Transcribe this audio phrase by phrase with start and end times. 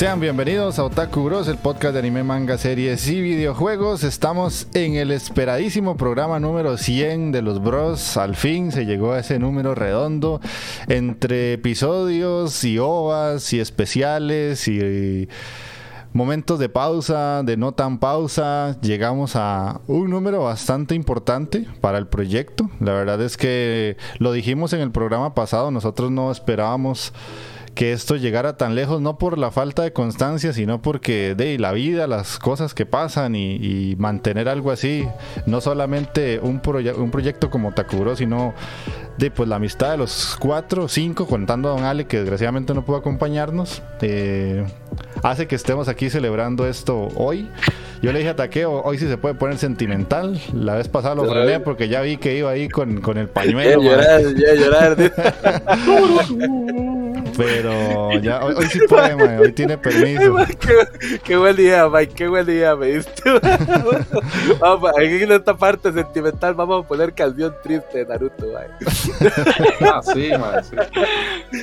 [0.00, 4.02] Sean bienvenidos a Otaku Bros, el podcast de anime, manga, series y videojuegos.
[4.02, 8.16] Estamos en el esperadísimo programa número 100 de los Bros.
[8.16, 10.40] Al fin se llegó a ese número redondo
[10.88, 15.28] entre episodios y ovas y especiales y
[16.14, 22.06] momentos de pausa, de no tan pausa, llegamos a un número bastante importante para el
[22.06, 22.70] proyecto.
[22.80, 27.12] La verdad es que lo dijimos en el programa pasado, nosotros no esperábamos
[27.74, 31.72] que esto llegara tan lejos, no por la falta de constancia, sino porque de la
[31.72, 35.06] vida, las cosas que pasan y, mantener algo así,
[35.46, 36.60] no solamente un,
[36.96, 38.54] un proyecto como Takuro, sino
[39.18, 42.84] de pues la amistad de los cuatro, cinco, contando a Don Ale, que desgraciadamente no
[42.84, 44.64] pudo acompañarnos, eh,
[45.22, 47.48] hace que estemos aquí celebrando esto hoy.
[48.02, 50.40] Yo le dije a Taqueo, hoy sí se puede poner sentimental.
[50.54, 53.82] La vez pasada lo frené porque ya vi que iba ahí con, con el pañuelo.
[53.82, 54.96] Ya llorar, ya llorar.
[57.36, 60.36] Pero ya, hoy, sí puede, man, hoy tiene permiso.
[61.24, 63.22] Qué, buen día, Mike, qué buen día, me diste.
[64.60, 68.66] vamos, en esta parte sentimental vamos a poner canción triste de Naruto, man.
[69.92, 70.76] ah, sí, man, sí.
[71.50, 71.58] Sí,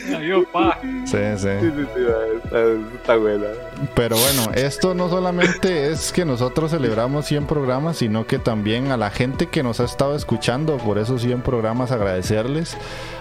[1.05, 1.47] sí.
[1.61, 2.01] sí, sí, sí
[2.43, 2.59] está,
[2.95, 3.47] está buena.
[3.95, 8.97] Pero bueno, esto no solamente es que nosotros celebramos 100 programas, sino que también a
[8.97, 12.77] la gente que nos ha estado escuchando por esos 100 programas agradecerles.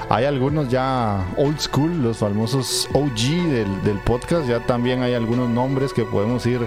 [0.09, 3.51] Hay algunos ya old school, los famosos OG
[3.83, 6.61] del, podcast, ya también hay algunos nombres que podemos ir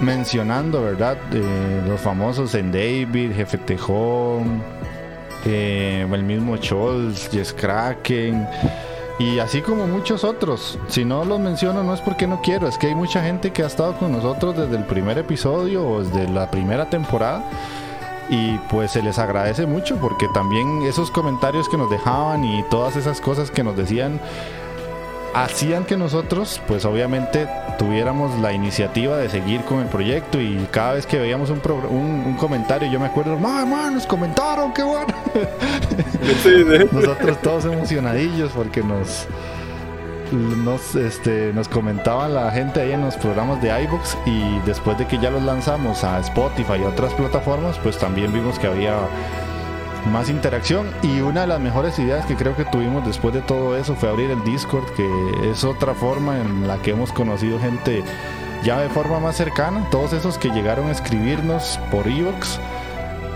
[0.00, 1.16] mencionando, ¿verdad?
[1.32, 4.60] Eh, los famosos en David, Jefe Tejón,
[5.44, 8.48] eh, el mismo Scholz, Jess Kraken.
[9.20, 10.80] Y así como muchos otros.
[10.88, 13.62] Si no los menciono no es porque no quiero, es que hay mucha gente que
[13.62, 17.44] ha estado con nosotros desde el primer episodio o desde la primera temporada
[18.32, 22.96] y pues se les agradece mucho porque también esos comentarios que nos dejaban y todas
[22.96, 24.18] esas cosas que nos decían
[25.34, 27.46] hacían que nosotros pues obviamente
[27.78, 31.60] tuviéramos la iniciativa de seguir con el proyecto y cada vez que veíamos un,
[31.90, 35.14] un, comentario yo me acuerdo, mamá, nos comentaron, qué bueno.
[36.90, 39.26] nosotros todos emocionadillos porque nos
[40.32, 45.06] nos, este, nos comentaban la gente ahí en los programas de iBox y después de
[45.06, 48.96] que ya los lanzamos a Spotify y otras plataformas, pues también vimos que había
[50.10, 50.90] más interacción.
[51.02, 54.08] Y una de las mejores ideas que creo que tuvimos después de todo eso fue
[54.08, 58.02] abrir el Discord, que es otra forma en la que hemos conocido gente
[58.64, 62.58] ya de forma más cercana, todos esos que llegaron a escribirnos por iVoox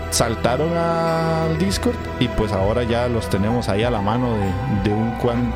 [0.09, 4.33] saltaron al Discord y pues ahora ya los tenemos ahí a la mano
[4.83, 5.13] de, un,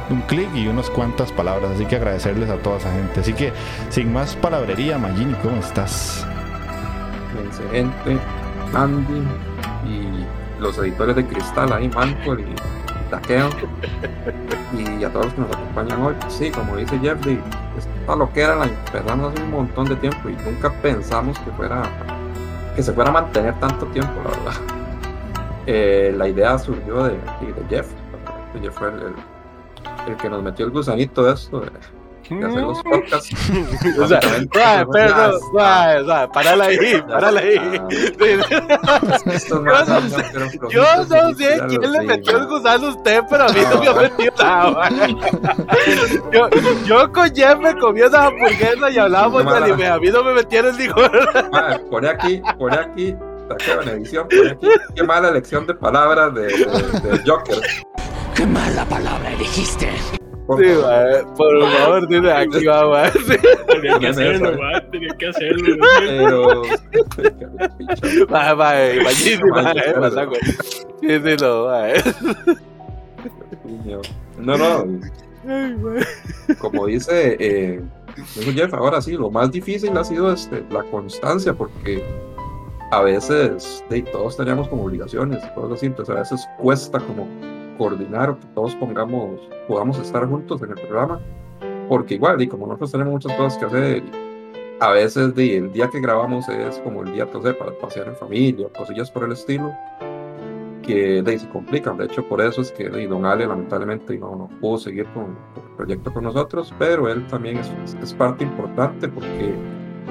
[0.10, 1.72] un clic y unas cuantas palabras.
[1.76, 3.22] Así que agradecerles a toda esa gente.
[3.22, 3.54] Así que
[3.90, 6.26] sin más palabrería, Magini, ¿cómo estás?
[7.46, 8.18] Excelente,
[8.74, 9.24] Andy
[9.86, 12.46] y los editores de Cristal ahí, Manco y
[13.10, 13.50] Taqueo
[14.74, 16.16] y a todos los que nos acompañan hoy.
[16.30, 17.40] Sí, como dice Jeffrey,
[17.78, 21.52] esta lo que era la empezamos hace un montón de tiempo y nunca pensamos que
[21.52, 21.84] fuera
[22.76, 24.54] que se fuera a mantener tanto tiempo, la verdad.
[25.68, 27.88] Eh, la idea surgió de, de Jeff.
[28.62, 29.14] Jeff fue el,
[30.08, 31.72] el, que nos metió el gusanito de esto, de
[32.40, 33.30] hacer los podcasts.
[34.02, 37.82] O sea, no, perdón, ya suave, suave, parala ahí, parala ahí.
[40.70, 43.90] Yo no sé quién le metió el gusano a usted, pero a mí no me
[43.90, 44.90] ha metido nada.
[46.32, 46.50] Yo,
[46.86, 49.88] yo con Jeff me comí esa hamburguesa y hablábamos de anime.
[49.88, 51.50] A mí no me metieron ni gorda.
[51.54, 53.16] Ah, pone aquí, pone aquí,
[53.88, 54.68] edición, aquí.
[54.96, 57.58] Qué mala elección de palabras de, de, de Joker.
[58.36, 59.90] ¡Qué mala palabra elegiste!
[60.56, 60.86] Por Sí, favor.
[61.24, 63.12] man, por favor, dile aquí va, man.
[63.14, 63.36] Sí,
[63.68, 65.78] Tenía que hacerlo, man, tenía que hacerlo.
[66.00, 66.62] Pero.
[68.96, 70.02] imagínate, man, Mal, eh, mal.
[70.02, 70.36] masaco.
[71.02, 71.92] Sí, sí, no, man.
[74.38, 75.00] No, no.
[76.60, 77.82] Como dice, eh,
[78.54, 82.04] Jeff, ahora sí, lo más difícil ha sido este, la constancia, porque
[82.92, 87.28] a veces de, todos teníamos como obligaciones, cosas así, entonces a veces cuesta como
[87.82, 91.20] coordinar que todos pongamos, podamos estar juntos en el programa,
[91.90, 94.04] porque igual, y como nosotros tenemos muchas cosas que hacer,
[94.80, 98.16] a veces de, el día que grabamos es como el día, entonces, para pasear en
[98.16, 99.72] familia, cosillas por el estilo,
[100.84, 101.98] que de, se complican.
[101.98, 105.36] De hecho, por eso es que de, Don Ale lamentablemente no, no pudo seguir con,
[105.56, 109.56] con el proyecto con nosotros, pero él también es, es parte importante porque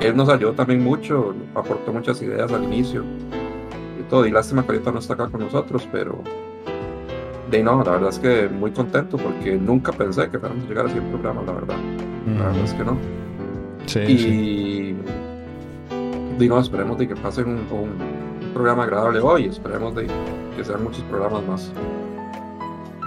[0.01, 3.05] él nos ayudó también mucho, aportó muchas ideas al inicio
[4.01, 4.27] y todo.
[4.27, 6.21] Y lástima que ahorita no está acá con nosotros, pero
[7.51, 10.87] de no, la verdad es que muy contento porque nunca pensé que fuéramos a llegar
[10.87, 11.77] a 100 programas, la verdad.
[12.39, 12.97] La verdad es que no.
[13.87, 14.97] Sí, y sí.
[16.39, 20.07] de no, esperemos de que pasen un, un programa agradable hoy, esperemos de
[20.57, 21.73] que sean muchos programas más.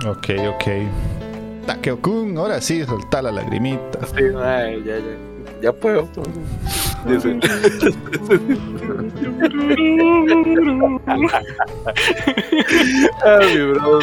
[0.06, 1.66] Ok, ok.
[1.66, 4.06] Takeo-kun, ahora sí, soltá la lagrimita.
[4.07, 5.34] Sí, man, ya, ya.
[5.62, 6.10] Ya puedo.
[7.06, 7.40] Dice.
[13.26, 14.00] Ah, mi bro.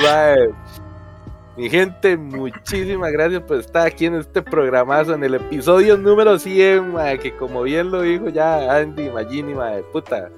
[1.56, 6.92] Mi gente, muchísimas gracias por estar aquí en este programazo, en el episodio número 100,
[6.92, 10.30] mae, que como bien lo dijo ya Andy Magini, mae, puta.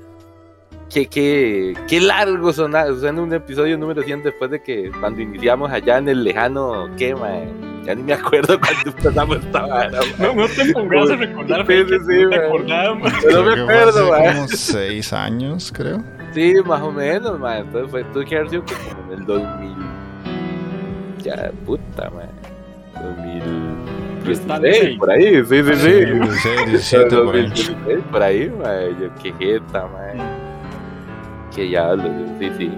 [0.92, 5.70] Qué, qué, qué largo suena, suena un episodio número 100 después de que cuando iniciamos
[5.72, 7.48] allá en el lejano, ¿qué, mae?
[7.82, 10.14] Ya ni me acuerdo cuando empezamos esta vara, mae.
[10.18, 12.94] No, no te pongas a recordar, Sí, sí, que sí, no te acordaba.
[12.94, 14.34] No me que acuerdo, mae.
[14.34, 16.04] como seis años, creo.
[16.34, 17.58] Sí, más o menos, man.
[17.58, 19.74] Entonces fue tu ejercicio que como en el 2000.
[21.22, 22.28] Ya, puta, man.
[24.24, 26.04] 2016, por ahí, sí, sí, sí.
[26.04, 27.42] 16, 17, por ahí.
[27.48, 29.00] 2016, por ahí, man.
[29.00, 30.41] Yo, qué jeta, man.
[31.54, 31.94] Que ya,
[32.38, 32.70] sí, sí.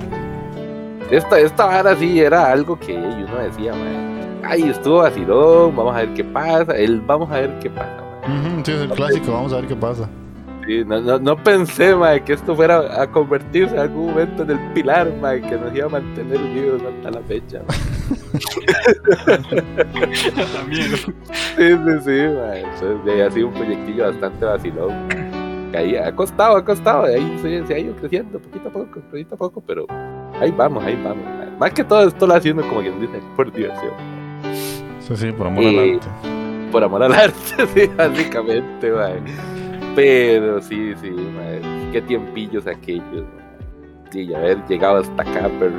[1.11, 4.41] Esta, esta vara sí era algo que uno decía, man.
[4.43, 6.77] Ay, estuvo vacilón, vamos a ver qué pasa.
[6.77, 8.63] El vamos a ver qué pasa, man.
[8.65, 10.09] Sí, es el clásico, vamos a ver qué pasa.
[10.67, 14.53] Sí, no, no, no pensé, mae, que esto fuera a convertirse en algún momento en
[14.53, 17.61] el pilar, mae, que nos iba a mantener unidos hasta la fecha.
[20.55, 20.91] También.
[20.91, 21.05] Sí,
[21.57, 22.61] sí, sí, mae.
[22.61, 25.24] Entonces, ha sido un proyectillo bastante vacilón.
[25.77, 29.35] Ahí ha costado, ha costado, ahí se, se ha ido creciendo poquito a poco, poquito
[29.35, 29.87] a poco, pero
[30.41, 31.25] ahí vamos, ahí vamos.
[31.59, 33.93] Más que todo esto lo haciendo como quien dice, por diversión.
[35.01, 36.07] Sí, sí, por amor al arte.
[36.73, 39.21] por amor al arte, sí, básicamente, mae.
[39.95, 41.61] Pero sí, sí, mae,
[41.93, 43.05] qué tiempillos aquellos.
[43.13, 44.23] mae.
[44.23, 45.73] Y haber llegado hasta acá, pero.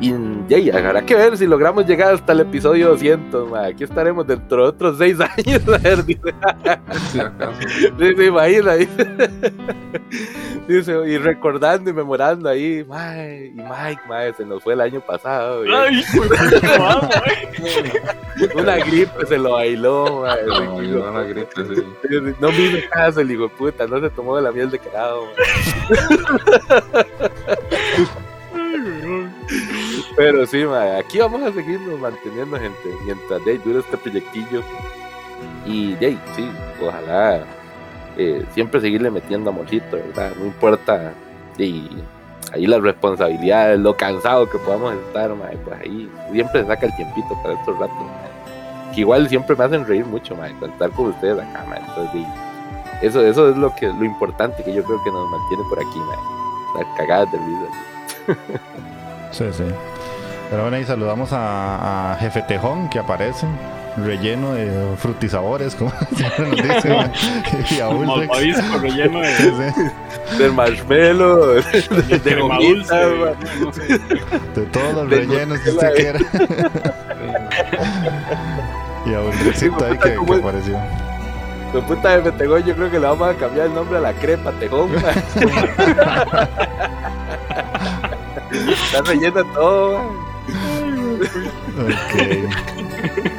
[0.00, 0.12] Y
[0.48, 3.70] ya, ya, habrá que ver si logramos llegar hasta el episodio 200, mae.
[3.72, 6.34] Aquí estaremos dentro de otros 6 años, a ver, dice.
[7.98, 9.06] Sí, se imagina, dice.
[10.66, 15.64] Dice, y recordando y memorando ahí, mae, y Mike, se nos fue el año pasado.
[15.64, 16.02] y Ay,
[16.80, 17.92] ay.
[18.56, 20.24] Una gripe se lo bailó.
[20.46, 21.82] No, no la grito, sí.
[22.40, 24.78] No me hizo caso el hijo de puta, no se tomó de la miel de
[24.78, 25.24] cagado.
[30.22, 34.62] Pero sí, ma, aquí vamos a seguirnos manteniendo, gente, mientras de dure este proyectillo.
[35.66, 36.48] Y de sí,
[36.80, 37.40] ojalá
[38.16, 40.32] eh, siempre seguirle metiendo amorcito, ¿verdad?
[40.38, 41.12] No importa
[41.58, 41.88] y
[42.52, 46.94] ahí las responsabilidades, lo cansado que podamos estar, ma, pues ahí siempre se saca el
[46.94, 47.96] tiempito para estos ratos.
[48.94, 52.26] Que igual siempre me hacen reír mucho, ma, contar con ustedes acá, ma, entonces sí,
[53.02, 55.98] eso, eso es lo que lo importante que yo creo que nos mantiene por aquí,
[55.98, 58.38] ma, las cagadas de risa.
[59.32, 59.64] Sí, sí.
[60.52, 63.46] Pero bueno, ahí saludamos a, a Jefe Tejón que aparece,
[63.96, 66.90] relleno de frutisabores, como siempre nos dice.
[66.90, 67.10] man.
[67.70, 67.88] y a.
[67.88, 69.62] Malvavisco relleno de, Sí, sí.
[70.36, 71.62] Del marshmallow, de
[72.18, 72.44] de dulce.
[72.44, 72.58] ma.
[73.64, 73.98] No sé.
[74.54, 76.18] De todos los De rellenos que usted quiera.
[79.06, 80.78] y a Ulrexito Sí, ahí que, apareció.
[81.72, 84.12] La puta de Metegón, yo creo que le vamos a cambiar el nombre a la
[84.12, 84.90] crepa Tejón.
[88.50, 89.98] Está rellena todo.
[89.98, 90.31] ma.
[91.78, 92.14] Ok.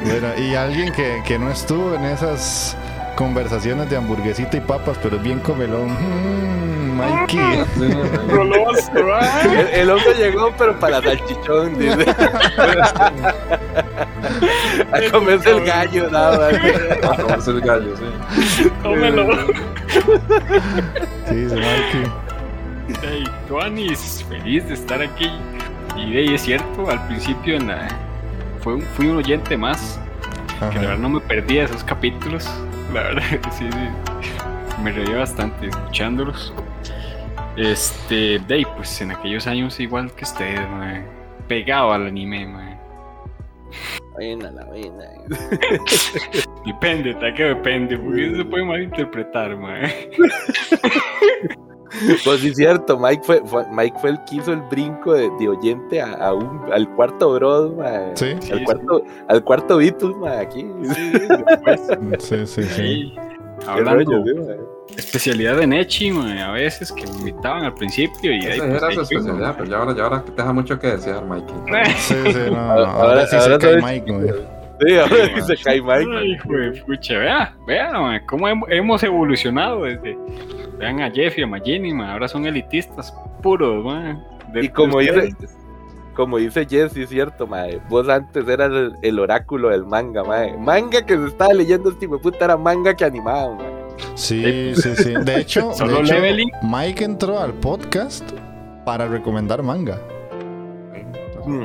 [0.04, 2.76] Bueno, y alguien que, que no estuvo en esas
[3.16, 5.90] conversaciones de hamburguesita y papas, pero es bien comelón.
[5.92, 7.64] Mm, Mikey.
[8.28, 9.42] Goloso, ah.
[9.44, 12.06] El, el hombre llegó, pero para salchichón, dice.
[14.92, 16.54] A comerse el gallo, nada más.
[17.10, 18.70] A comerse el gallo, sí.
[18.82, 19.46] Cómelo.
[21.28, 22.12] Sí, dice Mikey.
[23.02, 25.30] Hey, Tuanis, feliz de estar aquí.
[25.96, 27.88] Y de ahí es cierto, al principio en la,
[28.60, 30.00] fue un- fui un oyente más,
[30.70, 32.48] que la verdad no me perdí de esos capítulos.
[32.92, 33.22] La verdad,
[33.52, 34.80] sí, sí.
[34.82, 36.52] Me reí bastante escuchándolos.
[37.56, 41.04] Este, de ahí, pues en aquellos años igual que ustedes, mae,
[41.48, 42.74] pegado al anime, mae.
[44.12, 45.04] Buena, la buena.
[46.66, 50.10] Depende, que depende, porque eso se puede malinterpretar, mae.
[52.24, 55.30] Pues sí, es cierto, Mike fue, fue- Mike fue el que hizo el brinco de,
[55.38, 57.90] de oyente a, a un, al cuarto Bros, ma.
[58.14, 58.32] Sí.
[58.32, 60.66] al, Sí, cuarto, al cuarto Beatles, ma, aquí.
[62.18, 63.14] Sí, sí, sí.
[63.66, 64.96] Hablando, rollo, sí, ma.
[64.96, 68.90] especialidad de Nechi, a veces que me invitaban al principio y ahí, Esa pues, era
[68.92, 71.54] su especialidad, pero ya ahora, ya ahora deja mucho que desear, Mikey.
[71.96, 74.28] Sí, sí, no, Ahora- ahora, sí ahora se cae Mike, güey.
[74.80, 76.10] Sí, ahora Sí, se cae Mike.
[76.18, 80.18] Ay, hijo de pucha, vea, vea, cómo hem- hemos evolucionado desde.
[80.78, 84.22] Vean a Jeff y a Magini, ma, ahora son elitistas puros, ma.
[84.52, 85.34] De- Y como dice,
[86.14, 87.64] como dice Jess, sí es cierto, ma.
[87.88, 90.46] Vos antes eras el, el oráculo del manga, ma.
[90.58, 93.64] Manga que se estaba leyendo este hijo de puta era manga que animaba, ma.
[94.14, 95.14] Sí, sí, sí.
[95.24, 96.14] De hecho, de Solo hecho.
[96.62, 98.28] Mike entró al podcast
[98.84, 99.98] para recomendar manga.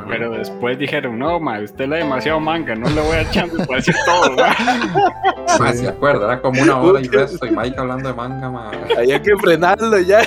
[0.08, 3.76] Pero después dijeron, no, ma, usted lee demasiado manga, no le voy a echar para
[3.76, 4.56] decir todo, ma.
[5.60, 6.26] Ma, ¿Se acuerda?
[6.26, 8.72] Era como una hora y resto y Mike hablando de manga, ma.
[8.98, 10.22] Había que frenarlo ya.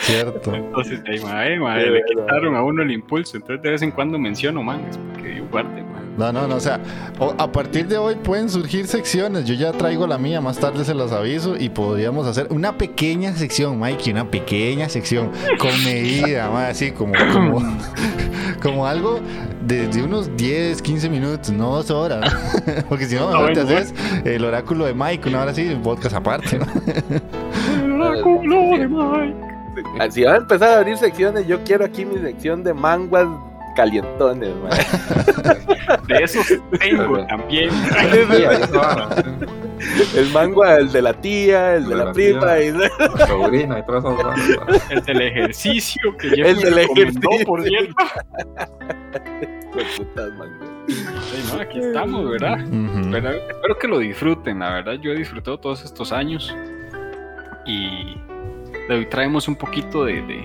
[0.00, 0.54] Cierto.
[0.54, 3.36] Entonces, ahí, ma, eh, le quitaron a uno el impulso.
[3.36, 6.00] Entonces, de vez en cuando menciono mangas, porque yo guarde, ma.
[6.16, 6.80] No, no, no, o sea,
[7.38, 9.46] a partir de hoy pueden surgir secciones.
[9.46, 13.34] Yo ya traigo la mía, más tarde se las aviso y podríamos hacer una pequeña
[13.34, 17.62] sección, Mikey, una pequeña sección con medida, así como, como,
[18.62, 19.20] como algo
[19.64, 22.34] de, de unos 10, 15 minutos, no dos horas.
[22.88, 26.58] Porque si no, mejor te haces el oráculo de Mike, una hora así, podcast aparte.
[26.58, 26.66] ¿no?
[27.84, 29.49] El oráculo de Mike.
[29.98, 33.26] Ah, Si van a empezar a abrir secciones, yo quiero aquí mi sección de manguas
[33.76, 34.70] calientones, ma.
[36.06, 36.46] De esos
[36.78, 37.70] tengo también.
[40.14, 42.62] El mangua, el de la tía, el de De la, la prima, tía.
[42.62, 42.72] y
[43.18, 44.76] La sobrina y todas esas varas, ma.
[44.90, 47.46] El del ejercicio que Jeff El del ejercicio.
[47.46, 47.94] por cierto.
[49.72, 50.68] Pues, putas manguas.
[50.88, 51.04] Sí,
[51.54, 52.58] no, aquí estamos, ¿verdad?
[53.10, 54.94] Pero espero que lo disfruten, la verdad.
[55.00, 56.54] Yo he disfrutado todos estos años.
[57.66, 58.16] Y
[58.96, 60.44] hoy traemos un poquito de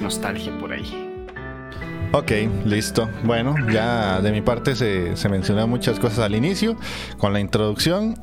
[0.00, 1.12] nostalgia por ahí.
[2.12, 2.30] Ok,
[2.66, 3.08] listo.
[3.24, 6.76] Bueno, ya de mi parte se, se mencionan muchas cosas al inicio
[7.18, 8.16] con la introducción.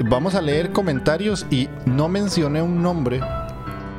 [0.00, 3.20] Vamos a leer comentarios y no mencioné un nombre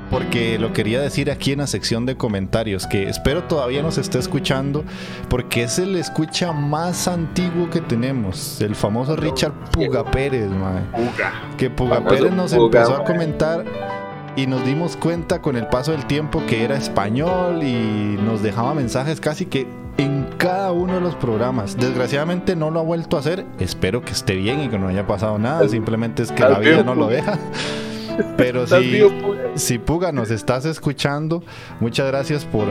[0.09, 4.19] porque lo quería decir aquí en la sección de comentarios, que espero todavía nos esté
[4.19, 4.83] escuchando
[5.29, 10.81] porque es el escucha más antiguo que tenemos, el famoso Richard Puga Pérez, mae.
[11.57, 13.65] Que Puga Pérez nos empezó a comentar
[14.35, 18.74] y nos dimos cuenta con el paso del tiempo que era español y nos dejaba
[18.74, 21.77] mensajes casi que en cada uno de los programas.
[21.77, 23.45] Desgraciadamente no lo ha vuelto a hacer.
[23.59, 25.67] Espero que esté bien y que no haya pasado nada.
[25.69, 27.39] Simplemente es que la vida no lo deja.
[28.38, 29.39] Pero Estás si, vivo, puga.
[29.55, 31.43] si Puga nos estás escuchando,
[31.79, 32.65] muchas gracias por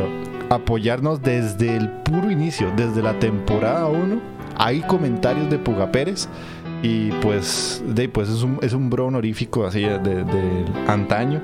[0.50, 4.20] apoyarnos desde el puro inicio, desde la temporada 1.
[4.56, 6.28] Hay comentarios de Puga Pérez
[6.82, 11.40] y pues, de, pues es, un, es un bro honorífico así de, de- del antaño.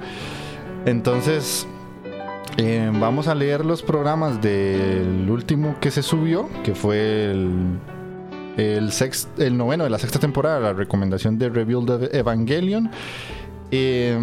[0.87, 1.67] Entonces,
[2.57, 7.51] eh, vamos a leer los programas del último que se subió, que fue el,
[8.57, 12.91] el, sex- el noveno de la sexta temporada, la recomendación de Rebuild Evangelion.
[13.73, 14.19] Eh,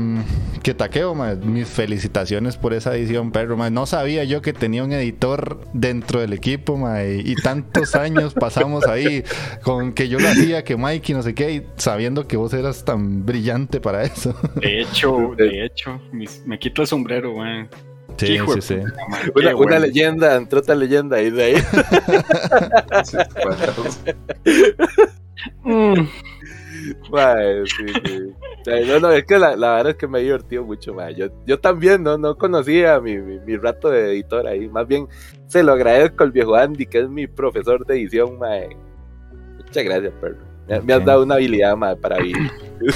[0.62, 3.56] que taqueo, ma, mis felicitaciones por esa edición, perro.
[3.56, 3.70] ma.
[3.70, 8.34] No sabía yo que tenía un editor dentro del equipo, ma, y, y tantos años
[8.34, 9.24] pasamos ahí
[9.64, 12.84] con que yo lo hacía, que Mikey, no sé qué, y sabiendo que vos eras
[12.84, 14.36] tan brillante para eso.
[14.56, 17.70] De hecho, de hecho, mis- me quito el sombrero, weón.
[18.18, 18.74] Sí, Hijo sí, sí.
[18.76, 18.90] Una,
[19.24, 19.80] qué una bueno.
[19.80, 21.56] leyenda, entró otra leyenda ahí de ahí.
[23.06, 23.18] Sí,
[25.64, 26.08] Mm.
[27.12, 28.34] Mae, sí, sí.
[28.88, 31.16] No, no, es que la, la verdad es que me he divertido mucho, mae.
[31.16, 34.68] Yo, yo también no, no conocía mi, mi, mi rato de editor ahí.
[34.68, 35.08] Más bien
[35.48, 38.70] se lo agradezco al viejo Andy, que es mi profesor de edición, mae.
[39.58, 40.38] Muchas gracias, perro.
[40.68, 42.52] Me, me has dado una habilidad, mae, para vivir.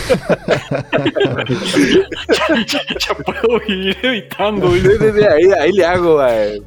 [2.68, 4.72] ya, ya puedo vivir editando.
[4.74, 6.62] Sí, sí, sí, ahí, ahí le hago, mae.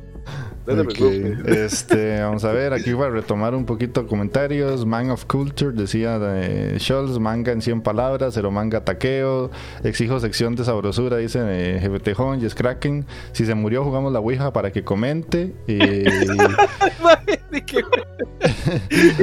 [0.64, 1.36] Preocupe.
[1.64, 4.86] Este, vamos a ver, aquí voy a retomar un poquito comentarios.
[4.86, 9.50] Man of Culture decía de Scholz, manga en 100 palabras, cero manga taqueo.
[9.82, 13.04] Exijo sección de sabrosura, dice eh, GBT Hon, Yes Kraken.
[13.32, 15.54] Si se murió, jugamos la Ouija para que comente.
[15.66, 15.74] Y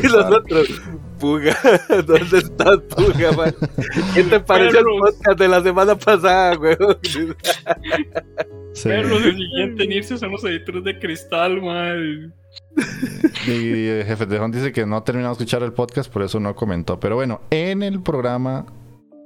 [0.03, 0.81] y los otros,
[1.21, 1.55] Puga,
[2.07, 3.55] ¿dónde estás, Puga, man?
[4.15, 6.97] ¿Qué te pareció el podcast de la semana pasada, weón?
[8.73, 12.33] se- Perros, el siguiente en irse son los editores de cristal, man.
[13.47, 16.39] Y el jefe de dice que no ha terminado de escuchar el podcast, por eso
[16.39, 16.99] no comentó.
[16.99, 18.65] Pero bueno, en el programa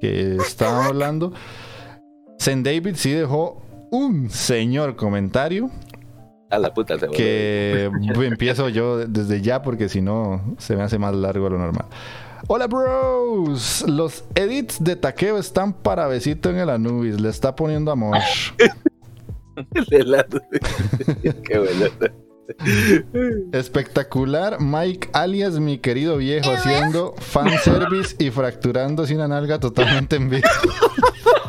[0.01, 1.33] que estábamos hablando,
[2.37, 2.61] St.
[2.61, 5.71] David sí dejó un señor comentario
[6.49, 10.99] A la puta se que empiezo yo desde ya porque si no se me hace
[10.99, 11.85] más largo lo normal.
[12.47, 17.91] Hola bros, los edits de taqueo están para besito en el Anubis, le está poniendo
[17.91, 18.17] amor.
[21.43, 21.85] Qué bueno.
[23.51, 30.47] Espectacular Mike alias mi querido viejo haciendo fanservice y fracturándose una nalga totalmente en vivo.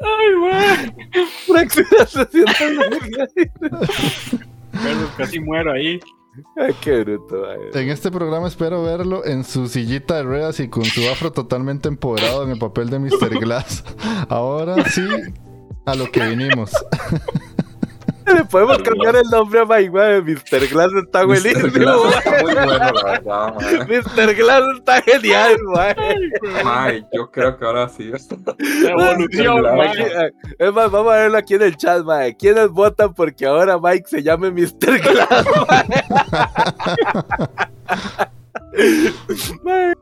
[0.00, 0.92] Ay.
[1.46, 2.46] Fracturación.
[4.72, 6.00] Perros, casi muero ahí.
[6.56, 7.58] Ay, qué bruto, man.
[7.74, 11.88] En este programa espero verlo en su sillita de ruedas y con su afro totalmente
[11.88, 13.40] empoderado en el papel de Mr.
[13.40, 13.84] Glass.
[14.28, 15.02] Ahora sí,
[15.84, 16.70] a lo que vinimos.
[18.34, 20.24] Le podemos cambiar el nombre a Mike, man.
[20.24, 20.66] Mr.
[20.68, 21.26] Glass está Mr.
[21.26, 23.54] buenísimo, Glass está muy bueno, la verdad.
[24.16, 24.34] Mr.
[24.34, 25.96] Glass está genial, man.
[26.64, 28.10] Mae, yo creo que ahora sí.
[28.88, 29.64] Evolución.
[30.58, 32.32] Es más, vamos a verlo aquí en el chat, man.
[32.38, 35.00] ¿Quiénes votan porque ahora Mike se llame Mr.
[35.00, 35.46] Glass,
[39.62, 39.94] man?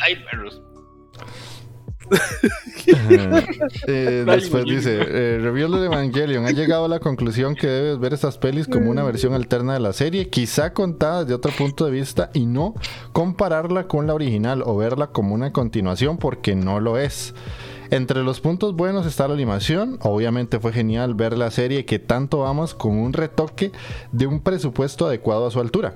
[0.00, 0.62] Ay, perros.
[3.86, 6.46] Eh, después dice, eh, Review de Evangelion.
[6.46, 9.80] Ha llegado a la conclusión que debes ver estas pelis como una versión alterna de
[9.80, 12.74] la serie, quizá contada desde otro punto de vista y no
[13.12, 17.34] compararla con la original o verla como una continuación porque no lo es.
[17.90, 22.46] Entre los puntos buenos está la animación, obviamente fue genial ver la serie que tanto
[22.46, 23.72] amas con un retoque
[24.10, 25.94] de un presupuesto adecuado a su altura.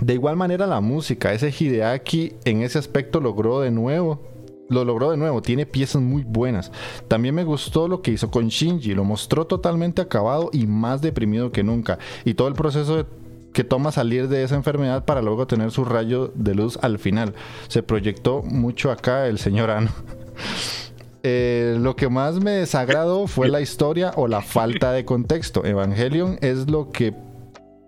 [0.00, 4.20] De igual manera la música, ese Hideaki en ese aspecto logró de nuevo,
[4.68, 6.72] lo logró de nuevo, tiene piezas muy buenas.
[7.08, 11.52] También me gustó lo que hizo con Shinji, lo mostró totalmente acabado y más deprimido
[11.52, 11.98] que nunca.
[12.24, 13.06] Y todo el proceso
[13.52, 17.34] que toma salir de esa enfermedad para luego tener su rayo de luz al final.
[17.68, 19.90] Se proyectó mucho acá el señor Ano.
[21.28, 25.64] Eh, lo que más me desagradó fue la historia o la falta de contexto.
[25.64, 27.16] Evangelion es lo que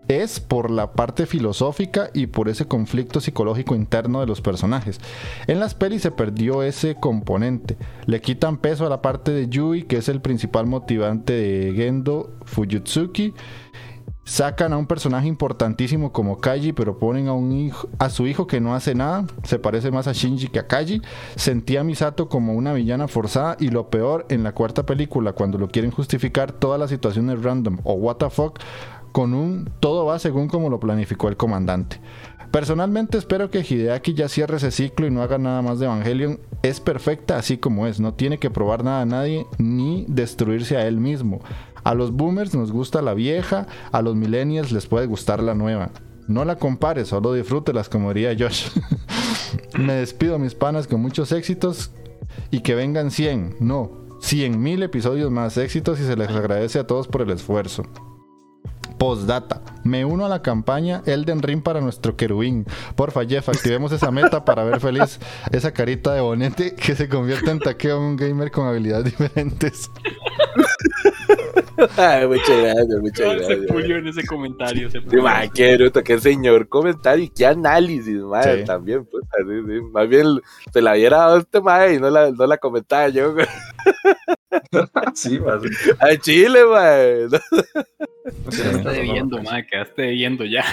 [0.08, 5.00] es por la parte filosófica y por ese conflicto psicológico interno de los personajes.
[5.46, 7.76] En las pelis se perdió ese componente.
[8.06, 12.32] Le quitan peso a la parte de Yui, que es el principal motivante de Gendo
[12.44, 13.34] Fujitsuki.
[14.24, 17.28] Sacan a un personaje importantísimo como Kaji, pero ponen
[17.98, 19.24] a, su hijo que no hace nada.
[19.42, 21.00] Se parece más a Shinji que a Kaji.
[21.34, 23.56] Sentí a Misato como una villana forzada.
[23.58, 27.78] Y lo peor, en la cuarta película, cuando lo quieren justificar todas las situaciones random
[27.84, 28.58] o what the fuck,
[29.18, 32.00] con un todo va según como lo planificó el comandante.
[32.52, 36.38] Personalmente espero que Hideaki ya cierre ese ciclo y no haga nada más de Evangelion.
[36.62, 40.86] Es perfecta así como es, no tiene que probar nada a nadie ni destruirse a
[40.86, 41.40] él mismo.
[41.82, 45.90] A los boomers nos gusta la vieja, a los millennials les puede gustar la nueva.
[46.28, 48.68] No la compares, solo disfrútelas como diría Josh.
[49.80, 51.90] Me despido mis panas con muchos éxitos
[52.52, 56.86] y que vengan 100, no, 100 mil episodios más éxitos y se les agradece a
[56.86, 57.82] todos por el esfuerzo.
[58.98, 59.60] Postdata.
[59.84, 62.66] Me uno a la campaña Elden Ring para nuestro querubín.
[62.96, 65.18] Porfa, Jeff, activemos esa meta para ver feliz
[65.52, 69.90] esa carita de bonete que se convierte en taqueo en un gamer con habilidades diferentes.
[71.96, 73.58] Ay, muchas gracias, muchas Se gracias.
[73.68, 74.90] pulió en ese comentario.
[74.90, 75.06] Se Sí,
[75.54, 78.64] qué bruto, qué señor comentario y qué análisis, madre, Sí.
[78.66, 79.80] también, puta, sí, sí.
[79.92, 80.26] Más bien
[80.72, 83.46] se la hubiera dado este madre y no la, no la comentaba yo, güey.
[85.14, 85.58] Sí, mae.
[85.98, 87.28] A Chile, madre.
[88.50, 90.64] Quedaste debiendo, ma, quedaste debiendo ya.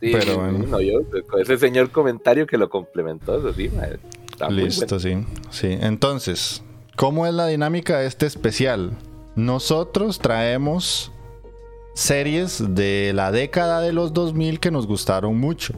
[0.00, 0.58] Sí, Pero sí, bueno.
[0.66, 3.98] no, yo, con ese señor comentario que lo complementó, eso sí, madre.
[4.30, 5.24] Está muy Listo, sí.
[5.50, 5.78] Sí.
[5.80, 6.62] Entonces,
[6.96, 8.92] ¿cómo es la dinámica de este especial?
[9.36, 11.12] Nosotros traemos
[11.94, 15.74] series de la década de los 2000 que nos gustaron mucho.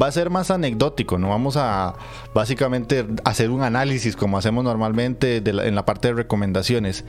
[0.00, 1.94] Va a ser más anecdótico, no vamos a
[2.34, 7.04] básicamente hacer un análisis como hacemos normalmente en la parte de recomendaciones.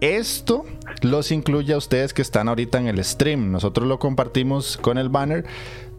[0.00, 0.64] Esto
[1.00, 3.50] los incluye a ustedes que están ahorita en el stream.
[3.50, 5.46] Nosotros lo compartimos con el banner.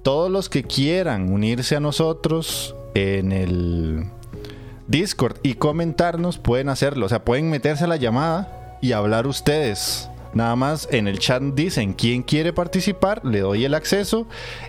[0.04, 4.06] Todos los que quieran unirse a nosotros en el
[4.88, 7.08] Discord y comentarnos pueden hacerlo.
[7.08, 10.10] O sea, pueden meterse a la llamada y hablar ustedes.
[10.38, 14.28] Nada más en el chat dicen quién quiere participar, le doy el acceso,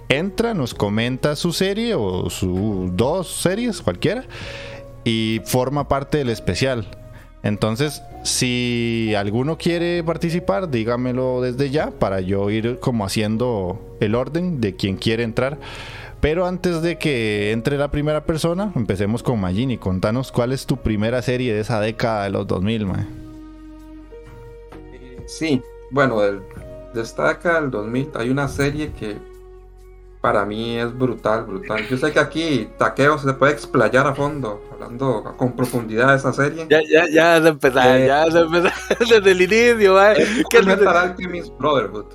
[0.08, 4.24] entra, nos comenta su serie o sus dos series, cualquiera,
[5.04, 6.88] y forma parte del especial.
[7.42, 14.62] Entonces, si alguno quiere participar, dígamelo desde ya para yo ir como haciendo el orden
[14.62, 15.58] de quien quiere entrar.
[16.22, 19.76] Pero antes de que entre la primera persona, empecemos con Magini.
[19.76, 23.27] Contanos cuál es tu primera serie de esa década de los 2000, mae.
[25.28, 26.40] Sí, bueno, del,
[26.94, 29.18] de esta década del 2000 hay una serie que
[30.22, 31.86] para mí es brutal, brutal.
[31.86, 36.32] Yo sé que aquí Taqueo se puede explayar a fondo, hablando con profundidad de esa
[36.32, 36.66] serie.
[36.68, 39.96] Ya, ya, ya se empezó, Eh, ya se empezó desde el inicio.
[40.50, 42.06] ¿Qué Full Metal Alchemist Brotherhood.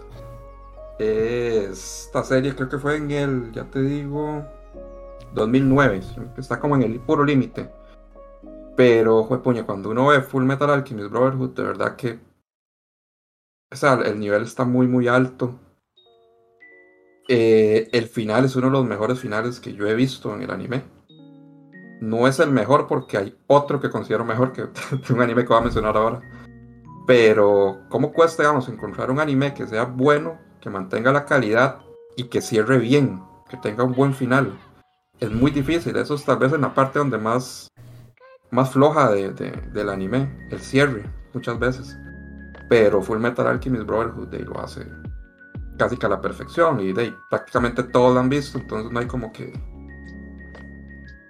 [0.99, 4.43] Es- Esta serie creo que fue en el, ya te digo,
[5.33, 6.01] 2009.
[6.37, 7.69] Está como en el puro límite.
[8.75, 12.19] Pero, puña, cuando uno ve Full Metal Alchemist Brotherhood, de verdad que.
[13.73, 15.59] O sea, el nivel está muy, muy alto.
[17.27, 20.51] Eh, el final es uno de los mejores finales que yo he visto en el
[20.51, 20.83] anime.
[21.99, 24.63] No es el mejor porque hay otro que considero mejor que,
[25.11, 26.21] un anime que voy a mencionar ahora.
[27.07, 31.79] Pero, ¿cómo cuesta, digamos, encontrar un anime que sea bueno, que mantenga la calidad
[32.15, 34.57] y que cierre bien, que tenga un buen final?
[35.19, 37.67] Es muy difícil, eso es tal vez en la parte donde más,
[38.51, 41.97] más floja de- de- del anime, el cierre, muchas veces.
[42.69, 44.87] Pero Full Metal Alchemist Brotherhood de lo hace
[45.77, 49.07] casi que a la perfección y de prácticamente todos lo han visto, entonces no hay
[49.07, 49.53] como que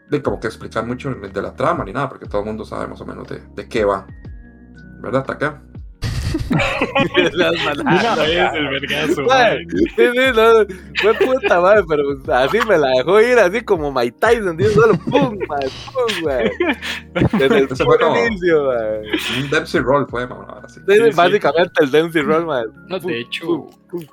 [0.09, 2.87] de como que explicar mucho de la trama ni nada, porque todo el mundo sabe
[2.87, 4.05] más o menos de, de qué va.
[5.01, 5.63] ¿Verdad, Taka?
[7.15, 7.33] Vez
[8.53, 9.25] el vergazo.
[9.95, 10.65] Sí, sí, no,
[11.01, 12.03] fue puta madre, pero
[12.35, 15.39] así me la dejó ir, así como Mike Tyson, tío, solo pum, pum.
[17.37, 18.69] Desde el fue inicio.
[18.69, 20.23] Un Dempsey Roll fue,
[20.63, 20.79] así.
[20.79, 21.15] Sí, Sí, sí.
[21.15, 22.45] básicamente el Dempsey Roll.
[22.87, 24.05] No, Pum, de hecho, pum, pum.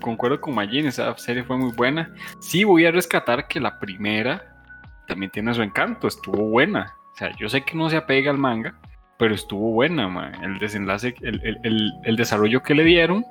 [0.00, 2.12] concuerdo con Magin, esa serie fue muy buena.
[2.40, 4.48] Sí, voy a rescatar que la primera
[5.06, 6.94] también tiene su encanto, estuvo buena.
[7.12, 8.74] O sea, yo sé que no se apega al manga,
[9.22, 10.32] pero estuvo buena, man.
[10.42, 13.24] El desenlace, el, el- el- el desarrollo que le dieron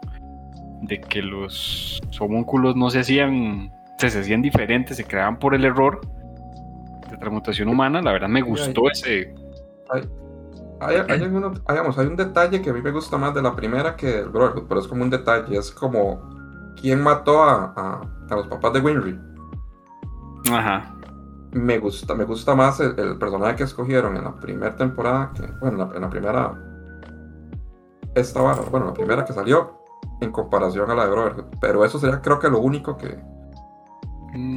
[0.84, 5.66] de que los homúnculos no se hacían, se, se hacían diferentes, se creaban por el
[5.66, 6.00] error
[7.10, 9.36] de transmutación humana, la verdad me gustó ese.
[9.90, 10.04] Hay,
[10.80, 13.54] hay, hay alguno- digamos, hay un detalle que a mí me gusta más de la
[13.54, 16.22] primera que del Brotherhood, pero es como un detalle, es como
[16.80, 19.20] quién mató a, a- a los papás de Winry.
[20.54, 20.96] Ajá.
[21.54, 25.46] Me gusta, me gusta más el, el personaje que escogieron en la primera temporada, que,
[25.60, 26.54] bueno, en la, primera,
[28.16, 29.82] esta vara, bueno, la primera que salió,
[30.22, 31.46] en comparación a la de Brotherhood.
[31.60, 33.20] Pero eso sería creo que lo único que,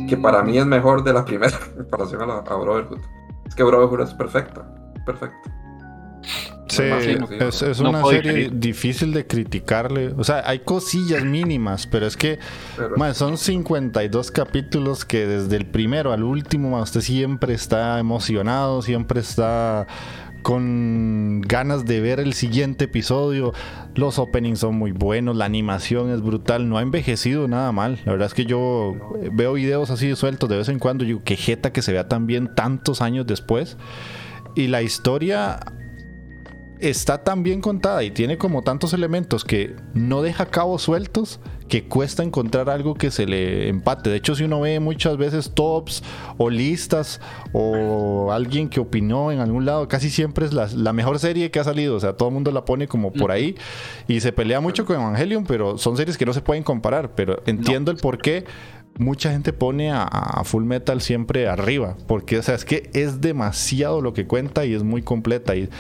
[0.09, 3.00] que para mí es mejor de la primera en comparación a, la, a Brotherhood.
[3.46, 4.64] Es que Brotherhood es perfecta,
[5.04, 5.50] perfecta.
[6.76, 8.58] Sí, es, es No una serie diferir.
[8.58, 10.14] difícil de criticarle.
[10.16, 12.38] O sea, hay cosillas mínimas, pero es que
[12.76, 18.82] Pero, mae, son 52 capítulos que desde el primero al último usted siempre está emocionado,
[18.82, 19.87] siempre está
[20.42, 23.52] con ganas de ver el siguiente episodio.
[23.94, 28.00] Los openings son muy buenos, la animación es brutal, no ha envejecido nada mal.
[28.04, 31.08] La verdad es que yo eh, veo videos así sueltos de vez en cuando y
[31.08, 33.78] digo, qué jeta que se vea tan bien tantos años después.
[34.54, 35.60] Y la historia
[36.88, 41.85] está tan bien contada y tiene como tantos elementos que no deja cabos sueltos que
[41.85, 44.11] cuesta encontrar algo que se le empate.
[44.11, 46.03] De hecho, si uno ve muchas veces tops
[46.37, 47.20] o listas
[47.53, 51.59] o alguien que opinó en algún lado, casi siempre es la, la mejor serie que
[51.59, 51.97] ha salido.
[51.97, 53.57] O sea, todo el mundo la pone como por ahí
[54.07, 57.14] y se pelea mucho con Evangelion, pero son series que no se pueden comparar.
[57.14, 58.44] Pero entiendo el por qué
[58.99, 61.97] mucha gente pone a, a Full Metal siempre arriba.
[62.07, 65.57] Porque, o sea, es que es demasiado lo que cuenta y es muy completa.
[65.57, 65.70] Y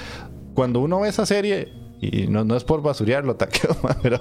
[0.54, 1.68] cuando uno ve esa serie,
[2.00, 4.20] y no, no es por basurearlo, taqueo, ma, pero,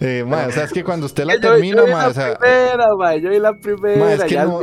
[0.00, 2.08] eh, ma, o sea, es que cuando usted la Yo- yo termina, vi ma, la
[2.08, 4.60] o sea, primera, mae, yo vi la primera, Ma, es que ya no-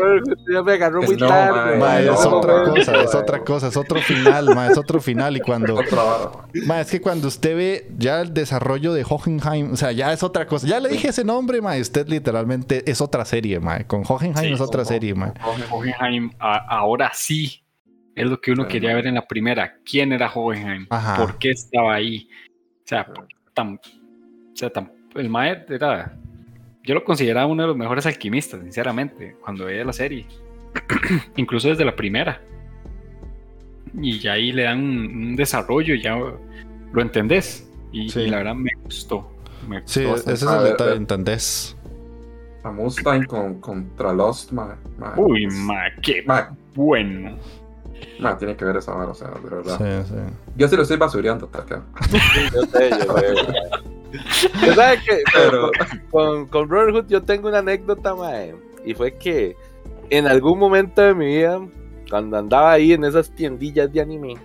[0.64, 1.78] me agarró Es muy no, tarde.
[1.78, 3.20] ma, es no, otra ma, cosa, es ma.
[3.20, 5.38] otra cosa, es otro final, ma, es otro final.
[5.38, 5.78] Y cuando,
[6.66, 10.24] ma, es que cuando usted ve ya el desarrollo de Hohenheim, o sea, ya es
[10.24, 10.66] otra cosa.
[10.66, 13.84] Ya le dije ese nombre, ma, y usted literalmente es otra serie, ma.
[13.84, 15.34] Con Hohenheim Sí, es otra serie, ma.
[15.70, 17.61] Hohenheim, a- ahora sí,
[18.24, 19.78] es lo que uno Pero- quería ver en la primera.
[19.90, 20.88] ¿Quién era Hohenheim?
[20.90, 21.18] Ajá.
[21.18, 22.28] ¿Por qué estaba ahí?
[22.84, 23.08] O sea,
[23.54, 26.18] tan, o sea, tan- el Mae era.
[26.84, 30.26] Yo lo consideraba uno de los mejores alquimistas, sinceramente, cuando veía la serie.
[31.36, 32.42] Incluso desde la primera.
[33.94, 37.70] Y ya ahí le dan un, un desarrollo, ya lo entendés.
[37.92, 38.22] Y, Sí.
[38.22, 39.30] y la verdad me gustó.
[39.68, 40.96] Me Sí, gustó ese es A el ver, detalle.
[40.96, 41.78] ¿entendés?
[42.64, 47.38] A Mustang con, contra Lost, ma, ma, Uy, ma, qué ma, bueno.
[48.20, 49.78] Ma, tiene que ver esa vara, o sea, de verdad.
[50.06, 50.20] Sí, sí.
[50.56, 51.84] Yo sí lo estoy basureando, Takeo.
[52.54, 54.66] Yo sé, yo sé.
[54.66, 55.72] Yo sabe que Pero-
[56.12, 58.56] con, con Brotherhood yo tengo una anécdota, mae.
[58.86, 59.56] Y fue que
[60.10, 61.60] en algún momento de mi vida,
[62.10, 64.36] cuando andaba ahí en esas tiendillas de anime,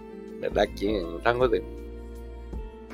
[0.40, 0.64] ¿verdad?
[0.70, 1.62] Aquí en San José.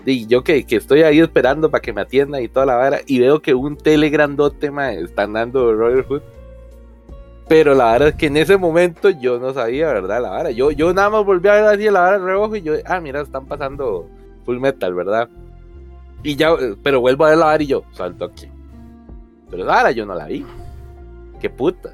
[0.05, 3.01] Y yo que, que estoy ahí esperando para que me atiendan y toda la vara,
[3.07, 6.22] y veo que un tele grandote, mae, están dando Brotherhood.
[7.53, 10.23] Pero la verdad es que en ese momento yo no sabía, ¿verdad?
[10.23, 10.51] La vara.
[10.53, 12.99] Yo, yo nada más volví a ver así la vara de reojo y yo, ah,
[12.99, 14.09] mira, están pasando
[14.47, 15.29] Full Metal, ¿verdad?
[16.23, 18.49] Y ya, pero vuelvo a ver la vara y yo, salto aquí.
[19.51, 20.47] Pero la vara yo no la vi.
[21.43, 21.91] Qué puta.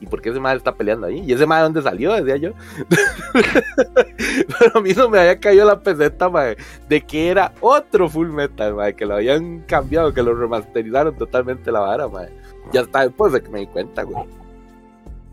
[0.00, 1.22] ¿Y por qué ese madre está peleando ahí?
[1.26, 2.14] ¿Y ese madre dónde salió?
[2.14, 2.52] Decía yo.
[3.34, 6.56] pero a mí no me había caído la peseta, madre,
[6.88, 11.70] de que era otro Full Metal, madre, que lo habían cambiado, que lo remasterizaron totalmente
[11.70, 12.32] la vara, madre.
[12.72, 14.41] Ya está después de que me di cuenta, güey.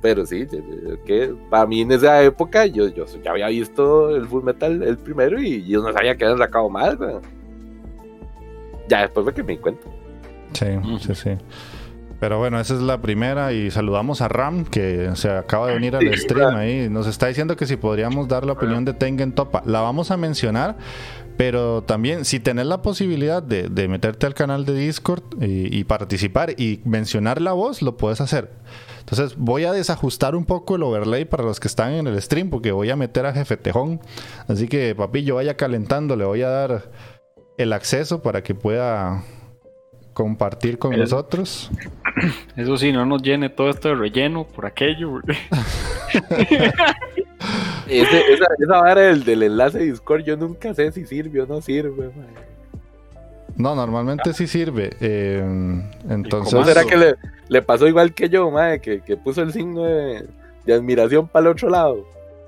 [0.02, 0.48] Pero sí,
[1.06, 4.98] que para mí en esa época yo, yo ya había visto el Full Metal el
[4.98, 7.16] primero y yo no sabía que habían sacado más, güey.
[8.88, 9.88] Ya después fue que me di cuenta.
[10.54, 10.68] Sí,
[11.00, 11.32] sí, sí.
[12.20, 15.96] Pero bueno, esa es la primera y saludamos a Ram que se acaba de unir
[15.96, 16.90] al Sí, stream ahí.
[16.90, 19.64] Nos está diciendo que si podríamos dar la opinión de Tengen Topa.
[19.66, 20.78] La vamos a mencionar,
[21.38, 25.84] pero también si tenés la posibilidad de, de meterte al canal de Discord y, y
[25.86, 28.50] participar y mencionar la voz, lo puedes hacer.
[29.12, 32.50] Entonces voy a desajustar un poco el overlay para los que están en el stream
[32.52, 34.00] porque voy a meter a Jefe Tejón.
[34.48, 36.92] Así que papillo vaya calentando, le voy a dar
[37.58, 39.24] el acceso para que pueda
[40.14, 41.72] compartir con El- nosotros.
[42.56, 45.22] Eso sí, no nos llene todo esto de relleno por aquello.
[47.88, 51.48] Ese- esa, esa vara del, del enlace de Discord yo nunca sé si sirve o
[51.48, 52.49] no sirve, mae.
[53.60, 54.90] No, normalmente sí sirve.
[55.02, 55.44] eh,
[56.10, 57.16] entonces, ¿Cómo será que le,
[57.50, 58.80] le pasó igual que yo, mae?
[58.80, 60.26] Que, que puso el signo de,
[60.66, 62.06] de admiración para el otro lado.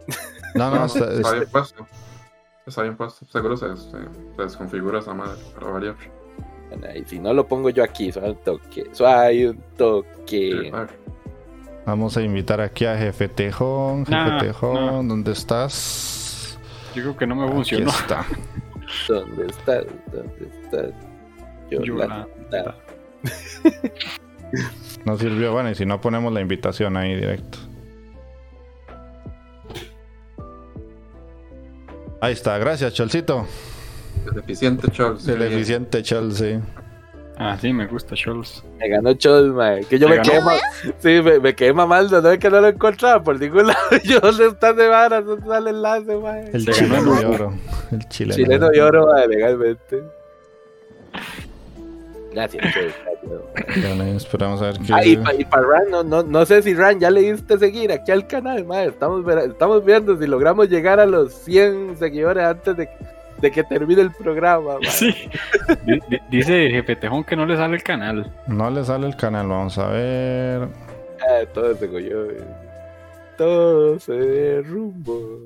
[0.55, 1.87] no, no, está- está es- bien puesto.
[2.65, 3.25] Está bien puesto.
[3.25, 5.95] Seguro se, se, se desconfigura esa madre para variar.
[6.69, 10.71] Bueno, y si no lo pongo yo aquí, suave un toque, suave un toque.
[11.85, 14.05] Vamos a invitar aquí a Jefe Tejón.
[14.05, 16.57] Jefe No, Tejón, ¿dónde estás?
[16.95, 17.89] Yo creo que no me Aquí funcionó.
[17.89, 18.25] está.
[19.09, 19.85] ¿Dónde estás?
[20.13, 20.60] ¿Dónde estás?
[21.69, 22.27] Yolanda.
[22.51, 22.75] Yolanda.
[25.05, 25.51] No sirvió.
[25.53, 27.57] Bueno, y si no ponemos la invitación ahí directo.
[32.21, 33.47] Ahí está, gracias, Cholcito.
[34.31, 35.27] El eficiente Charles.
[35.27, 36.59] El eficiente Chol, sí.
[37.37, 38.63] Ah, sí, me gusta Scholz.
[38.77, 39.83] Me ganó Chol, mae.
[39.85, 40.29] Que yo ¿Te me ganó?
[40.29, 40.59] quedé mal.
[40.99, 43.79] Sí, me, me quedé mamando, no es que no lo encontraba por ningún lado.
[44.03, 45.21] Yo, ¿dónde está ese vara?
[45.21, 46.51] ¿Dónde está el enlace, mae?
[46.53, 47.53] El chileno de el oro.
[47.91, 48.35] El chileno.
[48.35, 50.03] Chileno de de oro, mae, legalmente.
[52.33, 52.95] Gracias, gracias.
[53.81, 54.93] Bueno, esperamos a ver qué.
[54.93, 58.11] Ah, y para Ran, no, no, no sé si Ran ya le diste seguir aquí
[58.11, 58.87] al canal, mae.
[58.87, 62.89] Estamos, ver- estamos viendo si logramos llegar a los 100 seguidores antes de,
[63.41, 64.89] de que termine el programa, mae.
[64.89, 65.13] Sí.
[65.85, 68.31] Di- di- Dice Jefe Tejón que no le sale el canal.
[68.47, 70.69] No le sale el canal, vamos a ver.
[71.19, 72.37] Ah, todo se cogió, eh.
[73.37, 75.39] Todo se derrumbó.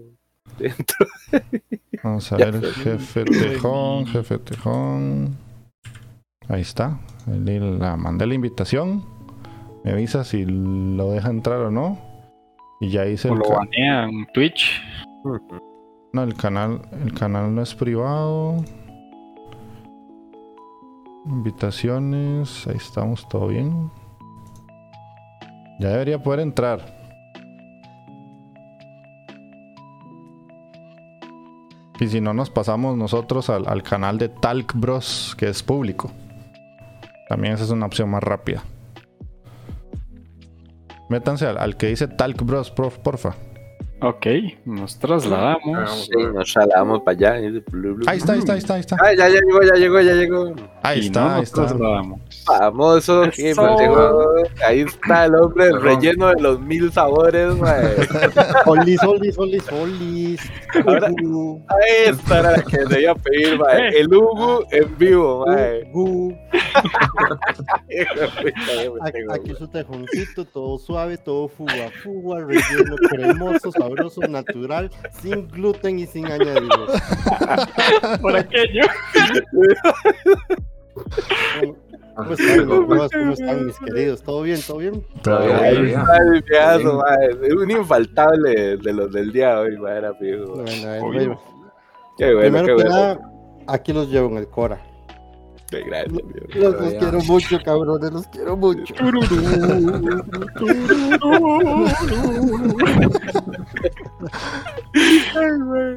[0.60, 1.08] Dentro.
[2.04, 5.36] Vamos a Ya ver, jefe Tejón, jefe Tejón.
[6.47, 6.99] Ahí está.
[7.27, 9.03] La mandé la invitación.
[9.84, 11.97] Me avisa si lo deja entrar o no.
[12.79, 14.81] Y ya hice O el lo banean Twitch.
[16.13, 18.63] No, el canal, el canal no es privado.
[21.25, 23.89] Invitaciones, ahí estamos, todo bien.
[25.79, 26.95] Ya debería poder entrar.
[31.99, 36.12] Y si no, nos pasamos nosotros al, al canal de Talk Bros, que es público.
[37.27, 38.63] También esa es una opción más rápida.
[41.09, 43.35] Métanse al, al que dice Talk Bros, prof, porfa.
[44.01, 44.25] Ok,
[44.65, 46.05] nos trasladamos.
[46.05, 47.36] Sí, nos trasladamos para allá.
[47.71, 48.97] blu, Ahí está, ahí está, ahí está, ahí está.
[49.01, 50.53] Ah, ya llegó, ya llegó, ya llegó.
[50.84, 51.65] Ahí y está, no ahí nos está.
[51.65, 52.19] trasladamos.
[52.45, 54.34] Famoso, que pues, llegó.
[54.67, 57.53] Ahí está el hombre del relleno de los mil sabores.
[58.65, 60.41] Olis, olis, olis, olis.
[60.86, 61.10] Ahora-
[62.05, 63.97] Esta era la que se iba a pedir, mae.
[63.97, 65.86] El Hugo en vivo, mae.
[69.34, 73.94] aquí su tejoncito, todo suave, todo fuga, fuga, relleno cremoso, sabroso,
[74.29, 77.01] natural, sin gluten y sin añadidos.
[78.21, 78.84] Por aquello.
[82.15, 83.12] ¿Cómo, están, los bros?
[83.12, 84.23] ¿Cómo están, mis queridos?
[84.23, 84.60] ¿Todo bien?
[84.65, 85.05] ¿Todo bien?
[85.21, 85.43] Todo.
[87.43, 89.77] Es un infaltable de los del día de hoy,
[90.19, 90.63] fijo.
[91.01, 91.41] Bueno.
[92.17, 92.89] Qué bueno, Primero qué que bueno.
[92.89, 93.19] nada,
[93.67, 94.94] aquí los llevo en el Cora.
[95.83, 96.13] Gracias.
[96.55, 98.93] Los, quiero mucho, cabrones, los quiero mucho.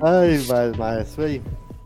[0.03, 1.43] Ay, mae, mae, soy-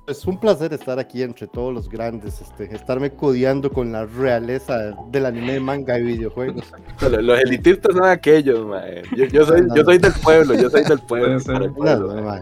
[0.06, 4.96] Es un placer estar aquí entre todos los grandes, este, estarme codeando con la realeza
[5.10, 6.64] del anime, manga y videojuegos.
[7.00, 9.02] Los, los elitistas son aquellos, mae.
[9.16, 11.38] Yo, yo soy, yo soy del pueblo, yo soy del pueblo.
[11.78, 12.40] No, no, mae.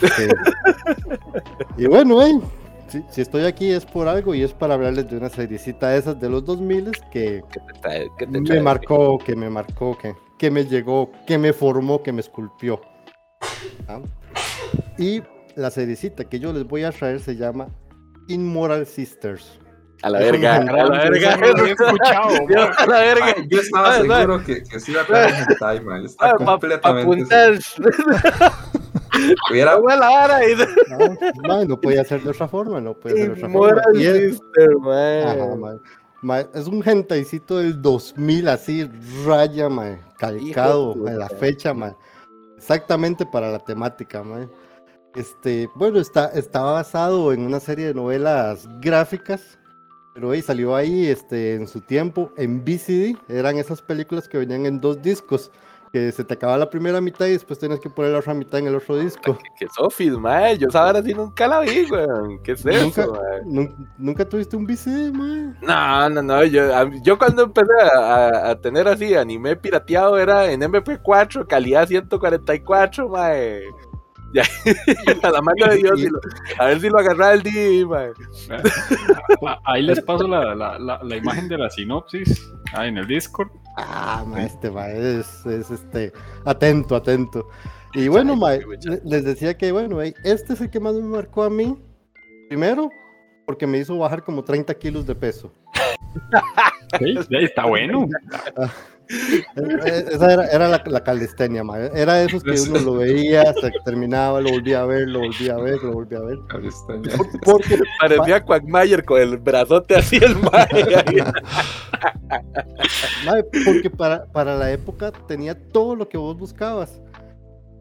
[0.00, 0.28] este,
[1.76, 2.40] y bueno, eh,
[2.92, 5.98] si, si estoy aquí es por algo y es para hablarles de una seriecita de
[5.98, 8.08] esas de los 2000 que ¿Qué te trae?
[8.18, 12.12] ¿Qué te me marcó, que me marcó, que, que me llegó, que me formó, que
[12.12, 12.80] me esculpió.
[13.88, 14.00] ¿Ah?
[14.98, 15.22] Y
[15.56, 17.68] la seriecita que yo les voy a traer se llama
[18.28, 19.58] Immoral Sisters.
[20.02, 21.30] A la Es verga, a la verga.
[21.34, 22.72] Escuchado, Yo, man.
[22.76, 23.24] a la verga.
[23.36, 24.20] Mae, Yo estaba mae.
[24.20, 26.04] seguro que, que sí iba a traer mae.
[26.04, 27.52] Está Ah, completamente apuntar.
[29.50, 29.76] Hubiera,
[30.90, 31.16] ¿no?
[31.48, 33.58] Mae, no podía ser de otra forma, no podía ser de otra forma.
[33.82, 35.24] Moral Y es- Sister, mae.
[35.24, 35.76] Ajá.
[36.22, 38.88] Mae, es un gentaicito del 2000, así,
[39.26, 41.94] raya, mae, calcado, mae, la fecha, mae.
[42.56, 44.48] Exactamente para la temática, mae.
[45.16, 49.58] Este, bueno, está, está basado en una serie de novelas gráficas,
[50.14, 53.16] pero hey, salió ahí este, en su tiempo en VCD.
[53.28, 55.50] Eran esas películas que venían en dos discos,
[55.92, 58.58] que se te acababa la primera mitad y después tenías que poner la otra mitad
[58.60, 59.38] en el otro disco.
[59.58, 60.56] Que Sofis, mae.
[60.56, 62.42] Yo esa vara sí nunca la vi, weón.
[62.42, 63.12] ¿Qué es eso,
[63.44, 65.52] Nunca- ¿Nunca tuviste un VCD, mae?
[65.60, 66.44] No, no, no.
[66.44, 71.46] Yo, a- yo cuando empecé a, a- a tener así anime pirateado era en MP4,
[71.46, 73.60] calidad 144, mae.
[74.34, 74.44] Ya,
[75.22, 76.00] a la mano de Dios,
[76.58, 78.12] a ver si lo agarraba el DVD, mae.
[79.46, 82.48] Ah, Ahí les paso la, la, la, la imagen de la sinopsis.
[82.72, 83.50] Ahí en el Discord.
[83.76, 86.12] Ah, ma, este ma, es, es, este
[86.46, 87.48] atento, atento.
[87.92, 88.52] Y bueno, ma,
[89.04, 91.76] les decía que bueno, ey, este es el que más me marcó a mí.
[92.48, 92.88] Primero,
[93.46, 95.52] porque me hizo bajar como 30 kilos de peso.
[96.98, 98.06] Sí, sí, está bueno.
[99.54, 101.78] Esa era, era la, la calistenia, ma.
[101.78, 105.54] Era de esos que uno lo veía, que terminaba, lo volvía a ver, lo volvía
[105.54, 106.38] a ver, lo volvía a ver.
[106.48, 107.16] Calistenia.
[107.44, 110.68] Porque, Parecía Quagmire con el brazote así el mae.
[113.64, 117.00] porque para, para la época tenía todo lo que vos buscabas.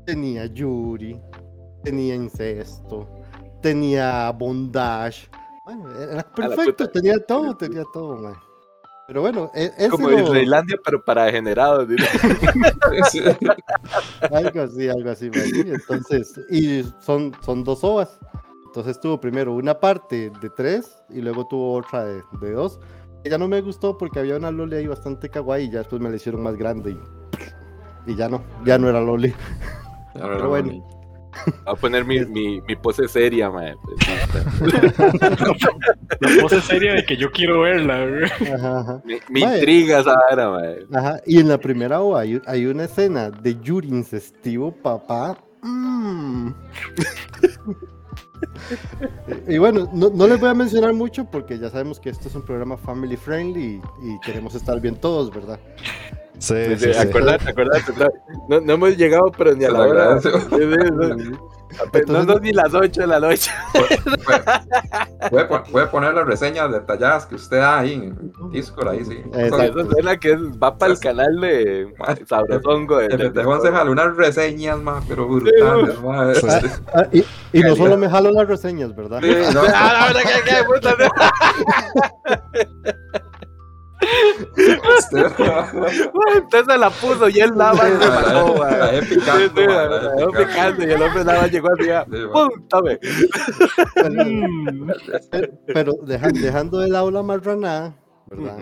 [0.06, 1.20] Tenía Yuri,
[1.84, 3.08] tenía incesto,
[3.62, 5.30] tenía bondage.
[5.64, 8.36] Bueno, era perfecto, tenía todo, tenía todo, man.
[9.12, 11.86] Pero bueno, e- ese Como lo- Disneylandia, pero para degenerados.
[13.12, 13.20] Sí.
[14.34, 15.42] algo así, algo así, man.
[15.54, 18.18] Y Entonces, y son, son dos ovas.
[18.68, 22.80] Entonces tuvo primero una parte de tres y luego tuvo otra de, de dos.
[23.26, 26.10] Ya no me gustó porque había una Loli ahí bastante kawaii y ya después me
[26.10, 29.36] la hicieron más grande y, y ya no, ya no era Loli.
[30.16, 31.01] No Pero bueno.
[31.46, 33.76] Voy a poner mi, mi, mi pose seria, mae.
[33.84, 34.72] Pues,
[36.20, 38.06] La pose seria de que yo quiero verla.
[38.06, 38.52] güey.
[38.54, 39.02] Ajá, ajá.
[39.06, 39.56] Me, me Mae.
[39.58, 40.86] intriga esa vara, mae.
[40.94, 45.38] Ajá, y en la primera ova hay, hay una escena de Yuri incestivo, papá.
[45.62, 46.50] Mm.
[49.48, 52.36] y bueno, no, no les voy a mencionar mucho porque ya sabemos que esto es
[52.36, 55.60] un programa family friendly y, y queremos estar bien todos, ¿verdad?
[56.42, 57.00] Sí, Sí, sí, sí.
[57.00, 58.08] acordate, acordate, no,
[58.50, 60.20] no, no hemos llegado, pero ni a la hora.
[60.22, 61.32] Sí, sí, sí.
[61.78, 63.50] No Entonces- son ni las 8 de la noche.
[65.30, 69.22] Puede, pon- puede poner las reseñas detalladas que usted da ahí en Discord, ahí sí.
[69.34, 69.80] Exacto.
[69.82, 71.94] Esa escena que es- va para el canal de
[72.28, 72.98] Sabrosongo.
[72.98, 76.34] de- El de- pendejo se jaló unas reseñas, más, pero brutales, ma.
[76.36, 76.48] Sí.
[76.94, 77.24] Ah, y,
[77.54, 79.20] y no solo me jalo las reseñas, ¿verdad?
[79.22, 79.62] Sí, no.
[79.74, 80.90] Ah, la verdad que- que puta,
[82.52, 83.22] Este-
[86.38, 88.56] Usted se la puso y él nada más se mató,
[89.02, 91.70] Sí, picando, sí, ma, la la dejé dejó picando y el hombre nada más llegó
[91.80, 92.06] así, ah.
[92.70, 93.00] Tome.
[95.32, 97.96] Pero, pero deja- dejando de lado la marranada,
[98.30, 98.58] ¿verdad?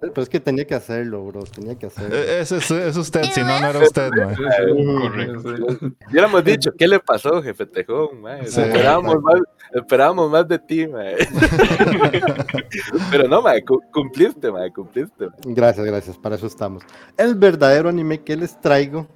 [0.00, 2.14] Pero es que tenía que hacerlo, bro, tenía que hacerlo.
[2.16, 4.10] E- Ese es, es usted, si no, no era usted.
[4.14, 5.00] Sí, sí, Ujú.
[5.00, 5.94] Correcto.
[6.10, 8.10] Hubiéramos dicho, ¿qué le pasó, jefe Tejón?
[8.46, 8.60] Sí.
[8.60, 9.40] Esperábamos, más,
[9.74, 11.16] esperábamos más de ti, mae.
[13.10, 15.26] Pero no, cu- cumpliste, mae, cumpliste.
[15.26, 15.54] mae.
[15.54, 16.82] Gracias, gracias, para eso estamos.
[17.16, 19.06] El verdadero anime que les traigo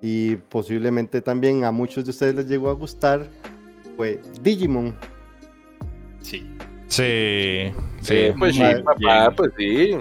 [0.00, 3.26] y posiblemente también a muchos de ustedes les llegó a gustar
[3.96, 4.94] fue Digimon.
[6.22, 6.48] Sí.
[6.90, 7.72] Sí,
[8.02, 8.14] sí.
[8.14, 9.96] Eh, pues sí, papá, pues sí.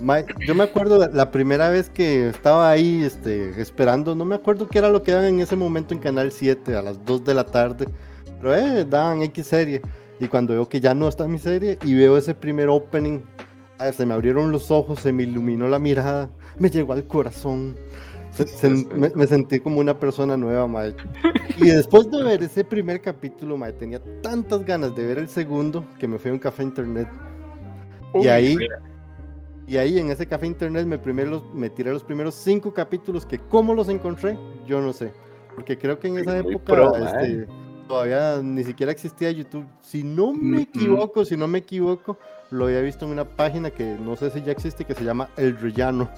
[0.00, 4.34] Ma- Yo me acuerdo de la primera vez que estaba ahí este, esperando, no me
[4.34, 7.22] acuerdo qué era lo que daban en ese momento en Canal 7 a las 2
[7.24, 7.86] de la tarde,
[8.40, 9.82] pero eh, daban X serie.
[10.20, 13.20] Y cuando veo que ya no está mi serie y veo ese primer opening,
[13.78, 17.76] ah, se me abrieron los ojos, se me iluminó la mirada, me llegó al corazón.
[18.32, 20.94] Se- se- me, me sentí como una persona nueva, mae.
[21.56, 25.84] Y después de ver ese primer capítulo, mae, tenía tantas ganas de ver el segundo
[25.98, 27.08] que me fui a un café internet.
[28.14, 28.80] Uy, y ahí, mira,
[29.66, 33.26] y ahí en ese café internet me, primer los- me tiré los primeros cinco capítulos
[33.26, 35.12] que cómo los encontré, yo no sé.
[35.54, 37.46] Porque creo que en esa muy época pro, este,
[37.86, 39.66] todavía ni siquiera existía YouTube.
[39.82, 42.16] Si no me Mm, equivoco, si no me equivoco,
[42.52, 45.28] lo había visto en una página que no sé si ya existe, que se llama
[45.36, 46.08] El Rellano.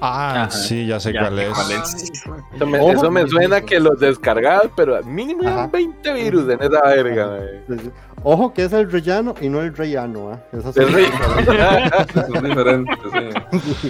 [0.00, 0.50] Ah, Ajá.
[0.50, 1.48] sí, ya sé Ya cuál es.
[1.54, 2.10] cuál es.
[2.54, 5.52] Eso me, Ojo, eso me sí, suena que los descargabas, pero mínimo Ajá.
[5.52, 7.38] eran 20 virus en esa verga.
[7.68, 7.90] Entonces,
[8.22, 10.40] Ojo que es el rellano y no el rellano, ¿ah?
[10.52, 12.32] Esas Es son- rico.
[12.34, 13.88] Son diferentes, sí.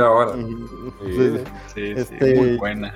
[0.00, 0.30] Ahora.
[0.32, 0.92] Ujú.
[1.04, 1.12] Sí.
[1.12, 1.44] Sí, sí.
[1.74, 2.94] Sí, sí, Este- muy buena.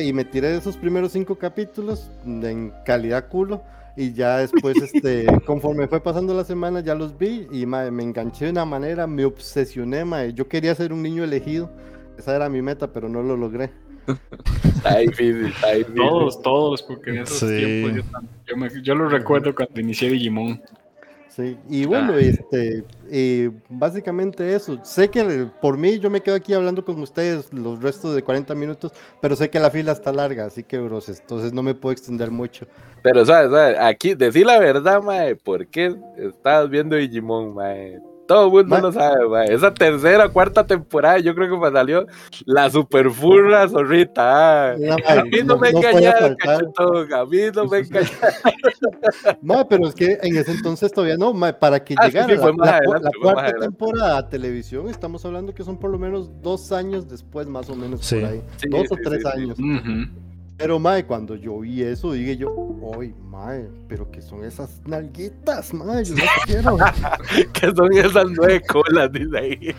[0.00, 3.62] Y me tiré esos primeros cinco capítulos en calidad culo.
[3.96, 8.02] Y ya después, este, conforme fue pasando la semana, ya los vi y ma, me
[8.02, 10.26] enganché de una manera, me obsesioné, ma.
[10.26, 11.70] Yo quería ser un niño elegido.
[12.18, 13.70] Esa era mi meta, pero no lo logré.
[14.64, 15.96] Está difícil, está difícil.
[15.96, 17.56] Todos, todos, porque en esos Sí.
[17.56, 18.04] tiempos
[18.46, 20.62] yo, me- yo lo recuerdo cuando inicié Digimon.
[21.36, 22.18] Sí, y bueno, Ah.
[22.20, 24.82] este, eh, básicamente eso.
[24.82, 28.54] Sé que por mí yo me quedo aquí hablando con ustedes los restos de 40
[28.54, 31.92] minutos, pero sé que la fila está larga, así que, bros, entonces no me puedo
[31.92, 32.66] extender mucho.
[33.02, 33.50] Pero, ¿sabes?
[33.50, 33.76] ¿sabes?
[33.78, 38.00] Aquí, decir la verdad, mae, ¿por qué estabas viendo Digimon, mae?
[38.26, 39.52] Todo el mundo Ma- lo sabe, mae.
[39.54, 42.06] Esa tercera, cuarta temporada, yo creo que me salió
[42.44, 44.72] la super furra zorrita.
[44.72, 44.74] ah.
[44.78, 47.12] No, A mí no, me puede engañaron, cachetón.
[47.14, 48.10] A mí no me engañaron.
[49.42, 52.36] Ma, pero es que en ese entonces todavía no, ma, para que Ah, llegara sí,
[52.36, 55.90] fue la, más la- adelante, la cuarta temporada a televisión, estamos hablando que son por
[55.90, 58.16] lo menos dos años después, más o menos Sí.
[58.20, 58.42] por ahí.
[58.56, 59.56] Sí, dos o sí, tres años.
[60.58, 62.50] Pero, mae, cuando yo vi eso, dije yo,
[62.98, 63.68] ¡ay, mae!
[63.88, 66.04] ¿Pero qué son esas nalguitas, mae?
[66.04, 66.76] Yo no quiero.
[67.52, 69.74] que son esas nueve colas, dice ahí.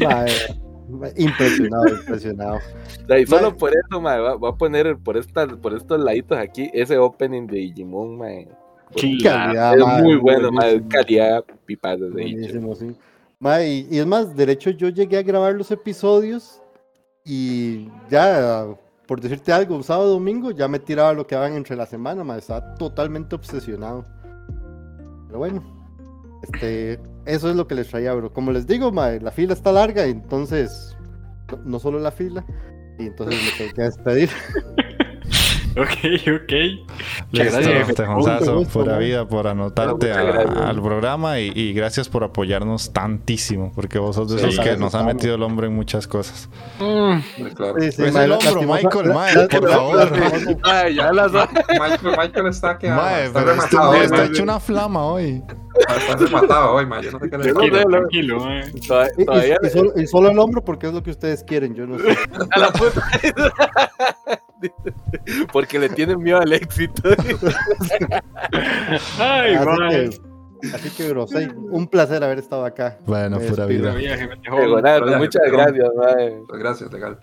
[0.00, 0.30] Mae,
[0.88, 2.56] mae, impresionado, impresionado.
[2.56, 3.58] O sea, y solo Mae.
[3.58, 7.56] por eso, mae, voy a- poner por, estas, por estos laditos aquí ese opening de
[7.58, 8.48] Digimon, mae.
[8.96, 10.82] Sí, Calidad, es mae, muy bueno, mae.
[10.88, 12.32] Calidad pipas de Digimon.
[12.32, 12.96] Buenísimo, sí.
[13.38, 16.60] Mae, y, y es más, de hecho yo llegué a grabar los episodios
[17.24, 18.66] y ya,
[19.12, 22.24] por decirte algo, un sábado domingo ya me tiraba lo que daban entre la semana,
[22.24, 24.06] mae, estaba totalmente obsesionado.
[25.26, 25.62] Pero bueno,
[26.42, 28.32] este, eso es lo que les traía, bro.
[28.32, 30.96] Como les digo, mae, la fila está larga, entonces,
[31.62, 32.42] no solo la fila,
[32.98, 34.30] y entonces me tengo que despedir.
[35.82, 35.88] Ok,
[36.28, 36.52] ok.
[37.32, 38.08] Muchas Listo, gracias.
[38.14, 38.98] Gusto, pura ¿no?
[38.98, 44.30] vida por anotarte a- al programa y, y gracias por apoyarnos tantísimo, porque vos sos
[44.30, 46.48] de Sí, esos que nos ha metido el hombre en muchas cosas.
[46.78, 47.74] Mm, Sí, claro.
[47.80, 50.12] Sí, sí, Es el la- hombro, Michael, la- mae, la- por la- favor.
[50.64, 54.42] Ay, ya las Michael, Michael está que Mae, está pero este rematado, hoy, está hecho
[54.42, 55.42] una flama hoy.
[55.98, 57.02] Está rematado hoy, mae.
[57.02, 57.66] Yo no sé qué le Yo no pasa.
[57.66, 58.70] sé, tranquilo, lo- tranquilo, mae.
[58.74, 61.86] Y, todavía y solo, y solo el hombro porque es lo que ustedes quieren, yo
[61.86, 62.04] no sé.
[62.50, 63.02] a la puta.
[65.52, 67.10] Porque le tienen miedo al éxito.
[69.18, 69.56] Ay,
[69.90, 70.10] que,
[70.74, 72.98] así que, bro, sí, un placer haber estado acá.
[73.06, 73.92] Bueno, Me pura vida.
[73.92, 74.00] Me
[74.42, 75.18] dejó.
[75.18, 75.88] Muchas gracias,
[76.58, 77.18] gracias, legal.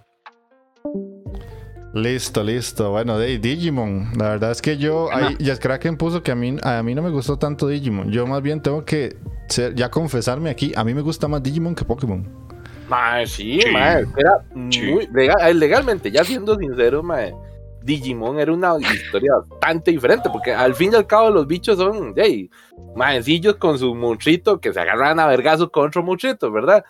[1.94, 2.92] Listo, listo.
[2.92, 4.10] Bueno, de Digimon.
[4.18, 7.02] La verdad es que yo, ahí, ya Kraken puso que a mí, a mí no
[7.02, 8.12] me gustó tanto Digimon.
[8.12, 9.18] Yo más bien tengo que
[9.48, 10.72] ser- ya confesarme aquí.
[10.76, 12.49] A mí me gusta más Digimon que Pokémon.
[12.90, 13.72] Mae, sí, Sí.
[13.72, 14.06] mae.
[14.18, 14.40] Era
[14.72, 14.82] Sí.
[14.92, 17.34] muy legal- legalmente, ya siendo sincero, mae.
[17.82, 22.14] Digimon era una historia bastante diferente, porque al fin y al cabo los bichos son,
[22.18, 22.50] hey,
[22.96, 26.84] maecillos con su monstruito que se agarran a vergazos con otro monstruito, ¿verdad?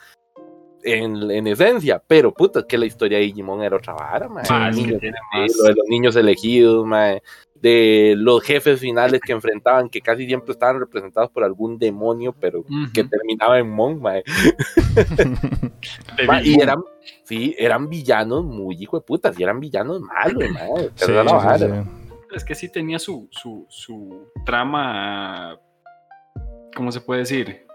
[0.82, 4.46] En, en esencia, pero puta, es que la historia de Digimon era otra vara, mae.
[4.74, 7.22] Sí, lo de los niños elegidos, mae,
[7.62, 12.64] de los jefes finales que enfrentaban, que casi siempre estaban representados por algún demonio, pero
[12.94, 14.24] que terminaba en Mon, mae.
[16.26, 16.84] Ma, y eran,
[17.24, 20.90] sí, eran villanos muy hijo de putas, y eran villanos malos, madre.
[20.96, 21.58] Sí, sí, vara.
[21.58, 21.66] sí.
[22.36, 25.60] Es que sí tenía su, su, su trama.
[26.76, 27.66] ¿Cómo se puede decir?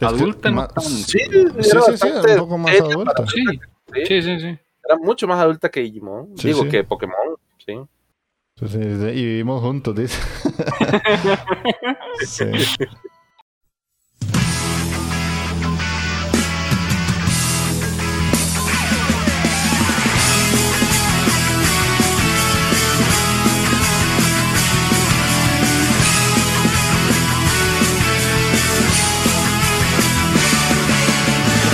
[0.00, 0.82] Adulta, no tanto.
[0.82, 1.18] Sí, Sí,
[1.70, 3.26] era sí, un poco más adulta.
[3.26, 3.44] Sí,
[4.06, 4.58] sí, sí, sí.
[4.88, 6.36] Era mucho más adulta que Digimon.
[6.36, 6.68] Sí, Digo, sí.
[6.68, 7.16] que Pokémon,
[7.64, 7.80] sí.
[8.58, 10.18] Sí, Y vivimos juntos, dice.
[12.26, 12.44] Sí.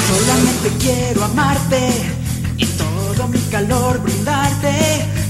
[0.09, 1.89] Solamente quiero amarte
[2.57, 5.22] y todo mi calor brindarte.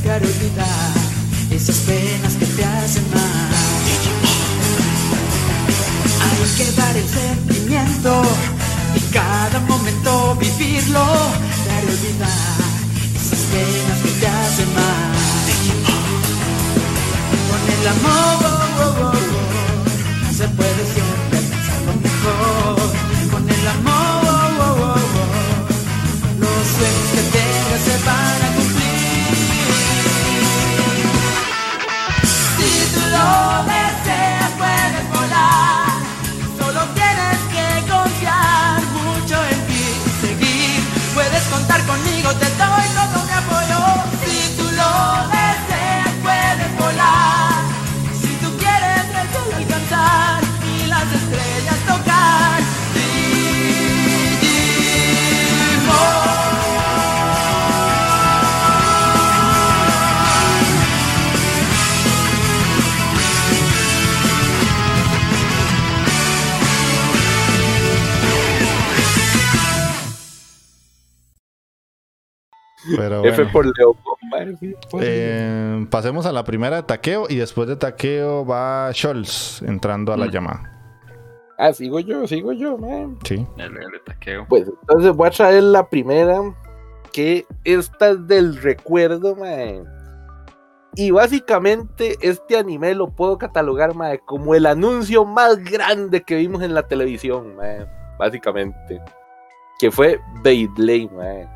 [1.63, 3.51] Esas penas que te hacen mal.
[6.25, 8.23] Hay que dar el sentimiento
[8.97, 11.07] y cada momento vivirlo.
[11.63, 12.59] Quiero olvidar
[13.15, 15.13] esas penas que te hacen mal.
[17.49, 18.41] Con el amor
[72.97, 73.66] Pero F por
[74.90, 75.05] pues.
[75.07, 80.16] Eh, pasemos a la primera de taqueo y después de taqueo va Scholz entrando a
[80.16, 80.30] la Mm.
[80.30, 80.68] llamada.
[81.59, 83.18] Ah, sigo yo, sigo yo, man.
[83.24, 83.47] Sí.
[83.57, 84.47] El, el taqueo.
[84.49, 86.40] Pues entonces voy a traer la primera,
[87.12, 89.84] que esta es del recuerdo, man.
[90.95, 96.62] Y básicamente este anime lo puedo catalogar, mae, como el anuncio más grande que vimos
[96.62, 97.86] en la televisión, mae,
[98.18, 99.01] básicamente.
[99.78, 101.49] Que fue Beyblade, mae.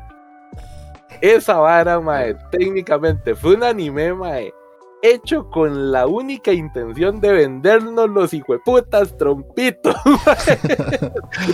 [1.21, 4.53] Esa vara, mae, técnicamente fue un anime, mae,
[5.01, 11.11] hecho con la única intención de vendernos los hijueputas trompitos, mae.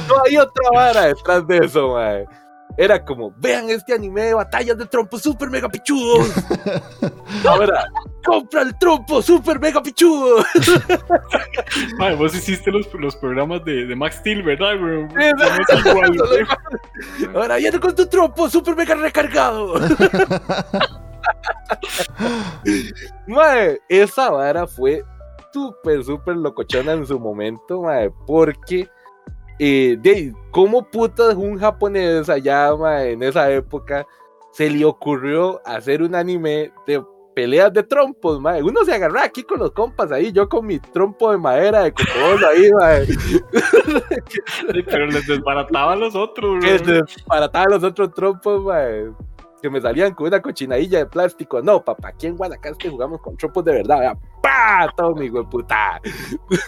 [0.08, 2.26] No hay otra vara detrás de eso, mae.
[2.76, 6.28] Era como, vean este anime de batallas de trompos super mega pichudos.
[7.48, 7.86] Ahora,
[8.26, 10.44] compra el trompo super mega pichudo.
[12.00, 14.74] Mae, vos hiciste los, los programas de, de Max Steel, ¿verdad?
[14.74, 15.26] Sí,
[15.78, 16.48] es igual.
[17.36, 19.76] Ahora viene con tu trompo super mega recargado.
[23.28, 25.04] Mae, esa vara fue
[25.54, 28.90] súper, súper locochona en su momento, mae, porque
[29.60, 34.08] eh, de cómo putas un japonés allá, mae, en esa época
[34.52, 38.62] se le ocurrió hacer un anime de peleas de trompos, mae.
[38.62, 41.92] Uno se agarra aquí con los compas ahí, yo con mi trompo de madera de
[41.92, 42.70] cocobolo ahí.
[44.72, 47.02] Sí, Pero les desbarataba a los otros, que güey.
[47.02, 49.12] desbarataba los otros trompos, mae,
[49.64, 51.62] que me salían con una cochinadilla de plástico.
[51.62, 54.00] No, papá, aquí en Guanacaste jugamos con trompos de verdad.
[54.00, 54.92] vea, ¡Pah!
[54.98, 56.02] Todo mi güey puta.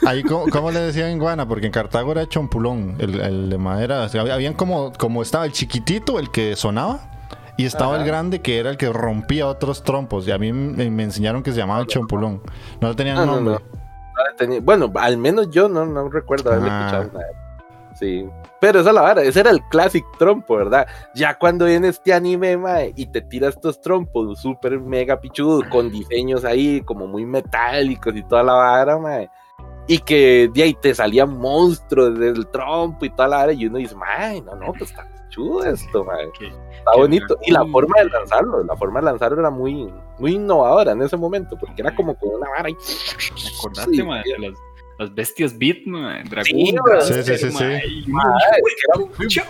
[0.08, 1.46] Ahí, ¿cómo, cómo le decían en Guana?
[1.46, 4.04] Porque en Cartago era chompulón, el, el de madera.
[4.04, 7.12] O sea, había- habían como, como estaba el chiquitito, el que sonaba,
[7.58, 8.02] y estaba Ajá.
[8.04, 10.26] el grande, que era el que rompía otros trompos.
[10.26, 12.42] Y a mí me, me enseñaron que se llamaba el chompulón.
[12.80, 13.54] No le tenían Ah, no, nombre.
[13.56, 13.60] no.
[13.60, 16.80] No tenía- Bueno, al menos yo no, no recuerdo haberle Ah.
[16.86, 17.26] escuchado nada.
[17.96, 18.30] Sí.
[18.60, 20.86] Pero esa es la vara, ese era el classic trompo, ¿verdad?
[21.14, 25.90] Ya cuando viene este anime, mae, y te tira estos trompos súper mega pichudos, con
[25.90, 29.30] diseños ahí como muy metálicos y toda la vara, mae.
[29.88, 33.78] Y que de ahí te salían monstruos del trompo y toda la vara, y uno
[33.78, 36.28] dice, mae, no, no, pues está chudo esto, mae.
[36.36, 37.38] Está bonito.
[37.46, 41.16] Y la forma de lanzarlo, la forma de lanzarlo era muy, muy innovadora en ese
[41.16, 42.74] momento, porque era como con una vara y...
[42.74, 44.60] ¿Me acordaste, Sí, mae, de las,
[44.98, 45.78] las bestias Beat?
[46.30, 47.50] Dragón, Sí, sí, sí,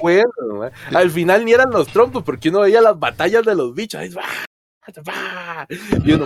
[0.02, 0.70] bueno.
[0.94, 4.02] Al final ni eran los trompos, porque uno veía las batallas de los bichos.
[4.02, 4.24] ahí, ¡bah!
[5.04, 5.68] ¡bah!
[6.04, 6.26] Y uno.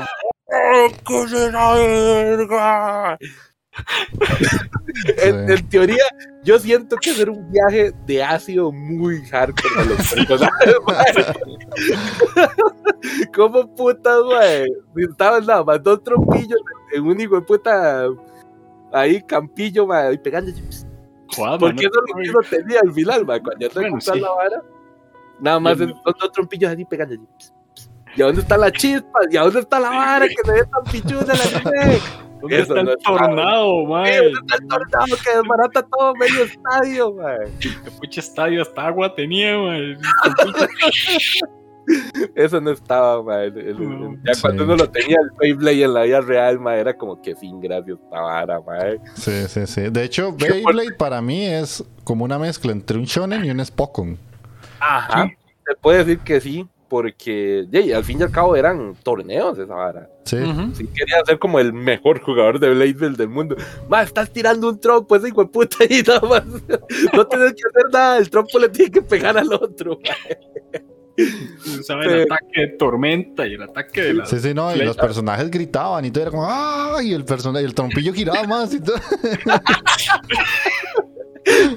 [5.18, 5.54] En, Sí.
[5.54, 6.04] en teoría,
[6.44, 10.76] yo siento que era un viaje de ácido muy hardcore de los personajes.
[13.36, 14.66] ¿Cómo putas, güey?
[15.10, 16.60] Estaban nada más dos trompillos
[16.92, 18.06] en un hijo de puta
[18.94, 20.52] ahí, campillo, mae, y pegando.
[21.60, 23.42] Porque eso es lo que uno tenía al final, man.
[23.44, 24.20] Cuando ya te Bueno, sí.
[24.20, 24.62] la vara,
[25.40, 25.86] nada más Sí.
[26.06, 27.16] dos trompillos así pegando.
[28.16, 29.20] ¿Y a dónde está la chispa?
[29.30, 32.00] ¿Y a dónde está la vara que se ve tan pichuda la anime?
[32.42, 34.16] ¿Dónde Eso está no el es tornado, Sí, mae?
[34.24, 37.38] ¿Dónde está el tornado que desbarata todo medio estadio, man?
[37.60, 37.70] ¿Qué
[38.00, 39.98] pucha estadio hasta agua tenía, mae?
[42.36, 43.40] Eso no estaba, man.
[43.42, 44.16] El- el- No.
[44.26, 44.42] ya Sí.
[44.42, 47.60] cuando uno lo tenía el Beyblade en la vida real, man, era como que sin
[47.60, 49.00] gracia esta vara, man.
[49.16, 49.82] Sí, sí, sí.
[49.90, 54.18] De hecho, Beyblade para mí es como una mezcla entre un shonen y un Spokon.
[54.80, 55.30] Ajá.
[55.68, 59.76] Se puede decir que sí, porque yey, al fin y al cabo eran torneos esa
[59.76, 60.10] vara.
[60.26, 60.38] Sí.
[60.38, 60.74] Ujú.
[60.76, 63.56] Si quería ser como el mejor jugador de Blade del mundo.
[63.88, 66.44] Ma, estás tirando un trompo, ese hijo de puta, y nada más.
[67.14, 70.00] No tienes que hacer nada, el trompo le tiene que pegar al otro.
[70.04, 70.80] ma.
[71.90, 74.26] El ataque de tormenta y el ataque de la.
[74.26, 77.10] Sí, sí, no, y los personajes gritaban y todo era como ¡ay!
[77.10, 78.96] Y el personaje, el trompillo giraba más y todo.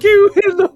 [0.01, 0.75] Qué bueno.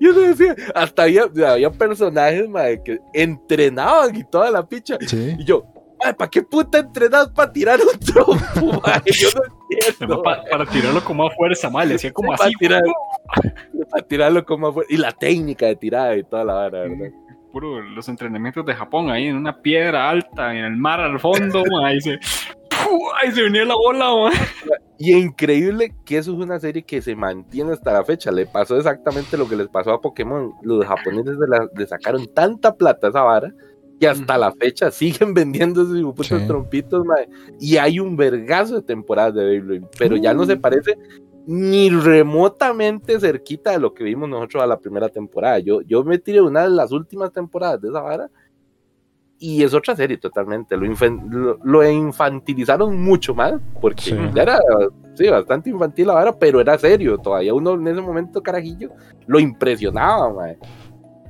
[0.00, 4.96] Yo no decía, hasta había, había personajes, ma, que entrenaban y toda la picha.
[5.06, 5.34] Sí.
[5.38, 5.64] Y yo,
[5.98, 9.02] ¿para qué puta entrenas para tirar un trompo, ma?
[9.04, 10.22] Yo no entiendo.
[10.22, 12.82] Para tirarlo como a fuerza, mal, le hacía como para así, tirar,
[13.90, 14.86] para tirarlo como afuera.
[14.90, 17.23] Y la técnica de tirada y toda la vara, ¿verdad?
[17.54, 21.62] Puro los entrenamientos de Japón ahí en una piedra alta en el mar al fondo,
[21.70, 22.18] ma, ahí se,
[23.22, 24.30] ahí se venía la bola, ma.
[24.98, 28.30] Y increíble que eso es una serie que se mantiene hasta la fecha.
[28.32, 30.52] Le pasó exactamente lo que les pasó a Pokémon.
[30.62, 33.52] Los japoneses le, la- le sacaron tanta plata a esa vara
[34.00, 36.46] que hasta la fecha siguen vendiendo esos putos Sí.
[36.46, 37.04] trompitos.
[37.60, 40.36] Y hay un vergazo de temporadas de Beyblade, pero ya Mm.
[40.36, 40.96] no se parece
[41.46, 45.58] ni remotamente cerquita de lo que vimos nosotros a la primera temporada.
[45.58, 48.30] Yo, yo me tiré una de las últimas temporadas de esa vara
[49.38, 50.76] y es otra serie totalmente.
[50.76, 50.86] Lo,
[51.30, 54.16] lo, lo infantilizaron mucho más porque Sí.
[54.34, 54.58] ya era
[55.14, 57.18] sí, bastante infantil la vara, pero era serio.
[57.18, 58.90] Todavía uno en ese momento, carajillo,
[59.26, 60.58] lo impresionaba, mae.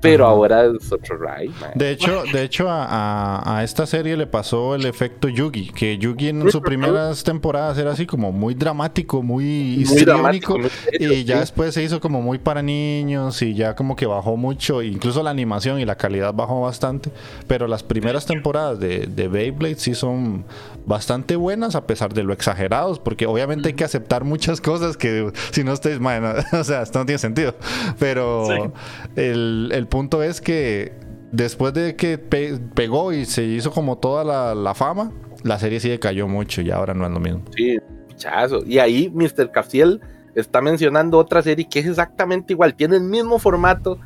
[0.05, 1.73] Pero ahora es otro ride, mae.
[1.75, 5.99] De hecho, de hecho a, a- a esta serie le pasó el efecto Yugi, que
[5.99, 10.55] Yugi en sus primeras temporadas era así como muy dramático, muy Muy histriónico.
[10.55, 14.37] dramático, Y ya después se hizo como muy para niños y ya como que bajó
[14.37, 17.11] mucho, incluso la animación y la calidad bajó bastante.
[17.47, 20.45] Pero las primeras temporadas de, de Beyblade sí son
[20.87, 25.33] bastante buenas a pesar de lo exagerados, porque obviamente hay que aceptar muchas cosas que
[25.51, 27.55] si no bueno, o sea, esto no tiene sentido.
[27.99, 28.71] Pero Sí.
[29.17, 30.93] el, el punto es que
[31.31, 35.13] después de que pe- pegó y se hizo como toda la, la fama,
[35.45, 37.45] la serie sí decayó mucho y ahora no es lo mismo.
[37.57, 37.79] Sí,
[38.09, 38.65] pichazo.
[38.67, 39.53] Y ahí Mr.
[39.53, 40.01] Castiel
[40.35, 43.99] está mencionando otra serie que es exactamente igual, tiene el mismo formato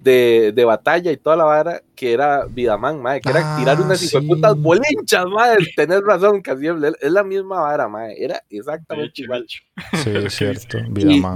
[0.00, 3.80] de, de batalla y toda la vara que era Vidaman, madre, que era Ah, tirar
[3.80, 4.16] unas sí.
[4.58, 5.64] bolinchas, madre.
[5.76, 9.44] Tenés razón, Castiel, es- la misma vara, madre, era exactamente igual.
[9.48, 10.78] Sí, es cierto.
[10.78, 11.34] Y Vidaman.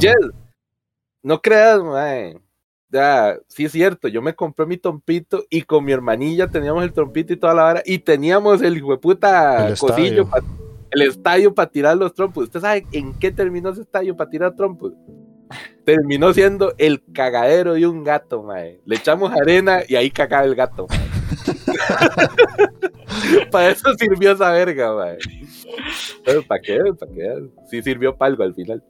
[1.22, 2.38] No creas, madre.
[2.88, 6.92] Ya, sí es cierto, yo me compré mi trompito y con mi hermanilla teníamos el
[6.92, 10.40] trompito y toda la vara y teníamos el hijueputa El cosillo, pa-
[10.92, 12.44] el estadio para tirar los trompos.
[12.44, 14.92] ¿Usted sabe en qué terminó ese estadio para tirar trompos?
[15.84, 18.80] Terminó siendo el cagadero de un gato, mae.
[18.84, 20.86] Le echamos arena y ahí cagaba el gato,
[23.50, 25.18] para eso sirvió esa verga, mae.
[26.48, 26.78] ¿para qué?
[26.98, 27.48] ¿Para qué?
[27.70, 28.82] Sí sirvió para algo al final.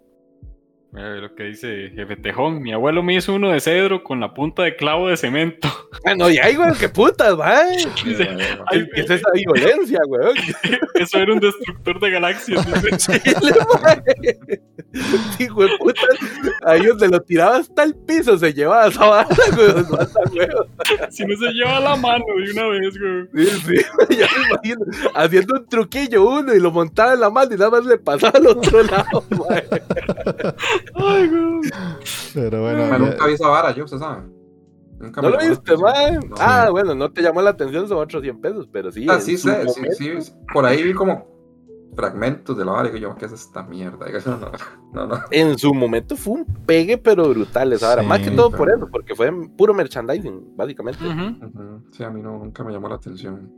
[0.96, 2.62] Lo que dice Jefe Tejón.
[2.62, 5.68] Mi abuelo me hizo uno de cedro con la punta de clavo de cemento.
[6.04, 7.78] Ah, no, ya, güey, qué putas, mae.
[8.04, 8.28] Dice,
[8.66, 10.36] Ay, ¿Qué es esa violencia, weón?
[10.94, 12.64] Eso era un destructor de galaxias.
[12.98, 13.20] Chile.
[15.40, 16.02] Hijo de puta.
[16.64, 19.86] Ahí donde lo tiraba hasta el piso se llevaba esa bala, weón.
[19.90, 21.10] Mata, weón.
[21.10, 23.46] Si no se lleva la mano de una vez, güey.
[23.46, 23.74] Sí, sí,
[24.16, 24.86] ya me imagino.
[25.14, 28.38] Haciendo un truquillo uno y lo montaba en la mano y nada más le pasaba
[28.38, 29.62] al otro lado, güey.
[32.34, 34.22] Pero bueno, Pero nunca vi esa vara, yo, usted sabe.
[34.98, 36.12] Nunca ¿No me lo viste, mae?
[36.18, 36.34] No.
[36.38, 39.06] Ah, bueno, no te llamó la atención, son otros 100 pesos, pero sí.
[39.08, 39.82] Ah, sí, sé, sí,
[40.20, 41.36] sí, Por ahí vi como
[41.94, 44.06] fragmentos de la vara y yo, ¿qué es esta mierda?
[44.94, 45.20] No, no, no.
[45.30, 48.02] En su momento fue un pegue, pero brutal esa vara.
[48.02, 51.04] Sí, Más que todo pero- por eso, porque fue puro merchandising, básicamente.
[51.04, 51.44] Ujú.
[51.46, 51.82] Ujú.
[51.90, 53.52] Sí, a mí no, nunca me llamó la atención.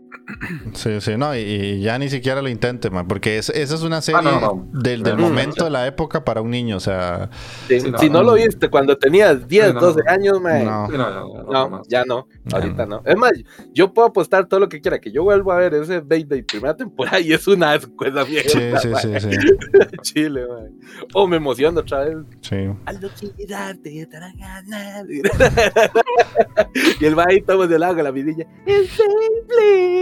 [0.75, 3.83] Sí, sí, no, y, y ya ni siquiera lo intente, man, porque es- esa es
[3.83, 4.69] una serie no, no.
[4.73, 5.65] del, del No, no, momento no.
[5.65, 7.31] de la época para un niño, o sea,
[7.67, 10.11] Sí, Sí, no, si no, no, lo viste cuando tenías 10, Sí, no, 12 no.
[10.13, 10.65] años, mae.
[10.65, 10.91] no.
[10.91, 11.89] Ya, no, No, más.
[11.89, 13.03] ya no, Ya ahorita no.
[13.07, 13.33] Es más,
[13.73, 16.77] yo puedo apostar todo lo que quiera, que yo vuelvo a ver ese Beyblade primera
[16.77, 18.49] temporada y es una asco esa mierda.
[18.51, 19.31] Sí, sí, sí, sí,
[20.03, 20.71] Chile, mae.
[21.15, 22.17] O me emociono otra vez.
[22.43, 22.57] sí.
[22.85, 25.07] Al no quedarte, te ganas.
[27.01, 28.47] y el va ahí todo de lado con la vidilla.
[28.67, 29.98] ¡Es Beyblade!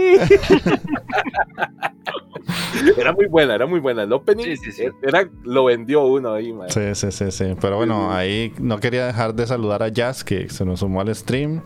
[2.97, 4.03] Era muy buena, era muy buena.
[4.03, 4.83] El opening Sí, sí, sí.
[5.01, 6.53] Era, lo vendió uno ahí.
[6.69, 7.45] Sí, sí, sí, sí.
[7.59, 11.13] Pero bueno, ahí no quería dejar de saludar a Jazz, que se nos sumó al
[11.15, 11.61] stream.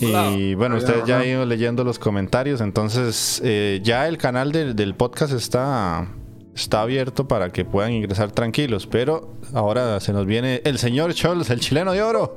[0.00, 2.60] Y bueno, ustedes ya han ido leyendo los comentarios.
[2.60, 6.08] Entonces, eh, ya el canal del, del podcast está,
[6.54, 8.86] está abierto para que puedan ingresar tranquilos.
[8.86, 12.36] Pero ahora se nos viene el señor Chols, el chileno de oro.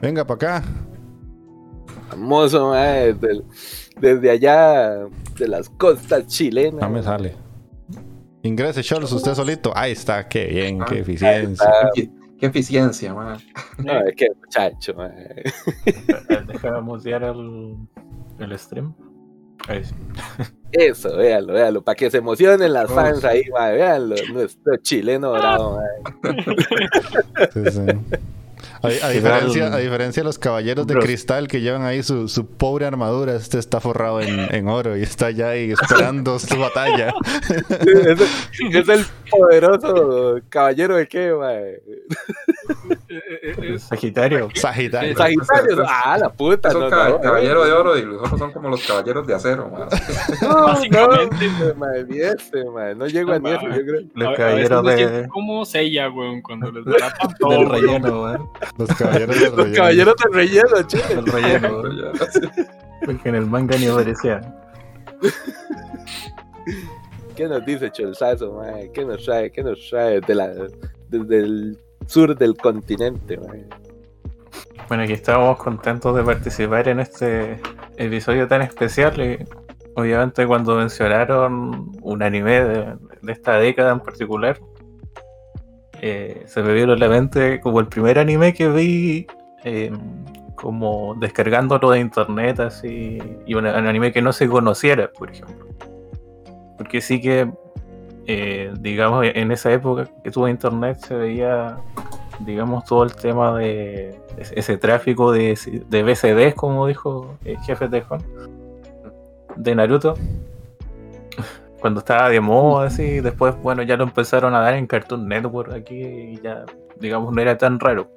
[0.00, 0.68] Venga para acá.
[2.10, 3.14] Famoso, mae,
[4.00, 5.06] desde, allá
[5.38, 6.80] de las costas chilenas.
[6.80, 7.34] No me sale.
[8.42, 9.72] Ingrese Chols usted solito.
[9.76, 11.70] Ahí está, qué bien, qué Ah, eficiencia.
[11.94, 13.38] Qué, efi- qué eficiencia, man.
[13.78, 15.42] No, es que muchacho, mae.
[16.46, 17.74] Deja de musear el,
[18.38, 18.94] el stream.
[19.68, 19.94] Ahí sí.
[20.70, 25.80] Eso, véanlo, véanlo, para que se emocionen las fans ahí, mae, véanlo, nuestro chileno dorado,
[25.80, 26.34] mae.
[27.52, 27.80] Sí, sí.
[28.82, 32.46] A, a diferencia, a diferencia de los caballeros de cristal que llevan ahí su, su
[32.46, 37.14] pobre armadura, este está forrado en, en oro y está ya ahí esperando su batalla.
[37.80, 41.80] es, el, es el poderoso caballero de qué, mae.
[43.78, 44.48] Sagitario.
[44.54, 45.16] Sagitario.
[45.16, 48.52] Sagitario, ah, la puta, Es un no, no, caballero de oro y los otros son
[48.52, 49.88] como los caballeros de acero, man.
[50.42, 51.36] No, Básicamente.
[51.58, 52.04] no, mae,
[52.74, 54.00] mae, no llego a ni eso, yo creo.
[54.14, 57.50] Los caballeros de, como sella, weón, cuando les derratan todo.
[57.72, 58.48] del weón.
[58.78, 59.76] Los caballeros del Los relleno.
[59.76, 62.66] caballeros del relleno, chile.
[63.04, 64.40] Porque en el manga ni aparecía.
[67.36, 68.90] ¿Qué nos dice Cholzazo, mae?
[68.92, 69.50] ¿Qué nos trae?
[69.52, 70.48] ¿Qué nos trae de la,
[71.08, 73.66] desde el sur del continente, mae?
[74.88, 77.60] Bueno, aquí estamos contentos de participar en este
[77.96, 79.20] episodio tan especial.
[79.20, 79.38] y
[79.94, 84.58] obviamente cuando mencionaron un anime de, de esta década en particular,
[86.06, 89.26] eh, se me vino a la mente como el primer anime que vi
[89.64, 89.90] eh,
[90.54, 95.66] como descargándolo de internet así y un, anime que no se conociera, por ejemplo.
[96.78, 97.50] Porque sí que,
[98.26, 101.76] eh, digamos, en esa época que tuve internet se veía,
[102.40, 107.88] digamos, todo el tema de ese, ese tráfico de, de BCDs, como dijo el jefe
[107.88, 108.22] de Juan,
[109.56, 110.14] de Naruto.
[111.86, 115.72] Cuando estaba de moda, así, después, bueno, ya lo empezaron a dar en Cartoon Network
[115.72, 116.64] aquí y ya,
[116.98, 118.10] digamos, no era tan raro.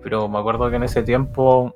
[0.00, 1.74] Pero me acuerdo que en ese tiempo,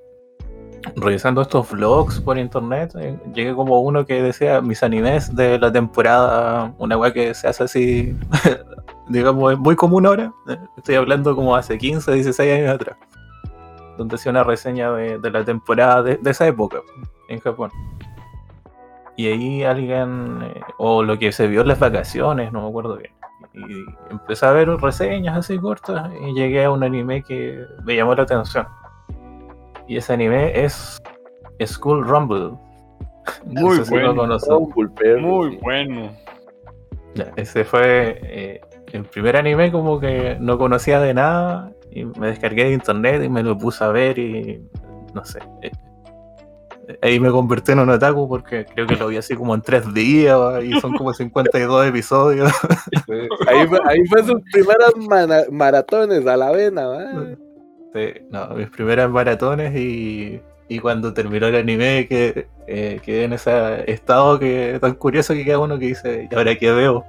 [0.94, 5.72] revisando estos vlogs por internet, eh, llegué como uno que decía mis animes de la
[5.72, 8.16] temporada, una weá que se hace así,
[9.08, 10.32] digamos, es muy común ahora.
[10.46, 12.96] Eh, Estoy hablando como hace 15, 16 años atrás.
[13.98, 16.78] Donde hacía una reseña de, la temporada de, de esa época
[17.28, 17.72] en Japón.
[19.16, 22.96] Y ahí alguien, eh, o lo que se vio en las vacaciones, no me acuerdo
[22.96, 23.12] bien.
[23.54, 28.14] Y empecé a ver reseñas así cortas y llegué a un anime que me llamó
[28.14, 28.66] la atención.
[29.86, 31.02] Y ese anime es
[31.66, 32.52] School Rumble.
[33.44, 34.38] Muy No sé si lo bueno.
[35.20, 35.58] Muy sí.
[35.62, 36.10] bueno.
[37.14, 38.60] Ya, ese fue eh,
[38.92, 43.28] el primer anime como que no conocía de nada y me descargué de internet y
[43.28, 44.66] me lo puse a ver y
[45.12, 45.40] no sé.
[47.00, 49.92] Ahí me convertí en un otaku porque creo que lo vi así como en tres
[49.94, 52.50] días y son como 52 episodios.
[53.06, 54.92] Sí, Ahí, fue- ahí fue sus primeras
[55.50, 57.36] maratones a la vena.
[57.94, 63.34] Sí, no, mis primeras maratones y, y cuando terminó el anime que eh, quedé en
[63.34, 67.04] ese estado que tan curioso que queda uno que dice, ¿y ahora qué veo?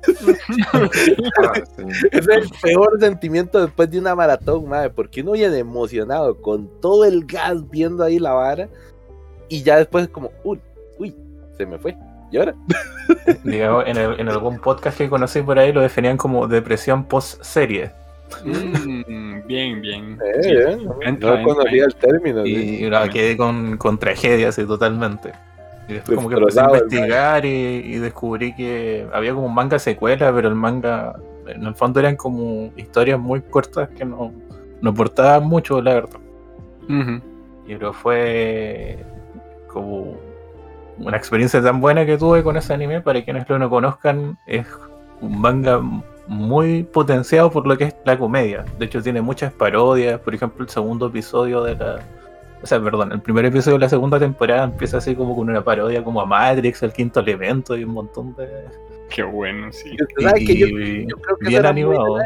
[0.72, 1.82] ah, sí.
[2.12, 7.04] Es el peor sentimiento después de una maratón, madre, porque uno viene emocionado con todo
[7.04, 8.68] el gas viendo ahí la vara
[9.48, 10.60] y ya después es como, uy,
[10.98, 11.14] uy,
[11.56, 11.96] se me fue.
[12.30, 12.54] ¿Y ahora?
[13.44, 17.90] Digamos, en, el- en algún podcast que conocí por ahí lo definían como depresión post-serie.
[18.44, 20.18] Mm, bien, bien.
[20.22, 22.44] Eh, Sí, eh, entra, no conocía el término.
[22.46, 25.32] Y, y no, quedé con, con tragedia así totalmente.
[25.88, 29.78] Y después como que empecé a investigar y, y descubrí que había como un manga
[29.78, 34.30] secuela, pero el manga en el fondo eran como historias muy cortas que no,
[34.82, 36.20] no aportaban mucho, la verdad.
[37.66, 38.98] Y pero fue
[39.68, 40.16] como
[40.98, 43.00] una experiencia tan buena que tuve con ese anime.
[43.00, 44.66] Para quienes lo no conozcan, es
[45.20, 45.80] un manga
[46.26, 48.64] muy potenciado por lo que es la comedia.
[48.78, 50.20] De hecho, tiene muchas parodias.
[50.20, 52.00] Por ejemplo, el segundo episodio de la.
[52.62, 55.62] O sea, perdón, el primer episodio de la segunda temporada empieza así como con una
[55.62, 58.48] parodia como a Matrix, el quinto elemento y un montón de.
[59.10, 59.90] Qué bueno, sí.
[59.92, 60.66] Y que yo,
[61.16, 62.18] creo que bien muy animado.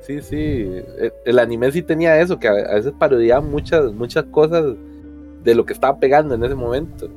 [0.00, 0.82] Sí, sí.
[0.98, 4.74] El, el anime sí tenía eso, que a, a veces parodiaba muchas, muchas cosas
[5.44, 7.08] de lo que estaba pegando en ese momento.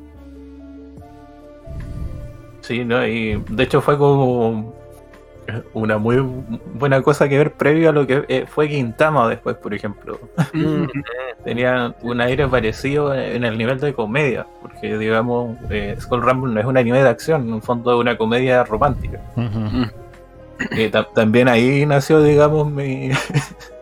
[2.60, 3.06] Sí, ¿no?
[3.06, 4.74] Y de hecho fue como
[5.72, 6.18] una muy
[6.74, 10.18] buena cosa que ver previo a lo que eh, fue Quintama después, por ejemplo.
[10.52, 10.84] Mm.
[11.44, 16.60] Tenía un aire parecido en el nivel de comedia, porque digamos, eh, Skull Rumble no
[16.60, 19.20] es un anime de acción, en el fondo es una comedia romántica.
[19.36, 19.86] Ujú.
[20.76, 23.10] Eh, ta- también ahí nació, digamos, mi,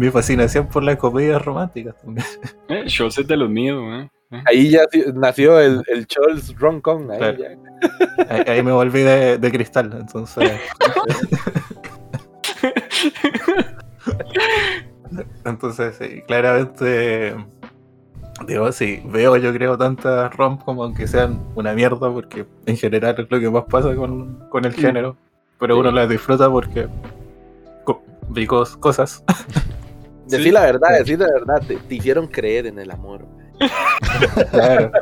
[0.00, 1.94] mi fascinación por las comedias románticas.
[2.02, 2.26] también.
[2.68, 2.84] Eh,
[3.20, 4.10] es de los míos, ¿eh?
[4.32, 4.80] Eh, Ahí ya
[5.14, 6.54] nació el, el Charles.
[7.10, 7.38] Ahí Claro.
[7.38, 7.48] ya.
[8.34, 10.52] Ahí, ahí me volví de, de cristal, entonces...
[15.44, 17.34] Entonces, sí, claramente,
[18.46, 23.16] digo, sí, veo yo creo tantas rom como aunque sean una mierda, porque en general
[23.18, 25.16] es lo que más pasa con, con el género,
[25.58, 26.86] pero uno las disfruta porque
[28.46, 29.24] cos- cosas.
[30.30, 31.62] Decí la verdad, decí la verdad.
[31.66, 33.26] Te, te hicieron creer en el amor.
[34.50, 34.90] Claro,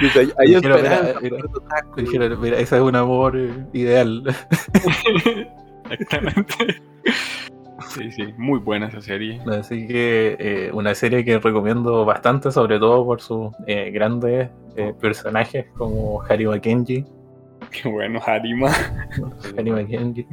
[0.00, 4.24] Dice, Hay, mira, mira, ese es un amor eh, ideal.
[5.90, 6.82] Exactamente.
[7.88, 9.40] Sí, sí, muy buena esa serie.
[9.46, 14.94] Así que eh, una serie que recomiendo bastante, sobre todo por sus eh, grandes eh,
[14.98, 17.04] personajes como Harry Mackenzie.
[17.82, 18.70] Qué bueno, Harima.
[19.58, 20.26] Harry Mackenzie.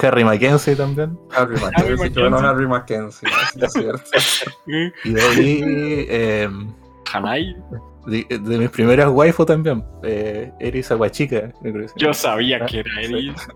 [0.00, 1.18] Harry Mackenzie también.
[1.34, 3.28] Harry Mackenzie, bueno Harry Mackenzie,
[3.60, 4.02] es cierto.
[4.66, 5.62] Y de ahí,
[6.08, 6.48] eh,
[7.12, 7.56] Hanai.
[8.06, 11.52] de, de mis primeras waifu también, eh, Eri Sawachika.
[11.60, 13.12] creo que se Yo sabía Ah, que era sí.
[13.12, 13.48] Eris.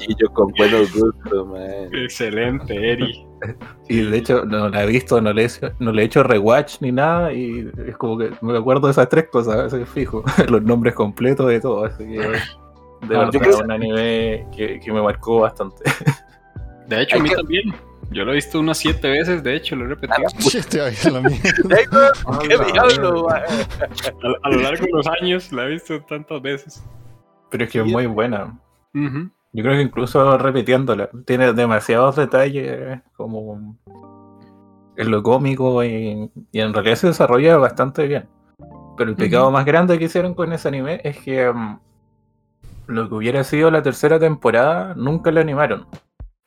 [0.00, 1.88] Y yo con buenos gustos, mae.
[2.04, 3.22] Excelente, Eri.
[3.88, 6.22] Y de hecho no la he visto, no le, he hecho- no le he hecho
[6.22, 10.24] rewatch ni nada y es como que me acuerdo de esas tres cosas, así fijo,
[10.48, 12.40] los nombres completos de todo, así que de Ah,
[13.08, 15.82] verdad yo creo- es un anime que, que me marcó bastante.
[16.88, 17.74] De hecho, a mí que- también.
[18.12, 20.16] Yo lo he visto unas siete veces, de hecho, lo he repetido.
[20.70, 22.12] Te va a ir a la mierda.
[22.24, 23.28] Ah, ¿Qué diablo?
[23.28, 23.42] A,
[24.44, 26.84] a lo largo de los años la he visto tantas veces.
[27.50, 28.56] Pero es que es muy buena.
[28.94, 29.28] Ujú.
[29.56, 33.74] Yo creo que incluso repitiéndola, tiene demasiados detalles como
[34.96, 38.28] en lo cómico y, y en realidad se desarrolla bastante bien.
[38.98, 41.78] Pero el pecado más grande que hicieron con ese anime es que mm,
[42.88, 45.86] lo que hubiera sido la tercera temporada nunca lo animaron.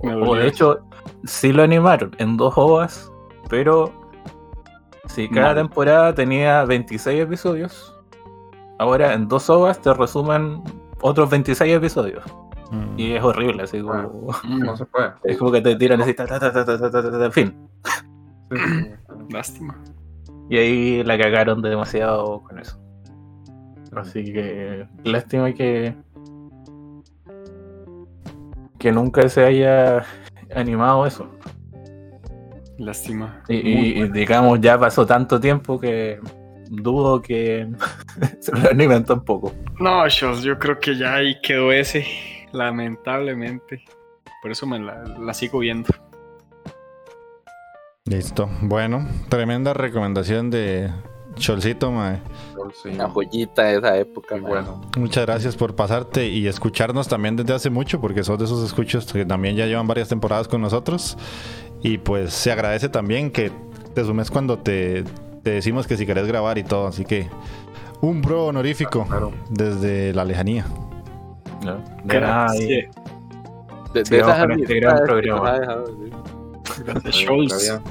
[0.03, 0.77] Me O de hecho,
[1.23, 3.11] sí lo animaron en dos ovas,
[3.49, 3.91] pero
[5.07, 7.95] si cada temporada tenía 26 episodios,
[8.77, 10.61] ahora en dos ovas te resumen
[11.01, 12.23] otros 26 episodios.
[12.97, 14.31] Y es horrible, así como.
[14.43, 15.11] Mm, no se puede.
[15.23, 17.69] Es como que te tiran así, en fin.
[19.29, 19.81] Lástima.
[20.49, 22.79] Y ahí la cagaron de demasiado con eso.
[23.95, 25.95] Así que lástima que
[28.79, 30.05] que nunca se haya
[30.55, 31.29] animado eso.
[32.77, 33.43] Lástima.
[33.49, 36.19] Y, digamos, ya pasó tanto tiempo que
[36.69, 37.67] dudo que
[38.39, 39.53] se lo animen tampoco.
[39.79, 42.05] No, yo, yo creo que ya ahí quedó ese.
[42.51, 43.83] Lamentablemente.
[44.41, 45.89] Por eso me la, la sigo viendo.
[48.05, 48.49] Listo.
[48.61, 50.89] Bueno, tremenda recomendación de
[51.35, 52.19] Cholcito, mae.
[52.85, 54.41] Una joyita de esa época, mae.
[54.49, 54.81] bueno.
[54.97, 59.11] Muchas gracias por pasarte y escucharnos también desde hace mucho, porque sos de esos escuchos
[59.11, 61.17] que también ya llevan varias temporadas con nosotros.
[61.83, 63.51] Y pues se agradece también que
[63.93, 65.03] te sumes cuando te,
[65.43, 66.87] te decimos que si querés grabar y todo.
[66.87, 67.29] Así que
[68.01, 69.31] un bro honorífico Claro.
[69.49, 70.65] desde la lejanía.
[71.63, 71.83] ¿No?
[72.03, 72.95] De nada, Gracias.
[73.93, 75.59] De, esas con este gran programa.
[77.11, 77.25] sí.
[77.25, 77.81] Gracias.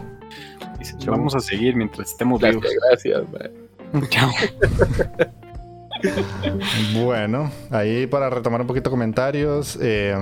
[0.79, 2.75] Dice, Vamos a seguir mientras estemos Gracias, vivos.
[2.91, 3.23] gracias.
[4.11, 4.31] Chao.
[6.95, 9.77] Bueno, ahí para retomar un poquito comentarios.
[9.81, 10.15] eh,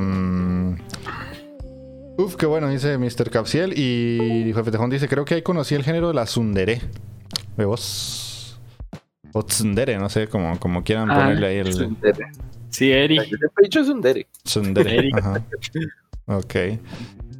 [2.16, 3.30] uf, qué bueno, dice Mr.
[3.30, 3.74] Capsiel.
[3.78, 6.80] Y Jefe Tejón dice: Creo que ahí conocí el género de la Sundere.
[7.56, 8.58] ¿De vos?
[9.32, 12.28] O Tsundere, no sé, como, como quieran Ah, ponerle ahí el Sundere.
[12.70, 13.16] Sí, Eri.
[13.16, 14.26] Yo siempre he dicho Sundere.
[14.42, 14.98] Tsundere.
[14.98, 15.18] Eric.
[15.18, 15.44] Ajá.
[16.26, 16.54] Ok.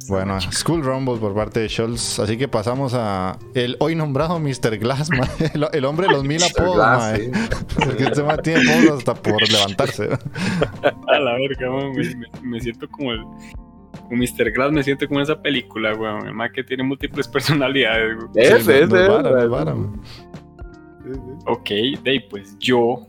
[0.07, 2.19] Bueno, School Rumble por parte de Scholz.
[2.19, 4.77] Así que pasamos a el hoy nombrado Mr.
[4.77, 5.09] Glass,
[5.53, 7.31] el, el hombre de los mil apodos, Glass, sí.
[7.85, 10.09] Porque este mae tiene apodos hasta por levantarse.
[11.07, 11.93] A la verga, weón,
[12.43, 13.25] me, siento como el.
[14.09, 14.51] Mr.
[14.51, 16.27] Glass me siento como esa película, weón.
[16.27, 18.31] El más que tiene múltiples personalidades, weón.
[18.35, 19.49] Ese, Sí, ese, es es.
[21.45, 21.69] Ok,
[22.03, 23.05] de ahí, pues yo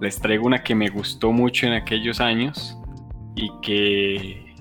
[0.00, 2.76] les traigo una que me gustó mucho en aquellos años
[3.36, 4.54] y que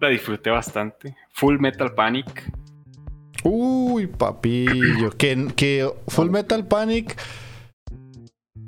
[0.00, 1.16] la disfruté bastante.
[1.32, 2.52] Full Metal Panic.
[3.44, 5.10] Uy, papillo.
[5.16, 7.16] Que, que Full Metal Panic.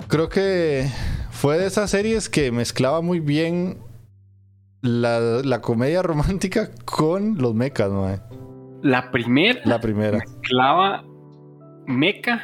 [0.07, 0.87] Creo que
[1.31, 3.77] fue de esas series que mezclaba muy bien
[4.81, 8.19] la, la comedia romántica con los mechas, mae.
[8.81, 10.17] La primera La primera.
[10.19, 11.03] mezclaba
[11.87, 12.41] mecha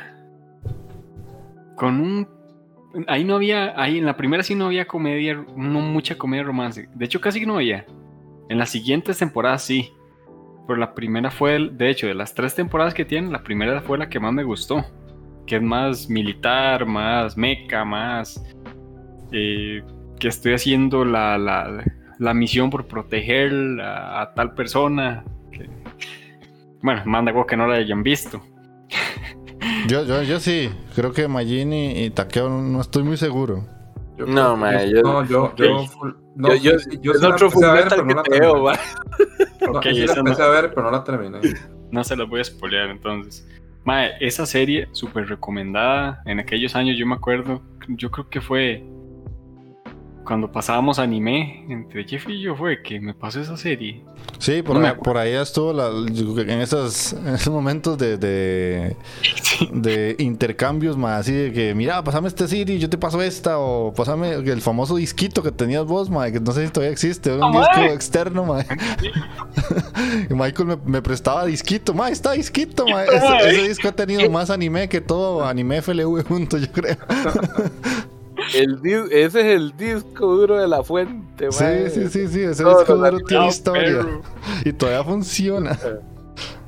[1.76, 2.28] con un
[3.08, 6.90] ahí no había ahí en la primera sí no había comedia no mucha comedia romance.
[6.94, 7.86] De hecho casi no había.
[8.50, 9.92] En las siguientes temporadas sí.
[10.68, 13.98] Pero la primera fue de hecho de las tres temporadas que tienen la primera fue
[13.98, 14.86] la que más me gustó
[15.48, 18.40] que es más militar más meca más
[19.32, 19.82] eh,
[20.20, 21.84] que estoy haciendo la, la,
[22.20, 25.68] la misión por proteger a, a tal persona que-
[26.84, 28.40] bueno manda que no la hayan visto
[29.88, 30.70] Yo, yo, yo sí.
[30.96, 33.66] Creo que Majin y, y Takeo no estoy muy seguro.
[34.18, 35.56] Yo No, mae, yo- yo- No, yo.
[35.56, 38.56] Yo, full- no, yo, yo, es la otro ver, no la que veo.
[38.58, 41.40] No, Ok, yo sí la esa no- empecé a ver, pero no la terminé.
[41.92, 43.48] No se las voy a spoilear entonces.
[43.86, 46.22] Mae, esa serie súper recomendada.
[46.26, 48.84] En aquellos años yo me acuerdo, yo creo que fue
[50.30, 54.04] cuando pasábamos anime entre Jeff y yo fue que me pasó esa serie.
[54.38, 58.96] Sí, por, No ahí, por ahí estuvo la- en, esos, en esos momentos de, de,
[59.72, 63.92] de intercambios más así de que, mira, pasame este CD, yo te paso esta, o
[63.92, 67.44] pasame el famoso disquito que tenías vos, mae, que no sé si todavía existe, un
[67.44, 68.68] Ah, disco externo, mae.
[70.30, 72.86] y Michael me, me prestaba disquito, mae, está disquito.
[72.86, 73.08] Mae.
[73.08, 76.98] Ese, ese disco ha tenido más anime que todo anime FLV junto, yo creo.
[78.54, 78.80] El
[79.12, 81.90] ese es el disco duro de la fuente, Sí, mae.
[81.90, 84.22] sí, sí, sí, ese disco duro tiene Ah, historia perro.
[84.66, 85.78] y todavía funciona.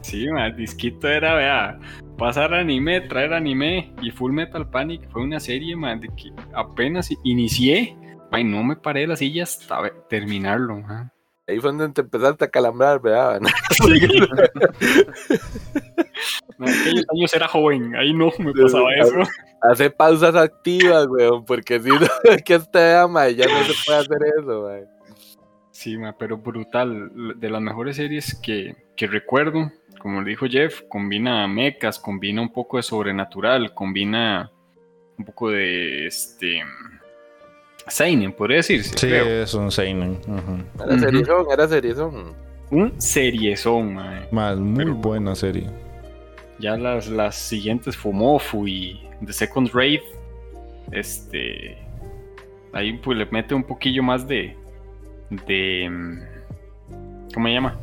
[0.02, 1.80] Sí, mae, el disquito era, vea,
[2.18, 7.10] pasar anime, traer anime y Full Metal Panic fue una serie, mae, de que apenas
[7.24, 7.96] inicié,
[8.32, 9.78] Ay, no me paré de la silla hasta
[10.10, 10.78] terminarlo.
[10.86, 11.14] ajá.
[11.48, 13.42] Ahí fue donde te empezaste a calambrar, ¿verdad?
[16.60, 19.16] En aquellos años era joven, ahí no me pasaba eso.
[19.62, 22.00] Hace pausas activas, weón, porque si no,
[22.46, 24.86] que este ama ya no se puede hacer eso, weón.
[25.72, 27.12] Sí, ma, pero brutal.
[27.40, 32.52] De las mejores series que, que recuerdo, como le dijo Jeff, combina mechas, combina un
[32.54, 34.52] poco de sobrenatural, combina
[35.18, 36.62] un poco de este.
[37.88, 38.92] Seinen, podría decirse.
[38.96, 39.44] Sí, creo.
[39.44, 40.12] es un Seinen.
[40.28, 40.84] ujú.
[40.84, 41.00] Era Ujú.
[41.00, 42.36] seriezón, era seriezón.
[42.70, 44.22] Un seriezón, ma.
[44.32, 45.68] Más, muy Pero- buena serie.
[46.62, 50.02] Ya las, las siguientes Fumofu y The Second Raid,
[50.92, 51.76] este,
[52.74, 54.56] ahí pues le mete un poquillo más de,
[55.48, 56.20] de, mm,
[57.34, 57.80] ¿cómo se llama?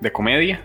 [0.00, 0.60] De comedia,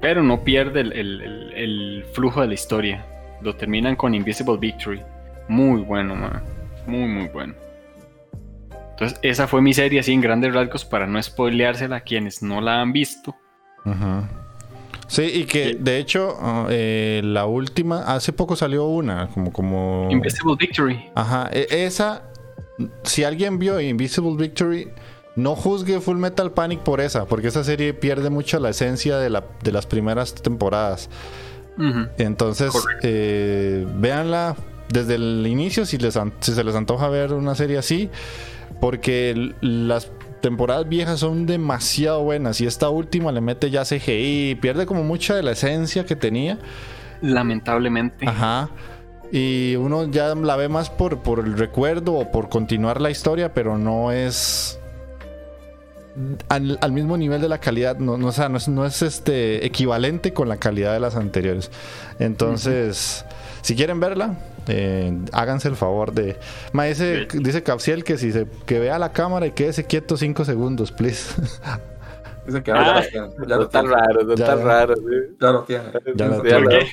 [0.00, 3.06] pero no pierde el, el- flujo de la historia.
[3.40, 5.00] Lo terminan con Invisible Victory.
[5.48, 6.42] Muy bueno, man.
[6.86, 7.54] Muy, muy bueno.
[8.90, 12.60] Entonces, esa fue mi serie así en grandes rasgos para no spoileársela a quienes no
[12.60, 13.34] la han visto.
[13.84, 14.26] Ujú.
[15.06, 15.76] Sí, y que Sí.
[15.80, 20.08] de hecho, ah, eh, la última, hace poco salió una, como, como.
[20.10, 21.10] Invisible Victory.
[21.14, 22.22] Ajá, e- esa,
[23.02, 24.88] si alguien vio Invisible Victory,
[25.36, 29.30] no juzgue Full Metal Panic por esa, porque esa serie pierde mucho la esencia de,
[29.30, 31.10] la, de las primeras temporadas.
[32.18, 34.54] Entonces, eh, véanla
[34.90, 38.10] desde el inicio si, les si se les antoja ver una serie así,
[38.80, 40.08] porque las
[40.44, 45.34] temporadas viejas son demasiado buenas y esta última le mete ya CGI, pierde como mucha
[45.34, 46.58] de la esencia que tenía.
[47.22, 48.28] Lamentablemente.
[48.28, 48.68] Ajá.
[49.32, 53.54] Y uno ya la ve más por, por el recuerdo o por continuar la historia,
[53.54, 54.78] pero no es
[56.50, 59.00] al, al mismo nivel de la calidad, no, no, o sea, no es, no es,
[59.00, 61.70] este equivalente con la calidad de las anteriores.
[62.18, 63.24] Entonces,
[63.62, 64.36] si quieren verla,
[64.68, 66.36] eh, háganse el favor de.
[66.72, 70.44] Ma, dice, dice Capsiel que si se que vea la cámara y quédese quieto 5
[70.44, 71.34] segundos, please.
[72.46, 73.32] Dicen que Ah, ahora ya, lo
[73.68, 73.88] tiene.
[73.88, 74.28] lo
[75.64, 75.84] tiene.
[75.92, 76.62] Lo tiene.
[76.62, 76.86] ¿Por lo- qué?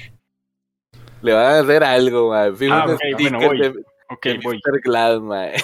[1.22, 2.56] Le van a hacer algo, man.
[2.56, 3.60] Fijo Ah, ok, bueno, voy.
[3.60, 3.68] de,
[4.10, 4.60] Ok, de voy.
[4.84, 5.20] Glass.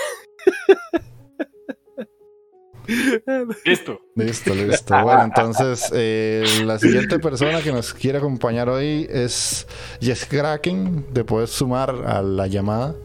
[3.66, 4.02] Listo.
[4.16, 5.04] Listo, listo.
[5.04, 9.68] Bueno, entonces eh, la siguiente persona que nos quiere acompañar hoy es
[10.02, 11.06] Jess Kraken.
[11.14, 12.96] Te puedes sumar a la llamada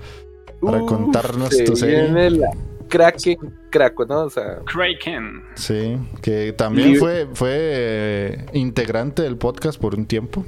[0.61, 2.03] para Uf, contarnos se tu serie.
[2.03, 2.49] viene la
[2.89, 3.37] Kraken,
[3.71, 4.23] Kraken, ¿no?
[4.25, 5.43] O sea, Kraken.
[5.55, 10.45] Sí, que también Y- fue, fue eh, integrante del podcast por un tiempo.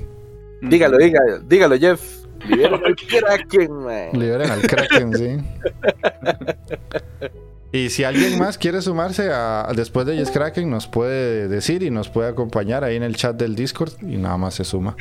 [0.63, 2.03] dígalo, dígalo, dígalo, Jeff.
[2.47, 4.09] Libera al Kraken, man.
[4.13, 5.37] Liberen al Kraken, sí.
[7.75, 11.91] Y si alguien más quiere sumarse a, después de Jess Kraken, nos puede decir y
[11.91, 14.95] nos puede acompañar ahí en el chat del Discord y nada más se suma.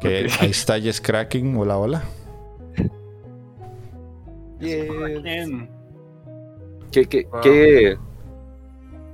[0.00, 0.32] Que Ok.
[0.42, 1.56] ahí está Jess Kraken.
[1.56, 2.02] Hola, hola.
[4.60, 4.86] Yes.
[6.92, 7.40] ¿Qué, qué, Wow.
[7.42, 7.98] qué,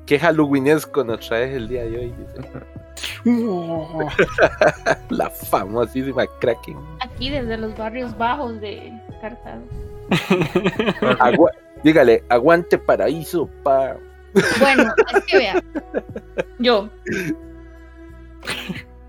[0.04, 2.14] qué halloweenesco nos traes el día de hoy?
[5.08, 6.76] La famosísima Kraken.
[7.00, 9.62] Aquí desde los barrios bajos de Cartago.
[11.18, 11.50] Agua-
[11.84, 13.96] dígale, aguante paraíso, pa.
[14.58, 15.62] Bueno, es que vea.
[16.58, 16.88] Yo.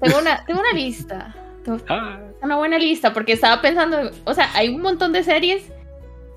[0.02, 1.36] Tengo una, tengo una lista.
[1.64, 5.72] Tengo ah, una buena lista porque estaba pensando, o sea, hay un montón de series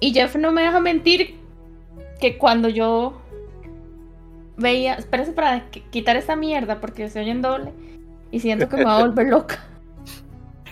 [0.00, 1.34] y Jeff no me deja mentir
[2.18, 3.20] que cuando yo
[4.56, 7.72] veía, espérese para qui- quitar esta mierda porque se oye en doble
[8.30, 9.62] y siento que me va a volver loca.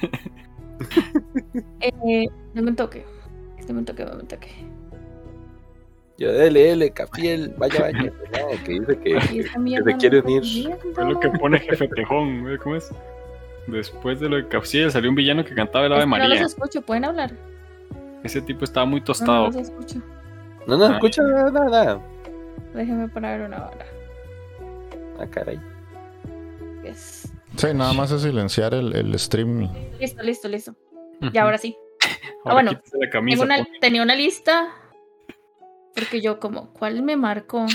[1.80, 3.04] eh, dame un toque.
[3.66, 4.48] Dame un toque, dame un toque.
[6.18, 8.02] Yo, dele, dele, Capiel, vaya, vaya.
[8.32, 9.20] No, que dice que.
[9.20, 10.42] Se no quiere unir.
[10.42, 12.44] es lo que pone Jefe Tejón.
[12.44, 12.90] ¿ve ¿Cómo es?
[13.66, 16.16] Después de lo de Capsiel salió un villano que cantaba el Ave Es que no
[16.18, 16.28] María.
[16.40, 17.32] los escucho, ¿pueden hablar?
[18.22, 19.46] Ese tipo estaba muy No, no tostado.
[19.46, 20.00] los escucho.
[20.66, 20.92] No, no, Ah.
[20.94, 22.00] escucha nada, nada.
[22.74, 23.86] Déjenme poner una hora.
[25.20, 25.58] Ah, caray.
[26.84, 27.32] Yes.
[27.56, 29.68] Sí, nada más es silenciar el, el stream.
[29.98, 30.74] Listo, listo, listo.
[31.32, 31.76] Y ahora sí.
[32.44, 34.68] Ahora bueno, la Tengo una- pon- tenía una lista.
[35.96, 37.66] Porque yo como, ¿cuál me marcó?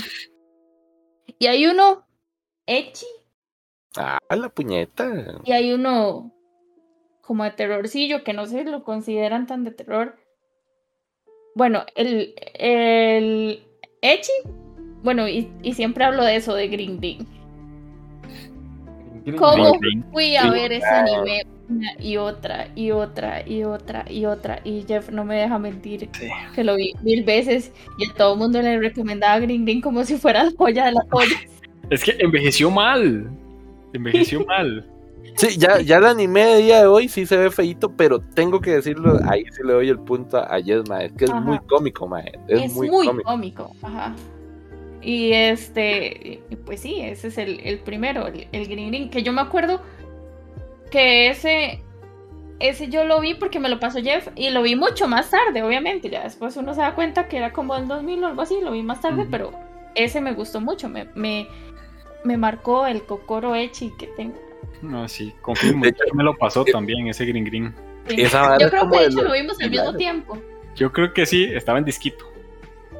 [1.38, 2.06] Y hay uno
[2.66, 3.06] Echi
[3.96, 5.40] Ah, la puñeta.
[5.44, 6.32] y hay uno
[7.20, 10.16] como de terrorcillo que no se lo consideran tan de terror.
[11.54, 13.66] Bueno, el, el
[14.00, 14.32] Echi,
[15.02, 17.26] bueno, y, y siempre hablo de eso, de Green Ding.
[19.38, 19.78] ¿Cómo
[20.12, 24.60] fui a ver ese anime una y otra y otra y otra y otra?
[24.64, 26.28] Y Jeff no me deja mentir Sí.
[26.54, 30.04] que lo vi mil veces y a todo el mundo le recomendaba Green Green como
[30.04, 31.40] si fuera la joya de las joyas.
[31.90, 33.30] Es que envejeció mal.
[33.92, 34.88] Envejeció mal.
[35.36, 38.60] Sí, ya, ya el anime de día de hoy sí se ve feito, pero tengo
[38.60, 41.40] que decirlo, ahí sí le doy el punto a Jess, mae, es que es Ajá.
[41.40, 43.30] muy cómico, mae, es, es muy, muy, cómico.
[43.30, 43.70] cómico.
[43.82, 44.14] Ajá.
[45.00, 49.22] Y este, y pues sí, ese es el, el primero, el, el Green Green, que
[49.22, 49.80] yo me acuerdo
[50.92, 51.82] que ese,
[52.60, 55.62] ese yo lo vi porque me lo pasó Jeff y lo vi mucho más tarde,
[55.64, 56.08] obviamente.
[56.08, 58.70] Ya después uno se da cuenta que era como el 2000 o algo así, lo
[58.70, 59.50] vi más tarde, pero
[59.96, 61.48] ese me gustó mucho, me, me,
[62.22, 64.38] me marcó el Kokoro Echi que tengo.
[64.80, 65.82] No, sí, confirmo.
[65.82, 67.74] De hecho- me lo pasó también ese Green Green.
[68.08, 68.20] Sí.
[68.20, 70.38] Esa Yo creo que de hecho lo- vimos al mismo tiempo,
[70.76, 72.24] Yo creo que sí, estaba en disquito.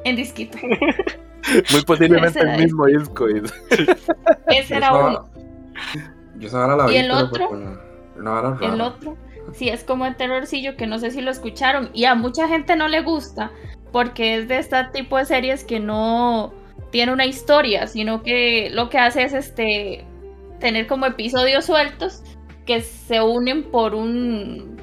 [0.03, 0.57] en disquito.
[1.71, 3.27] Muy posiblemente Ese el era mismo disco.
[3.27, 3.53] es-
[4.47, 5.29] Ese era uno.
[6.37, 7.49] Yo esa la vi, ¿Y el otro?
[7.49, 8.57] una.
[8.61, 9.17] El otro,
[9.53, 12.75] sí, es como el terrorcillo que no sé si lo escucharon y a mucha gente
[12.75, 13.51] no le gusta
[13.91, 16.53] porque es de este tipo de series que no
[16.91, 20.05] tiene una historia, sino que lo que hace es este
[20.59, 22.23] tener como episodios sueltos
[22.65, 24.77] que se unen por un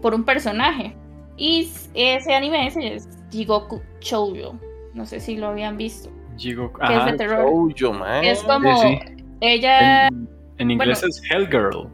[0.00, 0.96] por un personaje.
[1.36, 4.58] Y ese anime ese es Jigoku Shoujo.
[4.94, 6.10] No sé si lo habían visto.
[6.36, 7.72] Jigo, Que es ajá, de terror.
[7.72, 8.30] Shoujo, mae.
[8.30, 8.98] Es como sí.
[9.40, 10.28] ella, en,
[10.58, 11.08] en inglés bueno.
[11.08, 11.88] es Hellgirl.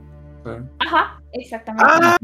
[0.44, 0.50] Sí.
[0.80, 1.84] ajá, exactamente.
[1.88, 2.16] Ah,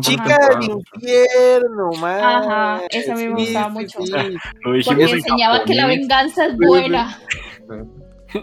[0.00, 2.20] chica del infierno, mae.
[2.22, 4.02] Ajá, ese a mí me Sí, gustaba sí, mucho.
[4.02, 4.12] sí.
[4.64, 6.66] Lo dijimos Porque en enseñaba que la venganza es Sí, sí.
[6.66, 7.18] buena.
[7.68, 8.38] Sí.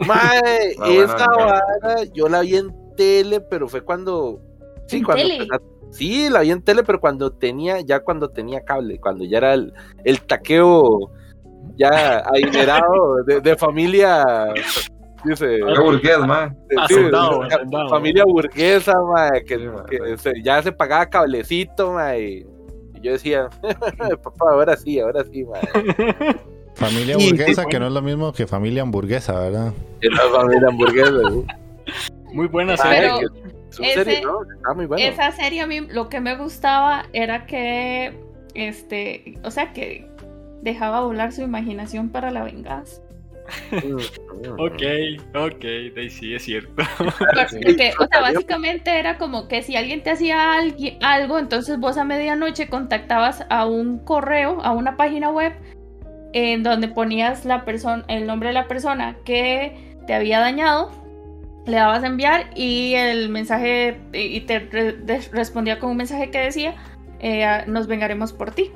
[0.86, 1.46] Esa bueno.
[1.46, 4.40] vara yo la vi en tele, pero fue cuando.
[4.88, 5.24] Sí, ¿En cuando.
[5.24, 5.48] tele?
[5.92, 9.54] Sí, la vi en tele, pero cuando tenía, ya cuando tenía cable, cuando ya era
[9.54, 9.74] el,
[10.04, 11.12] el taqueo
[11.76, 14.24] ya adinerado de, de familia.
[15.26, 15.56] Dice.
[15.56, 16.58] Era burgués, man.
[16.70, 17.42] sí, hacendado.
[17.90, 20.24] familia burguesa, mae, que, Sí, mae, que sí.
[20.24, 22.48] se- ya se pagaba cablecito, mae, y
[22.96, 23.50] y yo decía,
[24.24, 25.62] papá, ahora sí, ahora sí, mae.
[26.76, 29.74] Familia Sí, burguesa, sí, que no es lo mismo que familia hamburguesa, ¿verdad?
[30.02, 31.46] Es la familia hamburguesa, ¿sí?
[32.34, 33.12] Muy buena serie.
[33.70, 34.40] ese- serie, ¿no?
[34.56, 35.06] Está muy bueno.
[35.06, 38.18] Esa serie a mí lo que me gustaba era que,
[38.56, 40.08] este, o sea, que
[40.64, 43.03] dejaba volar su imaginación para la venganza.
[43.82, 44.82] Mm, mm, Ok,
[45.36, 46.84] ok, de ahí sí es cierto.
[47.64, 50.54] Porque, o sea, básicamente era como que si alguien te hacía
[51.02, 55.54] algo, entonces vos a medianoche contactabas a un correo, a una página web,
[56.34, 60.92] en donde ponías la persona, el nombre de la persona que te había dañado,
[61.66, 64.98] le dabas a enviar y el mensaje, y te re-
[65.32, 66.76] respondía con un mensaje que decía,
[67.20, 68.72] eh, nos vengaremos por ti.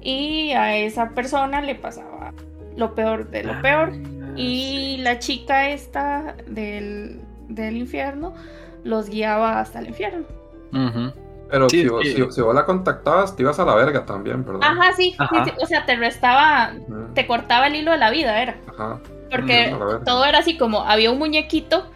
[0.00, 2.15] Y a esa persona le pasaba
[2.76, 3.92] lo peor de lo peor.
[4.36, 8.34] Y la chica esta del, del infierno
[8.84, 10.24] los guiaba hasta el infierno.
[11.48, 12.12] Pero Sí, si, vos, sí.
[12.14, 14.60] si- si vos la contactabas, te ibas a la verga también, ¿verdad?
[14.64, 15.44] Ajá, sí, sí, Ajá.
[15.44, 16.72] sí, O sea, te restaba,
[17.14, 18.56] te cortaba el hilo de la vida, era.
[18.66, 19.00] Ajá.
[19.30, 21.86] Porque Mm, todo era así como, había un muñequito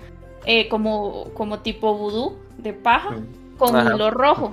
[0.46, 3.24] eh, como, como tipo vudú de paja Sí.
[3.58, 3.94] con Ajá.
[3.94, 4.52] hilo rojo.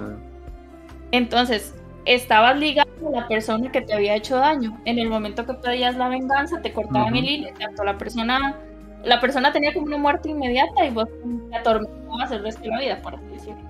[1.12, 1.74] Entonces,
[2.08, 4.80] estabas ligado a la persona que te había hecho daño.
[4.86, 7.18] En el momento que pedías la venganza, te cortaban Ujú.
[7.18, 8.56] el hilo, tanto la persona,
[9.04, 11.08] la persona tenía como una muerte inmediata y vos
[11.50, 13.62] te atormentabas el resto de la vida, por así decirlo.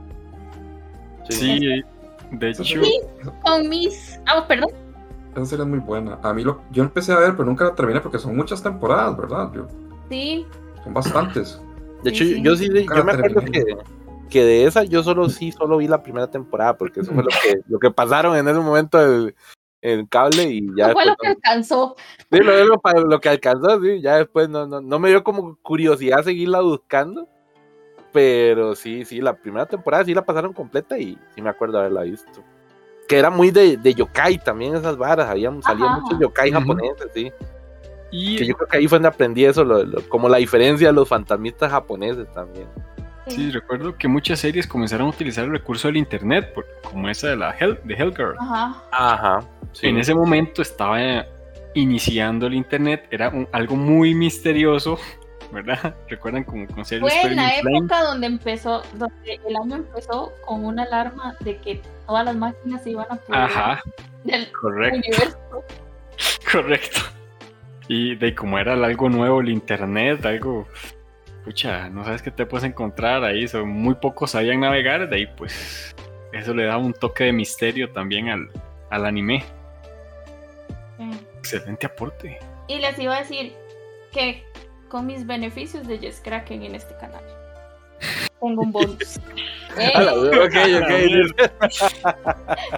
[1.30, 1.82] Sí,
[2.32, 3.00] de hecho, Sí,
[3.44, 4.20] con mis.
[4.26, 4.70] Ah, perdón.
[5.36, 6.18] Esa serie es muy buena.
[6.24, 9.18] A mí lo, yo empecé a ver, pero nunca la terminé porque son muchas temporadas,
[9.18, 9.52] ¿verdad?
[9.54, 9.68] Yo-
[10.10, 10.46] Sí,
[10.84, 11.62] son bastantes.
[12.04, 12.42] De hecho, Sí, sí.
[12.42, 13.52] yo sí, yo me acuerdo terminé.
[13.66, 13.78] que,
[14.28, 17.30] que de esa yo solo sí, solo vi la primera temporada, porque eso fue lo
[17.30, 19.36] que, lo que pasaron en ese momento el,
[19.82, 21.96] el cable y ya no fue lo después que alcanzó.
[22.30, 25.10] no- sí, lo, lo, pa- lo que alcanzó, sí, ya después no, no, no me
[25.10, 27.28] dio como curiosidad seguirla buscando,
[28.12, 32.02] pero sí, sí, la primera temporada sí la pasaron completa y sí me acuerdo haberla
[32.04, 32.44] visto.
[33.08, 37.32] Que era muy de, de yokai también esas varas, habían, salían muchos yokai japoneses, sí.
[38.12, 40.88] y Que yo creo que ahí fue donde aprendí eso, lo- lo- como la diferencia
[40.88, 42.68] de los fantasmistas japoneses también.
[43.28, 47.28] Sí, recuerdo que muchas series comenzaron a utilizar el recurso del internet, por- como esa
[47.30, 48.36] de la Hell, de Hellgirl.
[48.40, 48.84] Ajá.
[48.92, 49.40] Ajá.
[49.74, 49.88] sí.
[49.88, 51.00] En ese momento estaba
[51.74, 54.98] iniciando el internet, era un- algo muy misterioso,
[55.52, 55.96] ¿verdad?
[56.10, 57.78] Recuerdan como con series Fue en la Flame?
[57.80, 62.84] época donde empezó, donde el año empezó con una alarma de que todas las máquinas
[62.84, 63.82] se iban a poder Ajá,
[64.24, 65.38] del correcto, universo.
[66.52, 67.00] correcto.
[67.90, 70.68] Y de como era algo nuevo el internet, algo,
[71.48, 75.28] pucha, no sabes qué te puedes encontrar ahí, son muy pocos sabían navegar, de ahí
[75.28, 75.96] pues
[76.34, 78.50] eso le daba un toque de misterio también al,
[78.90, 79.46] al anime.
[80.98, 81.10] Sí.
[81.40, 82.38] Excelente aporte.
[82.68, 83.54] Y les iba a decir
[84.12, 84.44] que
[84.90, 87.24] con mis beneficios de Yes Kraken en este canal
[88.42, 89.20] tengo un bonus.
[89.80, 90.92] Eh, ok, ok.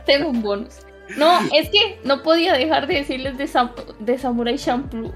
[0.05, 0.79] tengo un bonus.
[1.17, 5.13] No, es que no podía dejar de decirles de, Sam- de Samurai Champloo.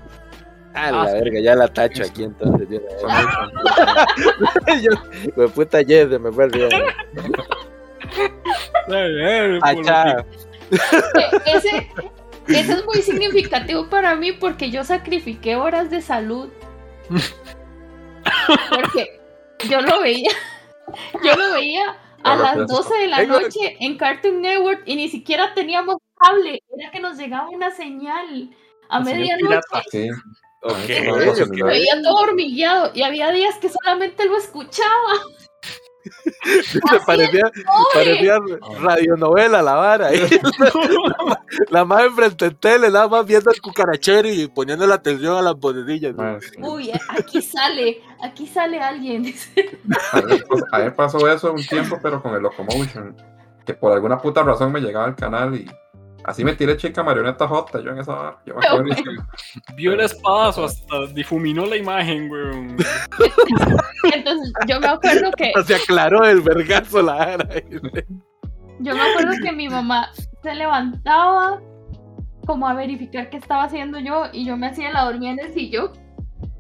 [0.74, 1.14] A la Ah, sí.
[1.14, 2.68] verga, ya la tacho aquí entonces.
[4.82, 4.92] Yo,
[5.50, 6.52] puta se me fue el
[11.46, 11.88] Ese,
[12.48, 16.50] ese es muy significativo para mí porque yo sacrifiqué horas de salud.
[18.70, 19.20] Porque
[19.70, 20.32] yo lo veía,
[21.24, 24.96] yo lo veía a las pero eso 12 de la noche en Cartoon Network y
[24.96, 28.50] ni siquiera teníamos cable, era que nos llegaba una señal
[28.90, 29.62] a La medianoche.
[29.92, 30.10] Sí.
[30.66, 30.88] Ok, Ah, ok.
[30.90, 35.14] eso no lo Se veía todo hormigueado y había días que solamente lo escuchaba.
[37.06, 37.44] Parecía,
[37.94, 38.38] parecía
[38.82, 40.08] radionovela la vara.
[40.08, 40.20] ahí.
[41.70, 45.42] la más enfrente en tele, nada más viendo el cucarachero y poniendo la atención a
[45.42, 46.14] las vocecillas.
[46.18, 46.56] Ah, sí.
[46.62, 49.34] Uy, aquí sale, aquí sale alguien.
[50.12, 53.16] A mí, pasó- a mí me pasó eso un tiempo, pero con el Locomotion.
[53.66, 55.66] Que por alguna puta razón me llegaba al canal y
[56.26, 57.82] así me tiré chica marioneta J.
[57.82, 58.38] Yo en esa vara.
[58.46, 58.96] Yo me acuerdo.
[59.76, 62.78] Vio el espadazo hasta difuminó la imagen, weón.
[64.14, 67.50] Entonces, yo me acuerdo que Se aclaró el vergazo la vara.
[68.80, 70.10] Yo me acuerdo que mi mamá
[70.42, 71.62] se levantaba
[72.46, 75.54] como a verificar qué estaba haciendo yo y yo me hacía la dormida en el
[75.54, 75.92] sillón.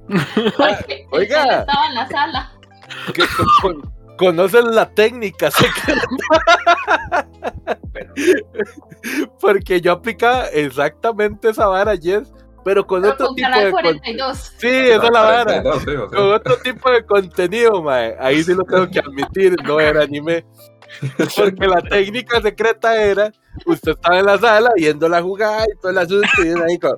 [0.57, 1.60] Porque Oiga.
[1.60, 2.52] estaba en la sala.
[3.14, 3.23] que
[3.61, 3.81] con-
[4.26, 6.02] conocen la técnica secreta.
[9.41, 12.32] Porque yo aplicaba exactamente esa vara, Jess,
[12.64, 14.38] pero con Pero otro con tipo Canal de con- 42.
[14.58, 15.44] Sí, esa es la vara.
[15.64, 16.20] 42, sí, o sea.
[16.20, 18.16] Con otro tipo de contenido, mae.
[18.20, 20.45] Ahí sí lo tengo que admitir, no era anime.
[21.36, 23.32] Porque la técnica secreta era,
[23.66, 26.94] usted estaba en la sala viendo la jugada y todo el asunto y ahí con...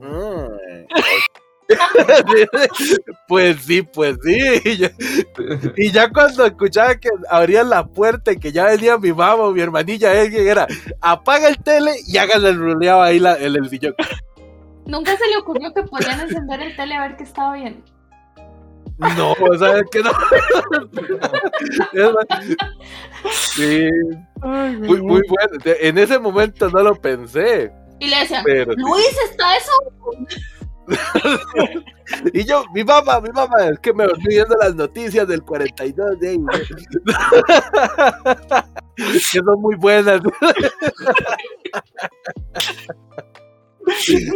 [0.00, 0.48] "Mm,
[3.28, 4.38] pues sí, pues sí.
[4.64, 4.88] Y, yo-
[5.76, 9.52] y ya cuando escuchaba que abrían la puerta y que ya venía mi mamá o
[9.52, 10.66] mi hermanilla, alguien era
[11.00, 13.94] apaga el tele y háganle el ruleado ahí la- en el sillón.
[14.86, 17.84] Nunca se le ocurrió que podían encender el tele a ver qué estaba viendo.
[18.98, 20.10] No, ¿sabes qué no?
[23.30, 23.88] sí,
[24.42, 25.58] muy, muy bueno.
[25.64, 27.70] En ese momento no lo pensé.
[27.98, 28.78] Y le decían, Pero sí.
[28.80, 29.70] Luis, ¿está eso?
[32.32, 36.20] Y yo, mi mamá, mi mamá, es que me volví viendo las noticias del 42
[36.20, 36.38] de ahí.
[38.96, 40.20] que son muy buenas.
[43.98, 44.30] sí, sí,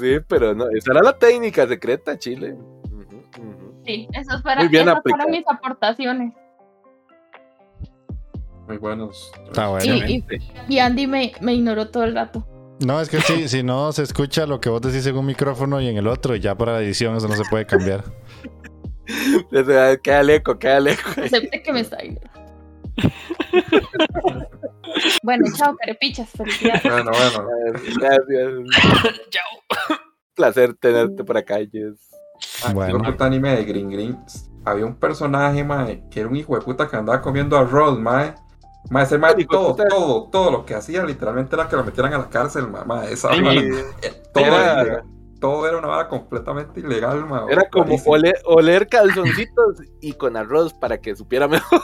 [0.00, 2.52] sí, pero no, esa era la técnica secreta, Chile.
[2.54, 3.82] Ujú.
[3.86, 5.22] Sí, esas fueron, Muy bien esas aplicado.
[5.24, 6.32] fueron mis aportaciones.
[8.66, 9.30] Muy buenos.
[9.46, 9.84] Está bueno.
[10.06, 10.24] Y, y-
[10.68, 12.46] y Andy me, me ignoró todo el rato.
[12.80, 15.80] No, es que si, si no se escucha lo que vos decís en un micrófono
[15.80, 18.04] y en el otro, y ya para la edición eso no se puede cambiar.
[19.50, 19.92] Queda
[20.32, 21.10] eco, queda eco.
[21.22, 21.98] Acepte que me está
[25.22, 26.30] bueno, chao, carepichas.
[26.30, 26.82] Felicidades.
[26.84, 27.48] Bueno, bueno.
[27.98, 28.52] Gracias.
[29.30, 29.98] Chao.
[30.34, 32.08] Placer tenerte por acá, Jess.
[32.72, 32.98] Bueno.
[32.98, 33.10] Bueno.
[33.10, 34.16] puta anime de Green Green.
[34.64, 38.36] Había un personaje, mae, que era un hijo de puta que andaba comiendo arroz, mae.
[39.00, 39.88] Ese mae, Hijo de todo, puta.
[39.88, 43.34] todo, todo lo que hacía literalmente era que lo metieran a la cárcel, mae, esa
[43.34, 43.46] Y
[44.02, 45.04] eh, todo era-.
[45.40, 47.52] Todo era una vara completamente ilegal, mae.
[47.52, 51.82] Era como oler, oler calzoncitos y con arroz para que supiera mejor.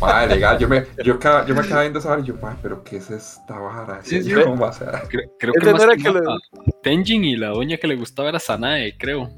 [0.00, 0.58] Mae, legal.
[0.58, 3.58] Yo me, yo, me quedaba viendo esa vara y yo, mae, pero ¿qué es esta
[3.58, 4.00] vara?
[4.04, 4.32] Sí, sí.
[4.32, 4.90] ¿Cómo va a ser?
[5.08, 8.28] Creo, creo Ese que no más era que Tenjin y la doña que le gustaba
[8.28, 9.28] era Sanae, creo.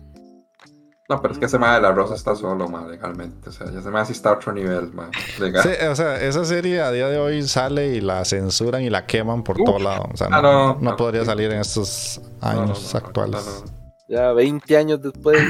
[1.09, 3.51] No, pero es que ese mae del arroz está solo, mae, legalmente.
[3.51, 5.11] O sea, ya se me hace está a otro nivel, mae.
[5.39, 5.63] Legal.
[5.63, 9.05] Sí, o sea, esa serie a día de hoy sale y la censuran y la
[9.07, 9.67] queman por Uf.
[9.67, 10.09] todo lado.
[10.13, 10.97] O sea, no, Ah, no, no no.
[10.97, 13.45] podría salir en estos No, no, años no, no, actuales.
[13.45, 13.85] no, no.
[14.09, 15.41] Ya 20 años después.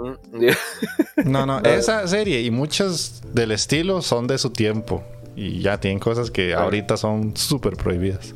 [0.00, 0.46] mm,
[1.30, 5.02] No, no, esa serie y muchas del estilo son de su tiempo.
[5.36, 8.34] Y ya tienen cosas que ahorita son súper prohibidas.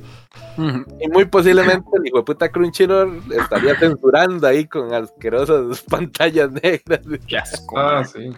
[0.59, 7.01] Y muy posiblemente el hijo de puta Crunchyroll estaría censurando ahí con asquerosas pantallas negras.
[7.27, 7.79] Qué asco.
[7.79, 8.31] Ah, sí.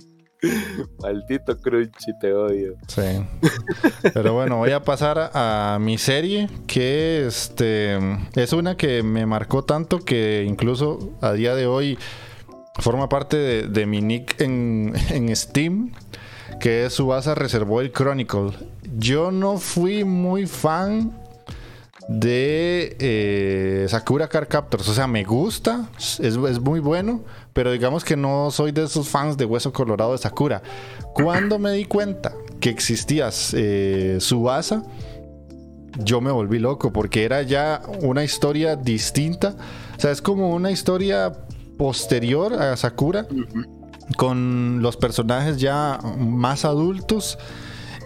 [1.01, 2.75] Maldito Crunchy, te odio.
[2.87, 3.03] Sí.
[4.15, 7.99] Pero bueno, voy a pasar a, mi serie, que este
[8.35, 11.99] es una que me marcó tanto que incluso a día de hoy
[12.79, 15.93] forma parte de, de mi nick en, en Steam,
[16.61, 18.53] que es Subasa reservó el Chronicle.
[18.97, 21.12] Yo no fui muy fan
[22.09, 24.89] de eh, Sakura Card Captors.
[24.89, 27.22] O sea, me gusta, es, es muy bueno,
[27.52, 30.62] pero digamos que no soy de esos fans de Hueso Colorado de Sakura.
[31.14, 34.82] Cuando me di cuenta que existía eh, Subasa,
[35.98, 39.55] yo me volví loco porque era ya una historia distinta.
[39.97, 41.32] O sea, es como una historia
[41.76, 43.26] posterior a Sakura
[44.16, 47.39] con los personajes ya más adultos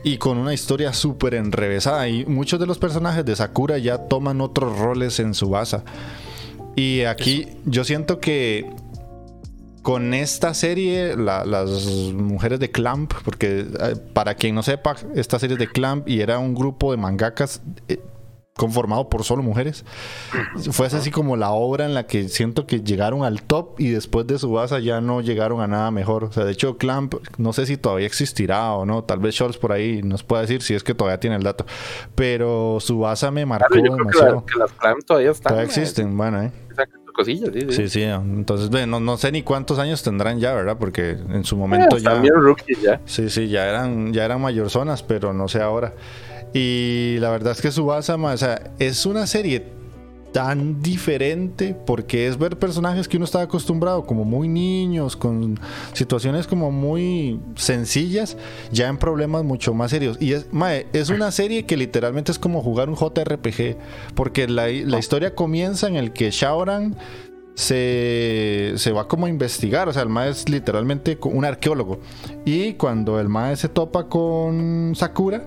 [0.05, 2.09] y con una historia súper enrevesada.
[2.09, 5.85] Y muchos de los personajes de Sakura ya toman otros roles en Subasa.
[6.77, 8.71] Y aquí yo siento que
[9.83, 15.39] con esta serie, la- las mujeres de Clamp, porque eh, para quien no sepa, esta
[15.41, 17.99] serie es de Clamp y era un grupo de mangakas eh,
[18.57, 19.85] conformado por solo mujeres.
[20.73, 24.27] Fue así como la obra en la que siento que llegaron al top y después
[24.27, 26.25] de Subasa ya no llegaron a nada mejor.
[26.25, 29.05] O sea, de hecho, Clamp, no sé si todavía existirá o no.
[29.05, 31.65] Tal vez Scholz por ahí nos pueda decir si es que todavía tiene el dato.
[32.15, 34.35] Pero Subasa me marcó Claro, yo creo que, demasiado.
[34.47, 35.51] la- que las clam todavía están.
[35.53, 35.79] Todavía mae.
[35.83, 36.53] existen, bueno, ¿eh?
[36.77, 37.73] Sacan sus cosillas, sí, sí.
[37.73, 38.03] Sí, sí.
[38.03, 40.77] Entonces, ve, no, no sé ni cuántos años tendrán ya, ¿verdad?
[40.79, 42.11] Porque en su Eh, momento ya.
[42.13, 43.01] También rookies ya.
[43.07, 45.95] Sí, sí, ya eran, ya eran mayorzonas, pero no sé ahora.
[46.55, 49.73] Y la verdad es que Subasa, o sea, es una serie
[50.33, 55.61] tan diferente porque es ver personajes que uno estaba acostumbrado como muy niños, con
[55.93, 58.37] situaciones como muy sencillas,
[58.73, 60.17] ya en problemas mucho más serios.
[60.21, 63.77] Y es, mae, es una serie que literalmente es como jugar un JRPG,
[64.15, 66.97] porque la, la historia comienza en el que Shaoran
[67.55, 72.01] se, se va como a investigar, o sea, el mae es literalmente un arqueólogo.
[72.45, 75.47] Y cuando el mae se topa con Sakura,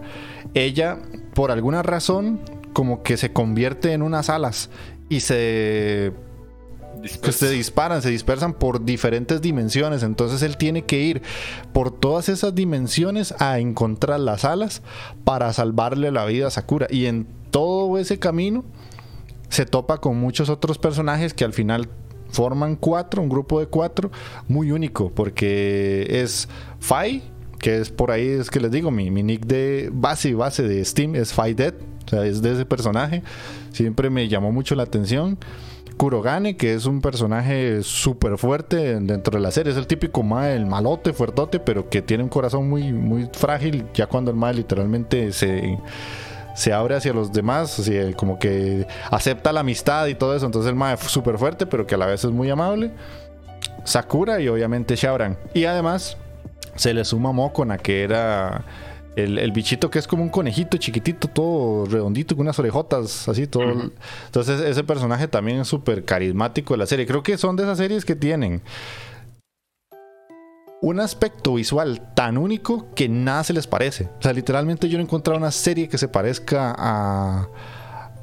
[0.55, 0.97] ella,
[1.33, 2.39] por alguna razón,
[2.73, 4.69] como que se convierte en unas alas
[5.09, 6.11] y se
[7.21, 10.01] que se disparan, se dispersan por diferentes dimensiones.
[10.01, 11.21] Entonces él tiene que ir
[11.73, 14.81] por todas esas dimensiones a encontrar las alas
[15.23, 16.87] para salvarle la vida a Sakura.
[16.89, 18.63] Y en todo ese camino
[19.49, 21.89] se topa con muchos otros personajes que al final
[22.29, 24.11] forman cuatro, un grupo de cuatro,
[24.47, 26.49] muy único, porque es
[26.79, 27.23] Fai,
[27.59, 30.63] que es por ahí, es que les digo, mi, mi nick de base y base
[30.63, 31.73] de Steam es Fai Dead,
[32.05, 33.23] o sea, es de ese personaje,
[33.71, 35.37] siempre me llamó mucho la atención.
[35.97, 40.55] Kurogane, que es un personaje súper fuerte dentro de la serie, es el típico mae,
[40.55, 44.53] el malote, fuertote, pero que tiene un corazón muy, muy frágil, ya cuando el mae
[44.53, 45.79] literalmente se,
[46.55, 50.45] se abre hacia los demás, así, eh, como que acepta la amistad y todo eso.
[50.45, 52.91] Entonces el mae es súper fuerte, pero que a la vez es muy amable.
[53.83, 55.37] Sakura y obviamente Shaoran.
[55.53, 56.17] Y además
[56.75, 58.65] se le suma Mokona, que era
[59.15, 63.47] el, el bichito que es como un conejito chiquitito, todo redondito, con unas orejotas, así
[63.47, 63.91] todo.
[64.25, 67.05] Entonces ese personaje también es súper carismático de la serie.
[67.05, 68.61] Creo que son de esas series que tienen
[70.81, 74.09] un aspecto visual tan único que nada se les parece.
[74.19, 77.47] O sea, literalmente yo no he encontrado una serie que se parezca a,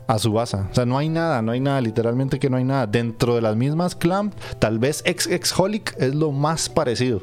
[0.07, 0.69] a Subasa.
[0.71, 2.87] O sea, no hay nada, no hay nada, literalmente que no hay nada.
[2.87, 7.23] Dentro de las mismas Clamp, tal vez ex ex Holic es lo más parecido.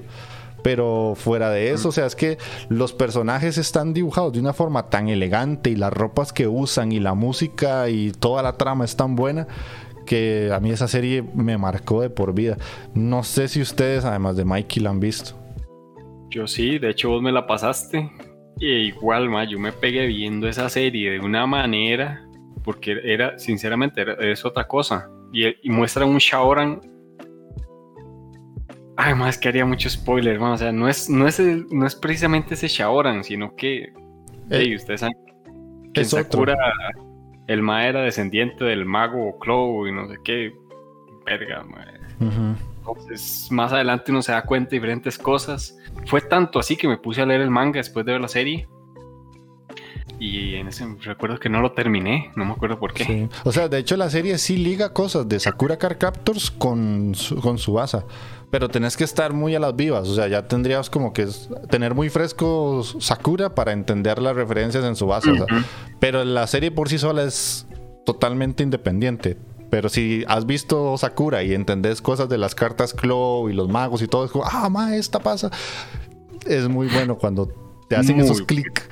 [0.64, 2.38] Pero fuera de eso, o sea, es que
[2.69, 6.99] los personajes están dibujados de una forma tan elegante y las ropas que usan y
[6.99, 9.48] la música y toda la trama es tan buena
[10.06, 12.57] que a mí esa serie me marcó de por vida.
[12.94, 15.36] No sé si ustedes, además de Mikey, la han visto.
[16.31, 18.11] Yo sí, de hecho vos me la pasaste.
[18.60, 22.27] E igual, ma, yo me pegué viendo esa serie de una manera,
[22.64, 25.10] porque era, sinceramente, era- es otra cosa.
[25.31, 26.81] Y, y muestra un Shaoran.
[29.02, 31.88] Ay, más que haría mucho spoiler, ma, O sea, no es, no, es el- no
[31.88, 33.94] es precisamente ese Shaoran, sino que.
[34.50, 35.16] ey, ustedes saben
[35.94, 36.10] que es.
[36.10, 36.56] Sakura
[37.48, 40.54] el ma era descendiente del mago Clow y no sé qué.
[41.26, 41.86] Verga, ma.
[42.80, 45.78] Entonces, más adelante uno se da cuenta de diferentes cosas.
[46.06, 48.68] Fue tanto así que me puse a leer el manga después de ver la serie.
[50.20, 53.06] Y en ese recuerdo que no lo terminé, no me acuerdo por qué.
[53.06, 53.30] Sí.
[53.46, 57.38] O sea, de hecho la serie sí liga cosas de Sakura Card Captors con, su-
[57.41, 58.04] con Subasa.
[58.52, 60.08] Pero tenés que estar muy a las vivas.
[60.10, 61.28] O sea, ya tendrías como que
[61.70, 65.32] tener muy fresco Sakura para entender las referencias en Subasa.
[65.32, 65.46] o sea.
[66.00, 67.66] Pero la serie por sí sola es
[68.06, 69.38] totalmente independiente.
[69.70, 74.02] Pero si has visto Sakura y entendés cosas de las cartas Claw y los magos
[74.02, 75.52] y todo, es como, ah, ma, esta pasa.
[76.48, 77.50] Es muy bueno cuando
[77.88, 78.90] te hacen Muy esos clics.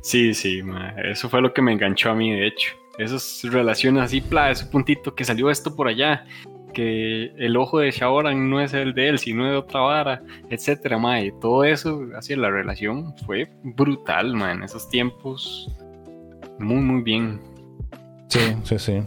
[0.00, 2.72] Sí, sí, ma, eso fue lo que me enganchó a mí, de hecho.
[2.98, 6.24] Esas relaciones así, pla, ese puntito que salió esto por allá,
[6.72, 10.98] que el ojo de Shaoran no es el de él, sino de otra vara, etcétera,
[10.98, 15.70] ma, y todo eso, así la relación fue brutal, ma, en esos tiempos.
[16.58, 17.40] Muy, muy bien.
[18.28, 19.02] Sí, sí, sí.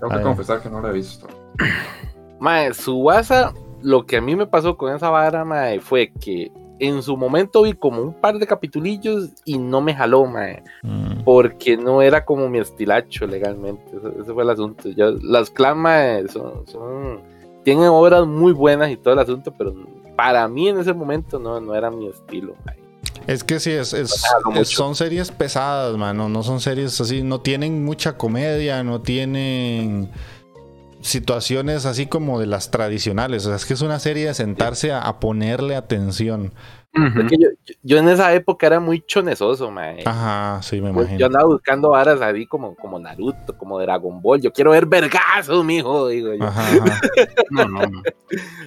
[0.00, 1.28] Tengo que confesar que no la he visto.
[2.40, 6.50] Mae, Subasa, lo que a mí me pasó con esa vara, mae, fue que
[6.80, 11.22] en su momento vi como un par de capitulillos y no me jaló, mae, Mm.
[11.24, 13.82] porque no era como mi estilacho legalmente.
[13.96, 14.88] Ese, ese fue el asunto.
[14.90, 17.20] Yo- las clan, mae, son, son-
[17.64, 19.74] tienen obras muy buenas y todo el asunto, pero
[20.16, 22.76] para mí en ese momento no, no era mi estilo, mae.
[23.26, 23.94] Es que sí, es,
[24.64, 26.30] son series pesadas, mano.
[26.30, 30.08] No son series así, no tienen mucha comedia, no tienen
[31.00, 33.44] situaciones así como de las tradicionales.
[33.46, 36.52] O sea, es que es una serie de sentarse a, a ponerle atención.
[36.94, 37.48] Es que yo,
[37.82, 40.02] yo- en esa época era muy chonesoso, mae.
[40.04, 41.18] Ajá, sí, me Pues imagino.
[41.20, 44.40] yo andaba buscando varas ahí como, como Naruto, como Dragon Ball.
[44.40, 46.44] Yo quiero ver vergazos, mijo, digo yo.
[46.44, 47.00] Ajá, ajá.
[47.50, 48.02] No, no, no.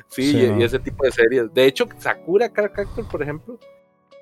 [0.08, 0.60] Sí, Sí, y, no.
[0.60, 1.54] y ese tipo de series.
[1.54, 3.58] De hecho, Sakura Card Captor, por ejemplo,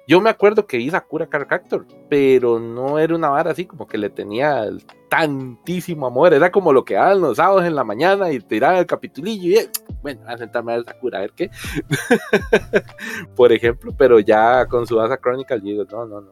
[0.10, 3.86] yo me acuerdo que vi Sakura Card Captor, pero no era una vara así como
[3.86, 4.68] que le tenía
[5.08, 6.34] tantísimo amor.
[6.34, 9.56] Era como lo que daban los sábados en la mañana y tiraba el capitulillo y
[9.58, 9.70] eh,
[10.02, 11.52] bueno, a sentarme a ver Sakura, a ver qué.
[13.36, 16.32] por ejemplo, pero ya con su Asa Chronicle, digo, no, no, no.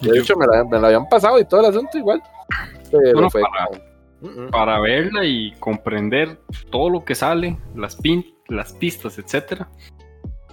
[0.00, 2.22] De hecho, me la, me la habían pasado y todo el asunto igual.
[2.92, 3.66] Pero Bueno, fue para-
[4.20, 6.38] como, para verla y comprender
[6.70, 9.68] todo lo que sale, las, pin las pistas, etcétera,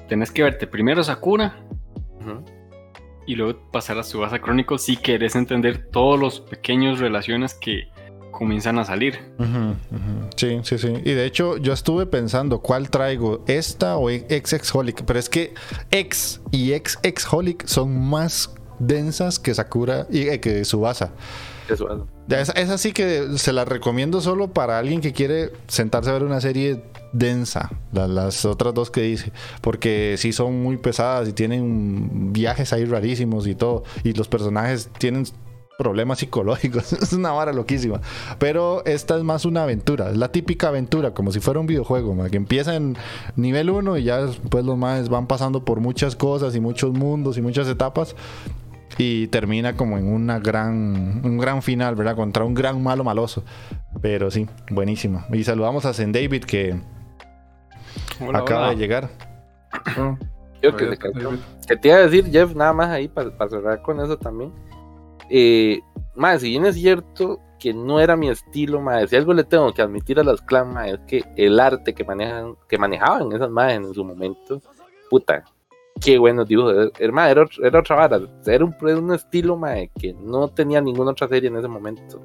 [0.10, 1.54] tenés que verte primero Sakura
[3.26, 7.88] Y luego pasar a Subasa Chronicles si querés entender todos los pequeños relaciones que
[8.32, 9.20] comienzan a salir.
[10.36, 10.94] Sí, sí, sí.
[11.06, 15.30] Y de hecho, yo estuve pensando cuál traigo, esta o ex ex holic pero es
[15.30, 15.54] que
[15.92, 21.12] ex y ex ex holic son más densas que Sakura y eh, que Subasa.
[21.70, 26.10] Eso, Ya, Esa, esa sí que se la recomiendo solo para alguien que quiere sentarse
[26.10, 29.32] a ver una serie densa, la- las otras dos que dice,
[29.62, 34.90] porque sí son muy pesadas y tienen viajes ahí rarísimos y todo, y los personajes
[34.98, 35.26] tienen
[35.78, 38.02] problemas psicológicos, es una vara loquísima,
[38.38, 42.16] pero esta es más una aventura, es la típica aventura, como si fuera un videojuego,
[42.30, 42.96] que empieza en
[43.36, 47.38] nivel 1 y ya después los más van pasando por muchas cosas y muchos mundos
[47.38, 48.16] y muchas etapas
[48.98, 52.16] y termina como en una gran un gran final, ¿verdad?
[52.16, 53.44] Contra un gran malo maloso.
[54.02, 55.26] Pero sí, buenísima.
[55.32, 56.76] Y saludamos a Zen David que
[58.20, 58.70] Hola, acaba hola.
[58.72, 59.10] de llegar.
[59.98, 60.18] No,
[60.62, 60.98] Yo que
[61.68, 64.52] que te iba a decir, Jeff, nada más ahí para, para cerrar con eso también.
[65.30, 65.80] Eh,
[66.16, 69.74] más, si bien es cierto que no era mi estilo, más, si algo le tengo
[69.74, 73.50] que admitir a las clan, ma, es que el arte que manejan, que manejaban esas
[73.50, 74.62] madres en su momento,
[75.10, 75.44] puta,
[76.04, 76.92] qué buenos dibujos.
[77.00, 80.82] Era, era, otro- era otra vara, era un, era un estilo ma, que no tenía
[80.82, 82.20] ninguna otra serie en ese momento.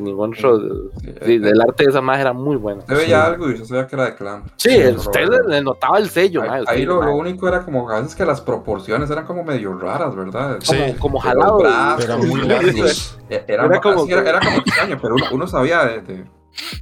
[0.00, 0.58] Ningún otro.
[1.00, 2.80] Sí, Sí, eh, el arte de esa madre era muy bueno.
[2.80, 4.44] Usted veía algo y yo sabía que era de clan.
[4.56, 7.88] Sí, Pero usted le, notaba el sello, ma, Ahí, ahí lo, lo único era como
[7.90, 10.58] a veces que las proporciones eran como medio raras, ¿verdad?
[10.60, 10.76] Sí.
[10.76, 11.58] como, como jalado.
[11.58, 13.18] brazos, Eran muy sí, largos.
[13.28, 16.00] eh, Era, Era como- así, era, era como extraño, pero uno, uno sabía de.
[16.02, 16.24] de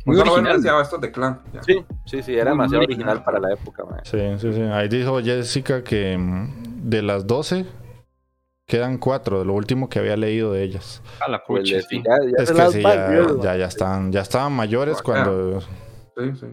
[0.04, 0.56] Muy uno original.
[0.56, 1.40] decía, "Ah, esto es de clan.
[1.52, 1.62] ya.
[1.62, 3.22] Sí, sí, sí, era demasiado original.
[3.24, 3.98] para la época, ma.
[4.04, 4.62] Sí, sí, sí.
[4.62, 7.66] Ahí dijo Jessica que mm, de las 12
[8.70, 11.02] quedan 4, de lo último que había leído de ellas.
[11.20, 11.96] A la Pues pucha, sí.
[11.98, 15.60] ya, ya Es que sí, ya, yo, ya, ya están, ya estaban mayores cuando...
[15.60, 16.46] Sí, sí.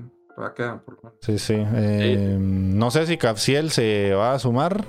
[0.56, 0.98] Quedan por.
[1.22, 1.56] Sí, sí.
[1.58, 4.84] Eh, No sé si Capsiel se va a sumar.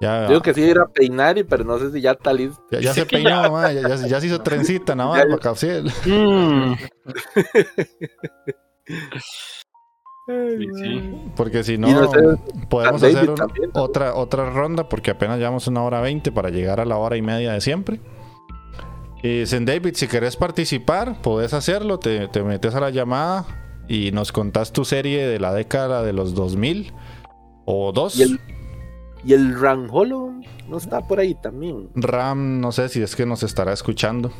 [0.00, 2.60] Ya, Digo que sí ir a peinar, y- pero no sé si ya está listo.
[2.72, 5.84] ya, ya se peinó, ya, ya- ya se hizo trencita, nada más, Capsiel.
[6.06, 6.74] Mm.
[10.26, 11.14] Sí, sí.
[11.36, 12.18] Porque si no, no sé,
[12.68, 13.82] podemos hacer un- también, ¿no?
[13.82, 17.22] otra, otra ronda porque apenas llevamos una hora veinte para llegar a la hora y
[17.22, 18.00] media de siempre.
[19.22, 21.98] Y Zen David, si querés participar, podés hacerlo.
[21.98, 23.46] Te, te metes a la llamada
[23.88, 26.92] y nos contás tu serie de la década de los 2000
[27.64, 28.16] o dos.
[28.16, 28.40] Y el,
[29.24, 30.32] y el Ranjolo
[30.68, 31.88] no está por ahí también.
[31.94, 34.30] Ram, no sé si es que nos estará escuchando.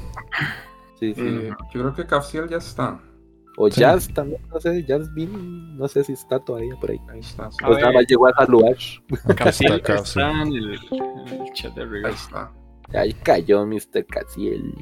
[0.98, 1.20] Sí, sí.
[1.26, 3.00] Eh, yo creo que Capsiel ya está.
[3.58, 3.80] O sí.
[3.80, 7.00] Jazz también, no sé, Jazz Bean, no sé si está todavía por ahí.
[7.10, 7.50] Ahí está.
[7.50, 7.80] Pues ver.
[7.82, 8.76] nada más llegó a saludar.
[9.24, 12.12] Acá Cassiel está en el, en el chat de Ahí River.
[12.12, 12.52] está.
[12.94, 14.06] Ahí cayó Mr.
[14.06, 14.74] Casiel.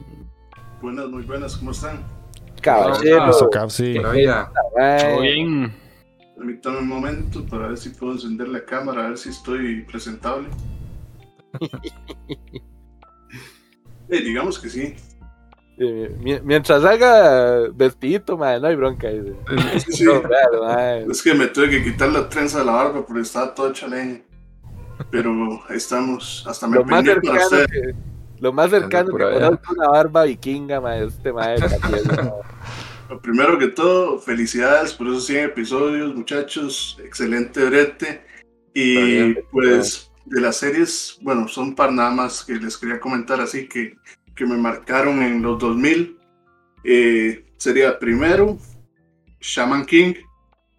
[0.81, 2.05] Buenas, muy buenas, ¿cómo están?
[2.61, 3.27] Caballero.
[3.27, 3.95] Nuestro Capsi.
[3.95, 4.13] Todo
[5.21, 5.73] bien.
[6.37, 10.49] Permítame un momento para ver si puedo encender la cámara, a ver si estoy presentable.
[14.13, 14.97] Eh, digamos que sí.
[16.21, 19.09] Mi- Mientras salga vestidito, madre, no hay bronca.
[19.89, 20.05] Sí.
[20.05, 20.23] No.
[21.11, 24.21] Es que me tuve que quitar la trenza de la barba porque estaba todo chaleño.
[25.11, 26.45] Pero ahí estamos.
[26.47, 27.67] Hasta me Lo más para cercano usted.
[27.67, 27.95] que,
[28.41, 31.67] lo más cercano que conozco una barba vikinga, madre, este madre.
[33.09, 36.97] Lo primero que todo, felicidades por esos 100 episodios, muchachos.
[37.05, 38.23] Excelente brete.
[38.73, 39.45] Y bien.
[39.51, 43.67] pues de las series, bueno, son un par nada más que les quería comentar así
[43.67, 43.97] que,
[44.41, 46.17] que me marcaron en los 2000.
[46.83, 48.57] Eh, sería primero
[49.39, 50.15] Shaman King,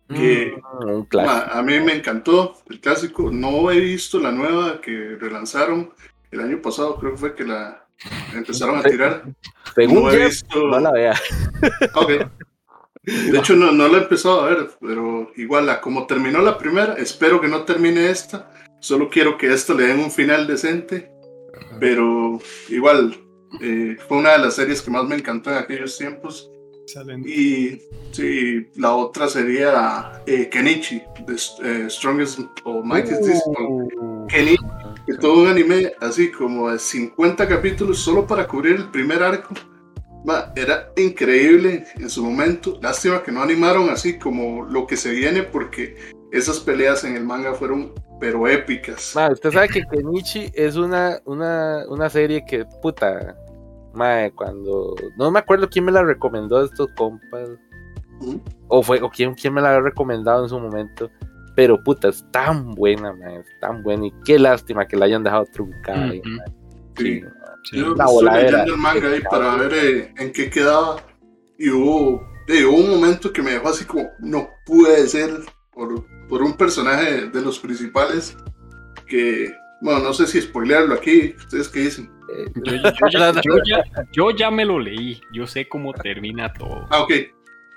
[0.10, 3.30] que Mm, a, a mí me encantó el clásico.
[3.32, 5.92] No he visto la nueva que relanzaron
[6.32, 7.86] el año pasado, creo que fue que la
[8.34, 9.26] empezaron a tirar.
[9.76, 11.14] Según no he visto- no la vea.
[11.94, 12.12] Ok.
[13.04, 16.58] De hecho, no, no la he empezado a ver, pero igual, a como terminó la
[16.58, 18.52] primera, espero que no termine esta.
[18.80, 21.12] Solo quiero que esto le den un final decente.
[21.80, 22.40] Pero
[22.70, 23.16] igual,
[23.60, 26.49] eh, fue una de las series que más me encantó en aquellos tiempos.
[26.84, 27.30] Excelente.
[27.30, 31.34] Y sí, la otra sería eh, Kenichi, The
[31.64, 33.45] eh, Strongest or Mightiest.
[33.48, 34.64] Uh, Kenichi,
[35.06, 39.53] que todo un anime así como de 50 capítulos solo para cubrir el primer arco.
[40.23, 42.78] Ma, era increíble en su momento.
[42.82, 45.95] Lástima que no animaron así como lo que se viene porque
[46.32, 49.14] esas peleas en el manga fueron pero épicas.
[49.15, 53.35] Ma, usted sabe que Kenichi es una, una, una serie que, puta,
[53.95, 54.95] mae, cuando...
[55.18, 57.49] No me acuerdo quién me la recomendó de estos compas.
[58.68, 61.10] O fue, o quién, quién me la había recomendado en su momento.
[61.56, 64.06] Pero puta, es tan buena, mae, es tan buena.
[64.06, 66.11] Y qué lástima que la hayan dejado truncada.
[66.11, 66.22] Sí.
[66.98, 67.23] Sí.
[67.72, 70.98] Yo La estoy leyendo el manga ahí para ver eh, en qué quedaba.
[71.57, 75.31] Y hubo, eh, hubo un momento que me dejó así como, no puede ser,
[75.73, 78.38] por, por un personaje de los principales
[79.06, 82.10] que, bueno, no sé si spoilearlo aquí, ¿ustedes qué dicen?
[82.34, 83.84] Eh, Yo, yo ya, yo ya-
[84.14, 85.20] yo ya me lo leí.
[85.34, 86.88] Yo sé cómo termina todo.
[86.90, 87.12] Ah, ok.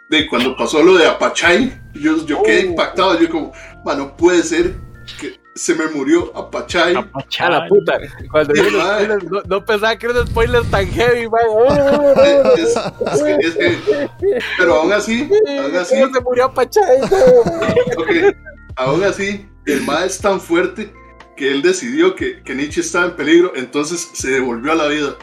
[0.08, 2.70] De cuando pasó lo de Apachay, yo, yo quedé Oh.
[2.70, 3.52] impactado, yo como,
[3.84, 4.76] "Ma, no puede ser
[5.20, 6.94] que se me murió Apachay.
[7.38, 7.98] A la puta.
[8.30, 11.44] Cuando vi los spoilers, no, no pensaba que era un spoiler tan heavy, mae.
[12.58, 15.28] Es- es que- es que- pero aún así,
[15.62, 17.00] aún así, ¿Cómo se murió Pachay?
[17.96, 18.10] Ok,
[18.76, 20.92] aún así, el ma es tan fuerte
[21.36, 25.14] que él decidió que, que Nietzsche estaba en peligro, entonces se devolvió a la vida.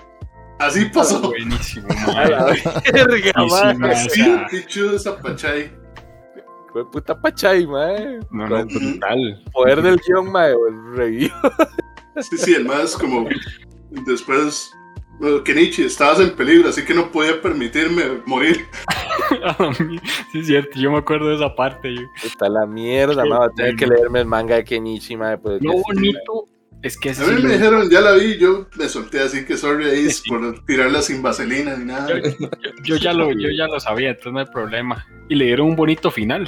[0.60, 1.20] Así pasó.
[1.22, 2.30] Buenísimo, A mae.
[2.30, 3.32] la verga,
[4.52, 5.81] Y
[6.72, 8.20] Fue puta Pachay, mae.
[8.32, 9.44] No, no, brutal.
[9.52, 10.54] Poder del guion, mae.
[10.94, 11.34] Revivió.
[12.18, 13.28] Sí, sí, el ma es como.
[13.90, 14.74] Después,
[15.20, 18.68] bueno, Nietzsche, estabas en peligro, así que no podía permitirme morir.
[20.32, 20.80] sí, es cierto.
[20.80, 21.94] Yo me acuerdo de esa parte.
[21.94, 22.02] yo.
[22.22, 23.38] Puta la mierda, mae.
[23.38, 25.38] Voy a tener que leerme el manga de Kenichi, mae.
[25.38, 26.51] Pues, Lo bonito
[26.84, 29.46] es que A mí sí me lo- dijeron, ya la vi, yo me solté así
[29.46, 30.30] que sorry Ace Sí.
[30.30, 32.08] por tirarla sin vaselina ni nada.
[32.20, 35.06] yo, yo ya lo, yo ya lo sabía, entonces no hay problema.
[35.30, 36.48] Y le dieron un bonito final.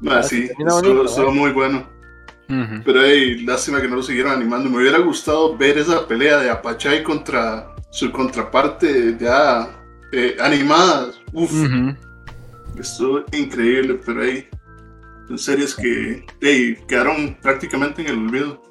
[0.00, 1.88] Ma, Ah, sí, estuvo, muy bueno.
[2.84, 4.68] Pero hey, lástima que no lo siguieron animando.
[4.68, 9.70] Me hubiera gustado ver esa pelea de Apachay contra su contraparte ya
[10.12, 11.12] eh, animada.
[11.32, 11.50] Uf,
[12.78, 14.46] estuvo increíble, pero hey,
[15.28, 18.62] son series que hey, quedaron prácticamente en el olvido.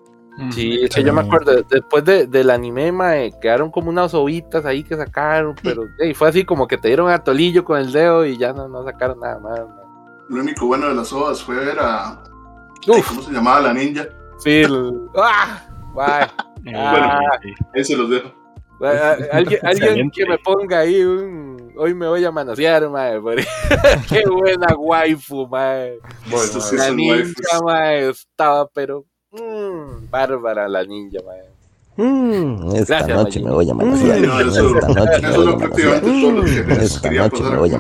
[0.52, 4.84] Sí, que yo me acuerdo, después de, del anime, mae, quedaron como unas ovitas ahí
[4.84, 8.26] que sacaron, pero ey, fue así como que te dieron a tolillo con el dedo
[8.26, 9.60] y ya no, no sacaron nada más.
[9.60, 9.86] mae.
[10.30, 12.24] Lo único bueno de las ovas fue ver a.
[12.88, 14.08] Uf, ¿Cómo se llamaba la ninja?
[14.40, 15.62] sí, el- ¡Ah!
[16.76, 17.10] Ah.
[17.42, 17.54] sí.
[17.76, 18.32] Ahí se los dejo.
[18.80, 19.00] Bueno,
[19.32, 21.74] alguien, que me ponga ahí un.
[21.78, 23.20] Hoy me voy a manosear, mae.
[23.20, 23.46] porque-
[24.10, 25.98] Qué buena waifu, mae.
[26.30, 27.64] Bueno, sí La ninja, waifus.
[27.64, 29.06] mae, estaba, pero.
[29.32, 31.20] Mm, bárbara la ninja.
[31.98, 33.46] Mm, esta Gracias, noche Mayim.
[33.50, 34.20] me voy a manosear.
[34.20, 37.72] Mm, no, eso- esta noche me voy a Esta noche me a voy.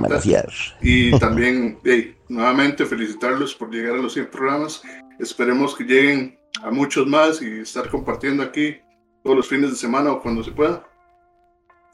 [0.82, 4.82] Y también, hey, nuevamente felicitarlos por llegar a los 100 programas.
[5.19, 8.78] Esperemos que lleguen a muchos más y estar compartiendo aquí
[9.23, 10.84] todos los fines de semana o cuando se pueda.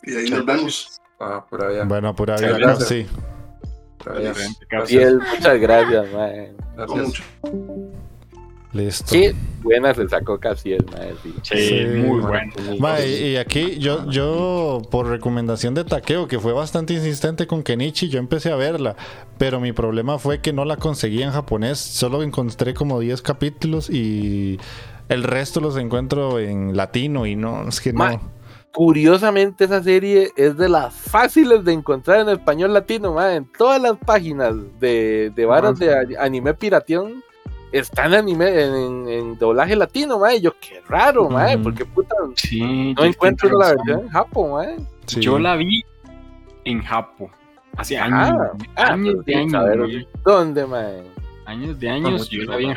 [0.04, 1.02] Y ahí nos vemos.
[1.20, 1.84] Ah, por allá.
[1.86, 2.90] Bueno, pura vida, gracias.
[2.90, 3.06] sí.
[4.06, 4.92] gracias.
[4.92, 6.08] él, muchas gracias.
[6.10, 7.08] Con Gracias.
[7.08, 7.24] mucho.
[8.74, 9.06] Listo.
[9.12, 9.34] Qué
[9.64, 11.14] buena se sacó casi el mae.
[11.24, 11.34] sí.
[11.42, 12.52] Sí, Sí, muy bueno.
[13.06, 18.10] y, y aquí yo, yo, por recomendación de Takeo, que fue bastante insistente con Kenichi,
[18.10, 18.96] yo empecé a verla.
[19.38, 21.80] Pero mi problema fue que no la conseguí en japonés.
[21.80, 24.60] Solo encontré como 10 capítulos y
[25.10, 28.20] el resto los encuentro en latino y no, es que no.
[28.74, 33.38] Curiosamente, esa serie es de las fáciles de encontrar en español latino, mae.
[33.38, 36.54] En todas las páginas de, de varas de anime
[37.72, 40.40] pirateón están anime en, en doblaje latino, mae.
[40.42, 44.76] Yo, qué raro, mae, porque puta, Sí, no encuentro la versión en Japón, mae.
[45.06, 45.20] Sí.
[45.22, 45.84] Yo la vi
[46.66, 47.30] en Japo.
[47.78, 48.38] Hace Ah, años.
[48.76, 49.52] ah, años de años.
[49.52, 50.08] saber.
[50.24, 51.04] ¿Dónde, mae?
[51.46, 52.74] Años de años yo la vi en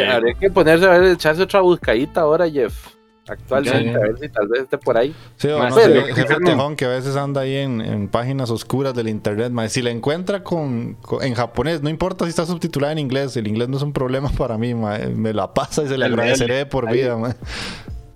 [0.00, 2.93] Pero- habría que ponerse a ver, echarse otra buscadita ahora, Jeff.
[3.26, 3.96] Actualmente, Ya.
[3.96, 5.14] a ver si tal vez esté por ahí.
[5.36, 6.36] Sí, o no jefe.
[6.44, 9.50] Tejón que a veces anda ahí en, en páginas oscuras del internet.
[9.50, 13.36] ma, Si la encuentra con, con- en japonés, no importa si está subtitulada en inglés,
[13.36, 14.74] el inglés no es un problema para mí.
[14.74, 16.98] ma, Me la pasa y se le agradeceré de por Ahí.
[16.98, 17.16] vida.
[17.16, 17.34] ma.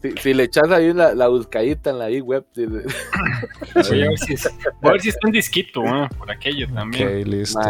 [0.00, 2.66] Si, si le echas ahí la, la buscadita en la web, si-
[3.88, 4.50] Voy a ver si, es-
[4.80, 5.82] voy a ver si está en disquito,
[6.18, 7.20] por aquello también.
[7.22, 7.60] Ok, listo.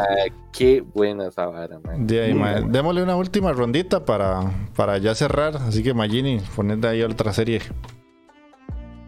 [0.52, 1.96] qué buena esa vara, mae.
[2.00, 2.68] De ahí, Muy ma, buena.
[2.68, 4.40] démosle una última rondita para,
[4.76, 5.56] para ya cerrar.
[5.56, 7.62] Así que Magini, poned ahí otra serie.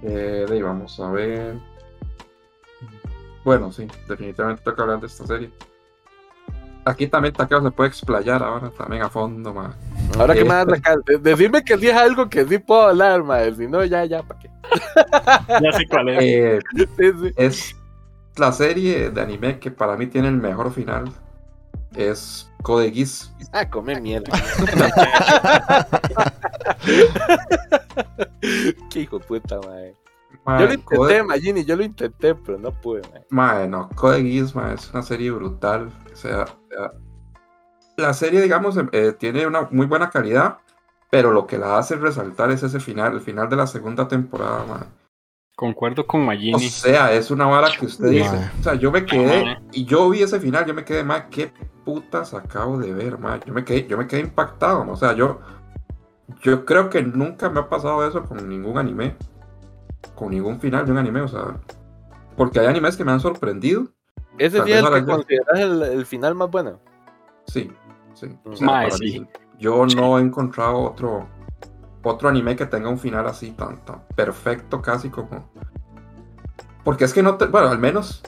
[0.03, 1.59] Eh, de ahí vamos a ver.
[3.45, 5.51] Bueno, sí, definitivamente toca hablar de esta serie.
[6.91, 9.75] Aquí también Takeo se puede explayar ahora también a fondo, ma.
[10.19, 10.45] Ahora que Eh.
[10.45, 13.55] me vas a sacar, de- decime que sí es algo que sí puedo hablar, mae.
[13.55, 14.51] Si no, ya, ya, ¿para qué?
[15.63, 16.19] Ya sé cuál es.
[16.23, 17.33] Eh, Sí, sí.
[17.37, 17.77] es
[18.37, 21.11] la serie de anime que para mí tiene el mejor final
[21.97, 23.33] es Code Geass.
[23.53, 24.31] Ah, come mierda.
[28.91, 29.95] Qué hijo de puta, mae.
[30.45, 33.25] Mae, Yo lo intenté, Code- Magini, yo lo intenté, pero no pude, mae.
[33.31, 35.91] Mae, no, Code Geass, mae, es una serie brutal.
[36.13, 36.47] O sea,
[37.97, 40.59] la serie, digamos, em- eh, tiene una muy buena calidad,
[41.11, 44.65] pero lo que la hace resaltar es ese final, el final de la segunda temporada,
[44.67, 44.85] mae.
[45.57, 46.59] Concuerdo con O Magini.
[46.71, 48.37] sea, es una vara que usted dice.
[48.61, 51.53] O sea, yo me quedé y yo vi ese final, yo me quedé, mae, qué
[51.85, 53.41] putas acabo de ver, mae.
[53.45, 54.95] Yo me quedé, yo me quedé impactado, mae.
[54.95, 55.41] o sea, yo,
[56.43, 59.17] yo creo que nunca me ha pasado eso con ningún anime,
[60.15, 61.59] con ningún final de un anime, o sea,
[62.39, 63.89] porque hay animes que me han sorprendido,
[64.41, 66.79] Ese sí vez es el que consideras el, el final más bueno.
[67.47, 67.71] sí,
[68.15, 68.27] sí.
[68.45, 69.21] O Mae, sí.
[69.21, 71.29] mí, yo no he encontrado otro,
[72.03, 75.51] otro anime que tenga un final así tan, tan perfecto, casi como,
[76.85, 78.23] porque es que no te, bueno, al menos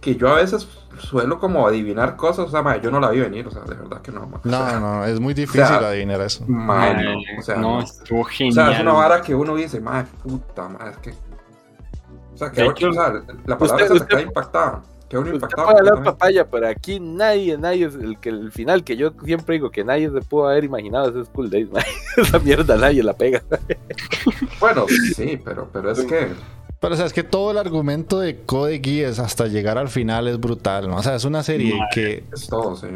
[0.00, 0.66] que yo a veces
[0.98, 3.74] suelo como adivinar cosas, o sea, mae, yo no la vi venir, o sea, de
[3.74, 4.26] verdad que no.
[4.26, 4.40] mae.
[4.44, 6.44] O sea, No, no, es muy difícil sea, adivinar eso.
[6.48, 8.54] mae, Mae, no, o sea, no, estuvo O genial.
[8.54, 11.10] sea, es una vara que uno dice, madre puta, madre, es que.
[12.32, 13.12] O sea, que De o hecho, sea,
[13.46, 14.82] la palabra usted- se usted- queda impactada.
[15.08, 16.04] Que uno hablar completamente.
[16.04, 19.82] papaya, pero aquí nadie, nadie es el que el final que yo siempre digo que
[19.84, 21.84] nadie se pudo haber imaginado es School Days, mae.
[22.16, 23.42] Esa mierda nadie la pega.
[24.60, 26.28] Bueno, sí, pero, pero es que.
[26.80, 30.28] Pero o sea, es que todo el argumento de Code Geass hasta llegar al final
[30.28, 30.96] es brutal, ¿no?
[30.96, 32.86] O sea, es una serie que Es todo, sí.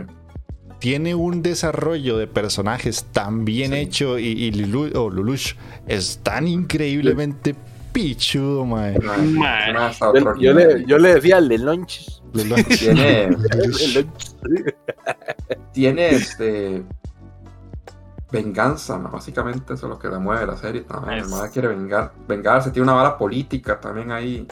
[0.78, 3.78] tiene un desarrollo de personajes tan bien Sí.
[3.78, 5.54] hecho y, y Lulu- o Lulush
[5.88, 7.54] es tan increíblemente
[7.92, 8.98] pichudo, mae.
[9.00, 9.74] Mae, Mae.
[10.00, 12.20] Yo, yo le, yo le decía le lunch.
[12.32, 12.78] Lulush.
[12.80, 14.34] Tiene, Le lunch.
[15.72, 16.82] tiene este.
[18.30, 19.10] Venganza, ¿no?
[19.10, 21.18] básicamente eso es lo que le mueve la serie también.
[21.18, 24.46] El Es- madre quiere vengar, vengarse, tiene una vara política también ahí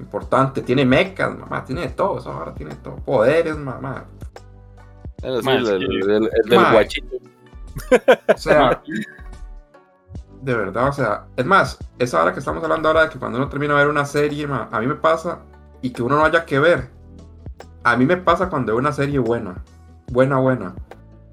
[0.00, 4.06] importante, tiene mechas, mamá, tiene de todo, esa vara tiene todo, poderes, mamá.
[5.44, 6.72] Mae, el, el- el- el del Mae.
[6.72, 7.16] guachito.
[8.34, 8.82] O sea,
[10.42, 13.38] de verdad, o sea, es más, esa hora que estamos hablando ahora de que cuando
[13.38, 15.38] uno termina de ver una serie, ma, a mí me pasa
[15.80, 16.90] y que uno no haya que ver.
[17.84, 19.62] A mí me pasa cuando veo una serie buena,
[20.08, 20.74] buena, buena,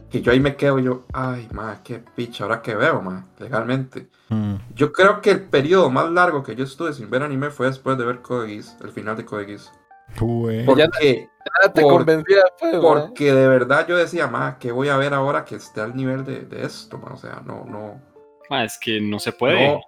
[0.09, 3.25] que yo ahí me quedo y yo, ay, ma, qué picha, ahora que veo, ma,
[3.39, 4.09] legalmente.
[4.29, 4.55] Mm.
[4.75, 7.97] Yo creo que el periodo más largo que yo estuve sin ver anime fue después
[7.97, 9.71] de ver Code Geass, el final de Code Geass.
[10.65, 11.29] Porque,
[11.61, 12.43] Nada te Por- convencía,
[12.81, 16.25] porque de verdad yo decía, ma, ¿qué voy a ver ahora que esté al nivel
[16.25, 17.13] de, de esto, ma?
[17.13, 18.01] O sea, no, no.
[18.49, 19.67] Mae, es que no se puede.
[19.67, 19.81] No.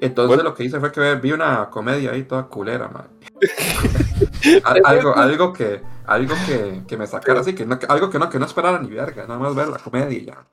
[0.00, 0.42] Entonces Bueno.
[0.50, 3.08] lo que hice fue que vi una comedia ahí toda culera, man.
[4.64, 8.28] Al- algo, algo que, algo que, que me sacara así, que no, algo que no,
[8.30, 10.44] que no esperara ni verga, nada más ver la comedia y ya.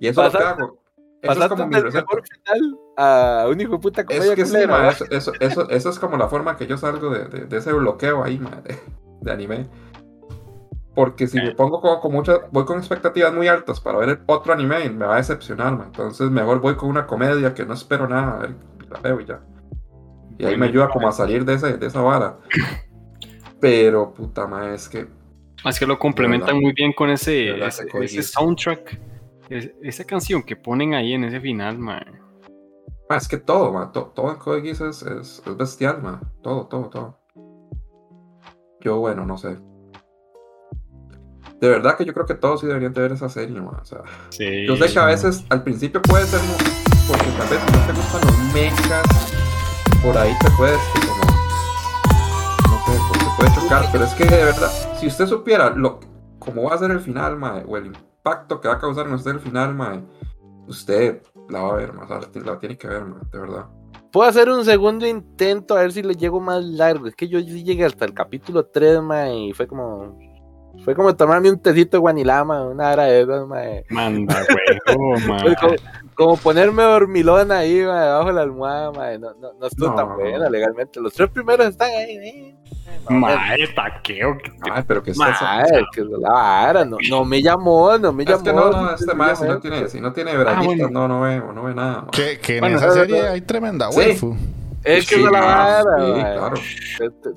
[0.00, 0.78] Y eso es lo que hago.
[1.22, 2.06] Eso es como mi receta.
[2.08, 4.90] final a un hijo de puta comedia Es que sí, culera, ma, mae.
[4.92, 7.72] eso, eso, eso, eso es como la forma que yo salgo de, de- de ese
[7.72, 8.78] bloqueo ahí, ma, de,
[9.20, 9.68] de anime.
[10.98, 14.18] Porque si me pongo como con muchas, voy con expectativas muy altas para ver el
[14.26, 15.84] otro anime y me va a decepcionar, ma.
[15.84, 18.56] Entonces mejor voy con una comedia que no espero nada, a ver,
[18.90, 19.40] la veo y ya.
[20.38, 22.38] Y ahí me ayuda como a salir de, ese, de esa vara.
[23.60, 25.06] Pero, puta ma, es que
[25.64, 26.60] Es que lo complementan verdad.
[26.62, 27.68] muy bien con ese, verdad,
[28.02, 29.00] ese, soundtrack.
[29.50, 32.02] Es- esa canción que ponen ahí en ese final, mae.
[33.08, 36.20] Ah, es que todo, ma, to- todo en Code es, es, es bestial, ma.
[36.42, 37.18] Todo, todo, todo.
[38.80, 39.56] Yo, bueno, no sé.
[41.60, 43.78] De verdad que yo creo que todos sí deberían de ver esa serie, ma.
[43.82, 43.98] O sea,
[44.30, 44.66] Sí.
[44.66, 46.56] yo sé que a veces al principio puede ser muy...
[47.08, 49.06] Porque tal vez si no te gustan los mechas,
[50.02, 51.14] por ahí te puedes como...
[52.68, 54.70] No sé, pues, te puede chocar, pero es que de verdad,
[55.00, 56.00] si usted supiera lo,
[56.38, 59.14] cómo va a ser el final, ma, o el impacto que va a causar en
[59.14, 60.00] usted el final, ma,
[60.66, 63.66] usted la va a ver, o sea, la, la tiene que ver, ma, de verdad.
[64.12, 67.06] Puedo hacer un segundo intento a ver si le llego más largo.
[67.08, 70.18] Es que yo sí llegué hasta el capítulo 3, mae, y fue como.
[70.84, 73.84] Fue como tomarme un tecito de guanilama, una hora de esas, mae.
[73.90, 74.36] Manda,
[75.28, 75.54] mae.
[75.56, 75.74] como,
[76.14, 79.18] como ponerme dormilón ahí, mae, debajo de la almohada, mae.
[79.18, 81.00] No, no, no estuvo No, tan buena legalmente.
[81.00, 82.54] Los tres primeros están ahí, eh.
[83.10, 84.36] Mae, taqueo.
[84.70, 85.64] Ay, pero que Mae, está...
[85.92, 88.42] que es la vara, no, no me llamó, no me Es llamó.
[88.44, 90.90] que no, no, este más, si no tiene, si no tiene braguitas, bueno.
[90.90, 92.06] no, no ve, no ve nada.
[92.12, 93.28] Que, que en esa serie no.
[93.30, 93.98] hay tremenda Sí.
[93.98, 94.36] waifu.
[94.84, 96.36] Es que Sí, es la vara, sí, mae.
[96.36, 96.54] claro.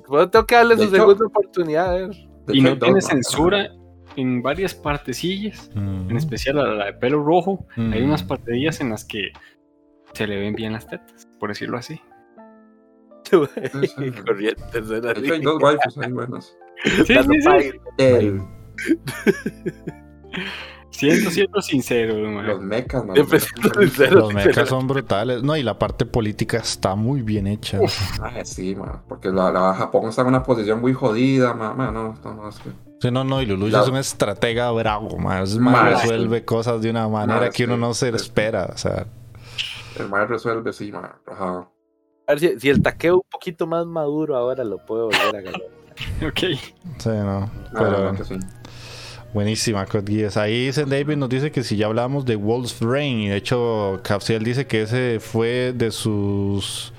[0.06, 2.10] Pues tengo que darle De su hecho- segunda oportunidad,
[2.48, 3.68] Y no tiene censura
[4.16, 5.70] en varias partecillas.
[5.74, 6.10] Mm.
[6.10, 7.66] En especial a la de pelo rojo.
[7.76, 8.06] Hay Mm.
[8.06, 9.32] unas partidillas en las que
[10.12, 12.00] se le ven bien las tetas, por decirlo así.
[13.24, 13.38] Sí,
[13.86, 14.10] sí.
[14.26, 16.56] Corriente, suena De hecho, hay dos waifus ahí buenas.
[17.06, 17.16] Sí, sí.
[20.92, 22.14] Siendo, siendo sincero.
[22.42, 23.16] Los mechas, man.
[23.16, 25.42] Sincero, Los mechas son brutales.
[25.42, 27.78] No, y la parte política está muy bien hecha.
[28.20, 29.02] Ah, sí, man.
[29.08, 31.76] Porque la, la Japón está en una posición muy jodida, man.
[31.76, 32.70] man, no, no, no, es que...
[33.00, 35.42] Sí, no, no, y Lulu La- es un estratega bravo, man.
[35.42, 38.16] Es Ma, más, resuelve cosas de una manera Ma, que uno sí, no se sí.
[38.16, 38.70] espera.
[38.72, 39.06] O sea,
[39.98, 41.10] El mal resuelve, sí, man.
[41.26, 41.68] Ajá.
[42.26, 45.40] A ver si, si el taqueo un poquito más maduro ahora lo puedo volver a
[45.40, 45.60] ganar.
[46.26, 46.38] Ok.
[46.98, 47.50] sí, no.
[47.72, 48.36] Verdad Pero que sí.
[49.32, 50.36] Buenísima, Code Geass.
[50.36, 54.44] Ahí David nos dice que si ya hablamos de Wolf's Rain, y de hecho, Capsiel
[54.44, 56.92] dice que ese fue de sus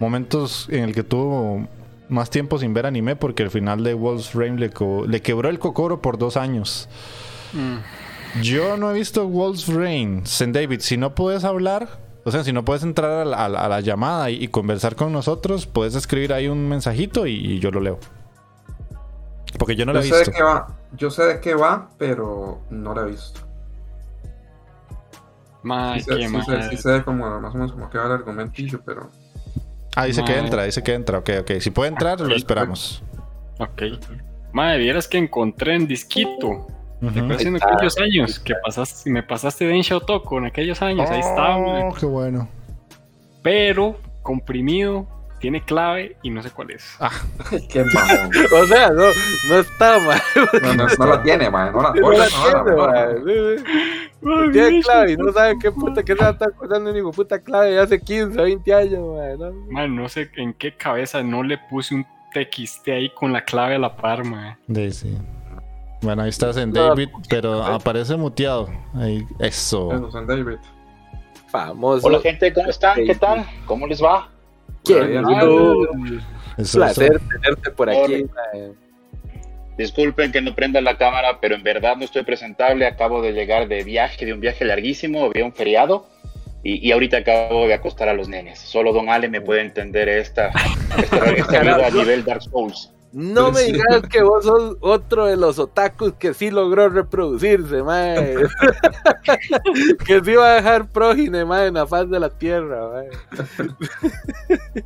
[0.00, 1.66] momentos en el que tuvo
[2.08, 4.70] más tiempo sin ver anime, porque el final de Wolf's Rain le,
[5.08, 6.88] le quebró el cocoro por dos años.
[7.52, 8.42] Mm.
[8.42, 10.22] Yo no he visto Wolf's Rain.
[10.26, 11.88] Zen David, si no puedes hablar,
[12.24, 14.48] o sea, si no puedes entrar a la, a la- a la llamada y, y
[14.48, 17.98] conversar con nosotros, puedes escribir ahí un mensajito y, y yo lo leo.
[19.58, 20.30] Porque yo no lo Yo he sé visto.
[20.32, 23.40] de qué va, yo sé de qué va, pero no la he visto.
[25.62, 26.68] Mae, Sí, sé, qué sí sé- mae.
[26.70, 29.10] sí sé como, más o menos como que va el argumentillo, pero...
[29.96, 30.40] Ah, dice que Mae.
[30.44, 31.18] entra, dice que entra.
[31.18, 31.50] Ok, ok.
[31.60, 33.02] Si puede entrar, lo esperamos.
[33.58, 33.82] Ok.
[34.52, 36.66] Mae, vieras que encontré en Disquito.
[37.00, 37.32] Ujú.
[37.32, 41.08] Hace en aquellos años que pasaste, me pasaste Densha Otoko en aquellos años.
[41.10, 41.84] Ahí está, mae.
[41.88, 42.48] Oh, qué bueno.
[43.42, 45.06] Pero comprimido,
[45.44, 46.96] tiene clave y no sé cuál es.
[46.98, 48.30] Ay, qué mamón.
[48.62, 49.02] O sea, no,
[49.50, 50.22] no está mal.
[50.62, 51.70] No, no, no la tiene, man.
[51.70, 53.24] No la, No no la la- no tiene, la- man.
[53.26, 53.64] Sí, sí.
[54.52, 57.38] Tiene clave y no sabe qué puta, que se va a estar acordando ni puta
[57.42, 59.38] clave de hace 15 o 20 años, man.
[59.38, 59.52] ¿no?
[59.70, 63.74] Mae, no sé en qué cabeza no le puse un TXT ahí con la clave
[63.74, 64.56] a la par, mae.
[64.74, 65.18] Sí, sí.
[66.00, 68.70] Bueno, ahí estás en No, David, pero aparece muteado.
[68.94, 69.92] Ahí, eso.
[69.92, 70.56] Eso, San David.
[71.48, 72.06] Famoso.
[72.06, 73.04] Hola gente, ¿cómo están?
[73.04, 73.44] ¿Qué tal?
[73.66, 74.30] ¿Cómo les va?
[74.86, 75.88] Lindo.
[76.56, 78.26] Eso, placer tenerte por aquí.
[79.76, 82.86] Disculpen que no prenda la cámara, pero en verdad no estoy presentable.
[82.86, 86.06] Acabo de llegar de viaje, de un viaje larguísimo, había un feriado.
[86.62, 88.58] Y, y ahorita acabo de acostar a los nenes.
[88.58, 90.50] Solo Don Ale me puede entender esta,
[90.96, 92.93] esta, esta vida a nivel Dark Souls.
[93.14, 98.34] No me digas que vos sos otro de los otakus que sí logró reproducirse, mae.
[100.04, 103.08] que sí va a dejar prógine, mae, en la faz de la tierra, mae.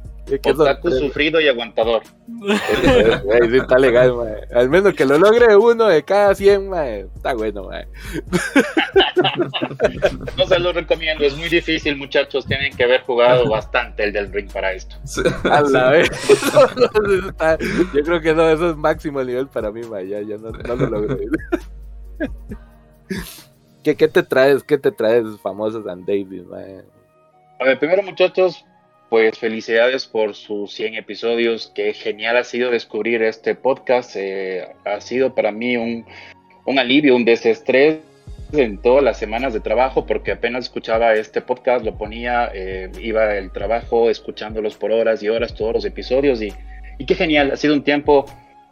[0.45, 2.03] Otaku sufrido y aguantador.
[3.25, 4.15] Güey, sí está legal.
[4.55, 7.07] Al menos que lo logre uno de cada 100, mae.
[7.15, 7.69] Está bueno.
[10.37, 12.47] No se lo recomiendo, es muy difícil, muchachos.
[12.47, 14.95] Tienen que haber jugado bastante el del ring para esto.
[15.51, 16.09] A la vez.
[17.95, 20.07] Yo creo que no, eso es máximo nivel para mí, mae.
[20.09, 21.19] Ya, ya no, no lo logro.
[23.83, 24.63] ¿Qué, ¿Qué te traes?
[24.63, 26.85] ¿Qué te traes, famosos San David, mae?
[27.61, 28.65] A ver, primero muchachos,
[29.09, 31.73] pues felicidades por sus 100 episodios.
[31.75, 34.17] Qué genial ha sido descubrir este podcast.
[34.17, 36.05] eh, ha sido para mí un,
[36.79, 37.99] alivio, un desestrés
[38.53, 43.31] en todas las semanas de trabajo porque apenas escuchaba este podcast, lo ponía, eh, iba
[43.31, 46.53] al trabajo escuchándolos por horas y horas todos los episodios y,
[47.05, 48.27] qué genial, ha sido un tiempo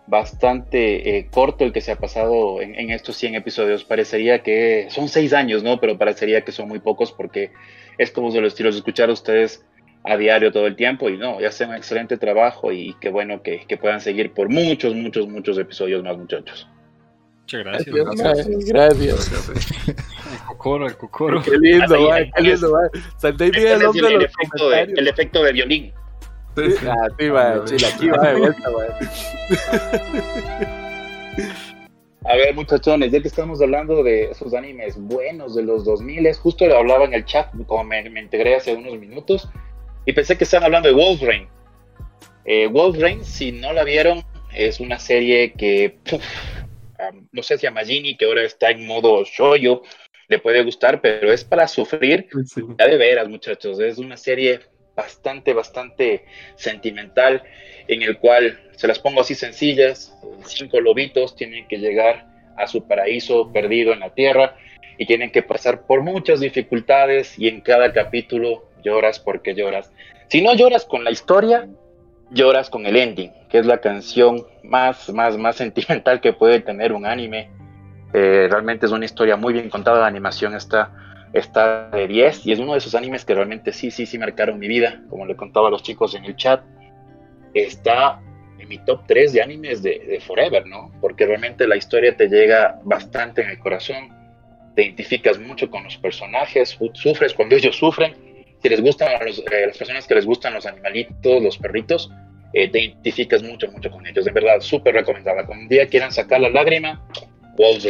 [0.06, 3.84] bastante eh, corto el que se ha pasado en, estos 100 episodios.
[3.84, 5.80] Parecería que son seis años, ¿no?
[5.80, 7.50] Pero parecería que son muy pocos porque
[7.98, 9.64] es como de los de escuchar a ustedes
[10.06, 13.42] a diario todo el tiempo y no, ya hacen un excelente trabajo y qué bueno
[13.42, 16.68] que, que puedan seguir por muchos, muchos, muchos episodios más, muchos.
[17.42, 17.94] Muchas gracias.
[17.94, 19.28] Gracias.
[19.28, 19.88] Gracias.
[19.88, 21.42] El cocoro, el cocoro.
[21.42, 23.02] Qué lindo, ahí, Qué lindo, mae.
[23.18, 25.52] San David Este es el hombre el, de el los efecto de, el efecto de
[25.52, 25.92] violín.
[26.56, 26.86] Sí, sí.
[26.88, 27.06] Ah,
[27.66, 27.76] sí.
[27.76, 28.68] Chila, aquí va de vuelta.
[32.24, 36.66] A ver, muchachones, ya que estamos hablando de esos animes buenos de los 2000, justo
[36.66, 39.48] lo hablaba en el chat, como me, me integré hace unos minutos,
[40.06, 41.48] y pensé que estaban hablando de Wolf Rain.
[42.44, 44.24] Eh, Wolf Rain, si no la vieron,
[44.54, 46.24] es una serie que, puf,
[47.10, 49.82] um, no sé si a Magini, que ahora está en modo shoyo,
[50.28, 52.62] le puede gustar, pero es para sufrir Sí.
[52.78, 54.60] ya de veras, muchachos, es una serie
[54.94, 56.24] bastante, bastante
[56.54, 57.42] sentimental
[57.88, 60.16] en el cual, se las pongo así sencillas,
[60.46, 62.26] cinco lobitos tienen que llegar
[62.56, 64.56] a su paraíso perdido en la tierra
[64.98, 69.90] y tienen que pasar por muchas dificultades y en cada capítulo lloras porque lloras.
[70.28, 71.68] Si no lloras con la historia,
[72.30, 76.92] lloras con el ending, que es la canción más, más, más sentimental que puede tener
[76.92, 77.50] un anime.
[78.14, 80.92] Eh, realmente es una historia muy bien contada, la animación está
[81.32, 84.58] está de 10 y es uno de esos animes que realmente sí, sí, sí marcaron
[84.58, 86.62] mi vida, como le contaba a los chicos en el chat.
[87.52, 88.20] Está
[88.58, 90.90] en mi top 3 de animes de, de Forever, ¿no?
[91.00, 94.08] Porque realmente la historia te llega bastante en el corazón,
[94.74, 98.14] te identificas mucho con los personajes, su- sufres cuando ellos sufren.
[98.66, 102.10] Si les gustan a los, eh, las personas que les gustan los animalitos, los perritos,
[102.52, 104.24] eh, te identificas mucho, mucho con ellos.
[104.24, 105.46] De verdad, súper recomendada.
[105.46, 107.00] Cuando un día quieran sacar la lágrima,
[107.56, 107.88] Wolf's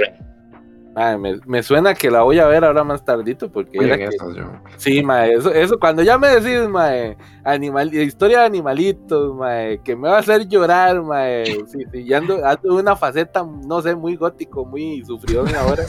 [1.19, 4.35] Me, me suena que la voy a ver ahora más tardito porque era que- estas,
[4.35, 4.45] yo.
[4.79, 9.95] Sí, mae, eso, eso cuando ya me decís, mae, animal, historia de animalitos, mae, que
[9.95, 13.83] me va a hacer llorar, mae, sí, sí, ya ando, ando en una faceta, no
[13.83, 15.83] sé, muy gótico, muy sufridón ahora.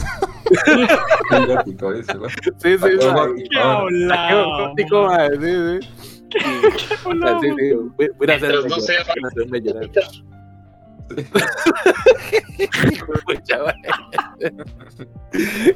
[1.30, 2.28] Muy gótico, dice, ¿no?
[2.28, 4.34] Sí, sí, ¡Qué
[4.66, 5.88] gótico, mae, sí, sí.
[7.08, 9.60] O sea, sí, sí, voy, voy a hacerme Mientras no llorar, sea- voy a hacerme
[9.62, 9.90] llorar.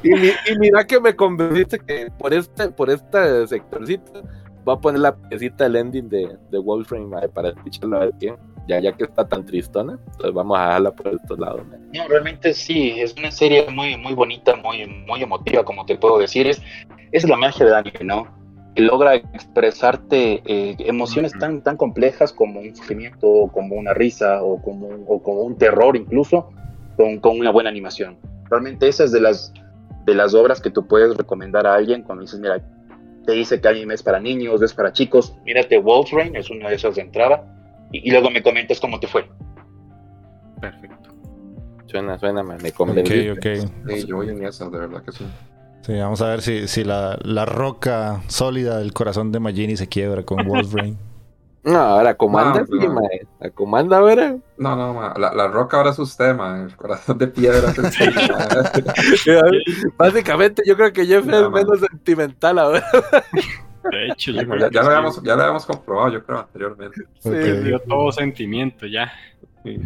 [0.03, 4.23] Y, mi- y mira que me convenciste que por este, por este sectorcito
[4.63, 8.35] voy a poner la piecita del ending de, de Wolfram para escucharla a ver qué.
[8.65, 11.63] Ya, ya que está tan tristona, entonces vamos a dejarla por estos lados.
[11.93, 16.17] No, realmente sí, es una serie muy, muy bonita, muy, muy emotiva, como te puedo
[16.19, 16.47] decir.
[16.47, 16.61] Es,
[17.11, 18.42] es la magia del anime, ¿no?
[18.75, 24.61] Que logra expresarte eh, emociones tan, tan complejas como un sufrimiento, como una risa o
[24.61, 26.49] como, un- o como un terror incluso,
[26.97, 28.17] con, con una buena animación.
[28.49, 29.53] Realmente esa es de las,
[30.05, 32.61] de las obras que tú puedes recomendar a alguien cuando dices, mira,
[33.25, 36.69] te dice que anime es para niños, es para chicos, mírate Wolf Rain, es una
[36.69, 37.45] de esas de entrada,
[37.91, 39.25] y, y luego me comentas cómo te fue.
[40.59, 41.09] Perfecto.
[41.85, 43.31] Suena, suena, me Ok, convenciste.
[43.31, 43.69] ok.
[43.87, 45.25] Sí, yo voy esas, de verdad que sí.
[45.85, 49.87] Sí, vamos a ver si, si la, la roca sólida del corazón de Magini se
[49.89, 50.97] quiebra con Wolverine.
[51.65, 53.19] No, ahora comanda, No, sí.
[53.39, 54.35] La comanda ahora.
[54.57, 57.77] No, no, ma, la, la roca ahora es usted, ma, el corazón de piedra es.
[59.97, 61.53] Básicamente, yo creo que Jeff No, es man.
[61.53, 62.83] menos sentimental ahora.
[63.91, 67.01] De hecho, yo Ya, ya que lo habíamos, ya lo habíamos comprobado, yo creo, anteriormente.
[67.19, 67.29] Sí.
[67.29, 69.11] Perdió todo sentimiento ya.
[69.63, 69.79] Sí.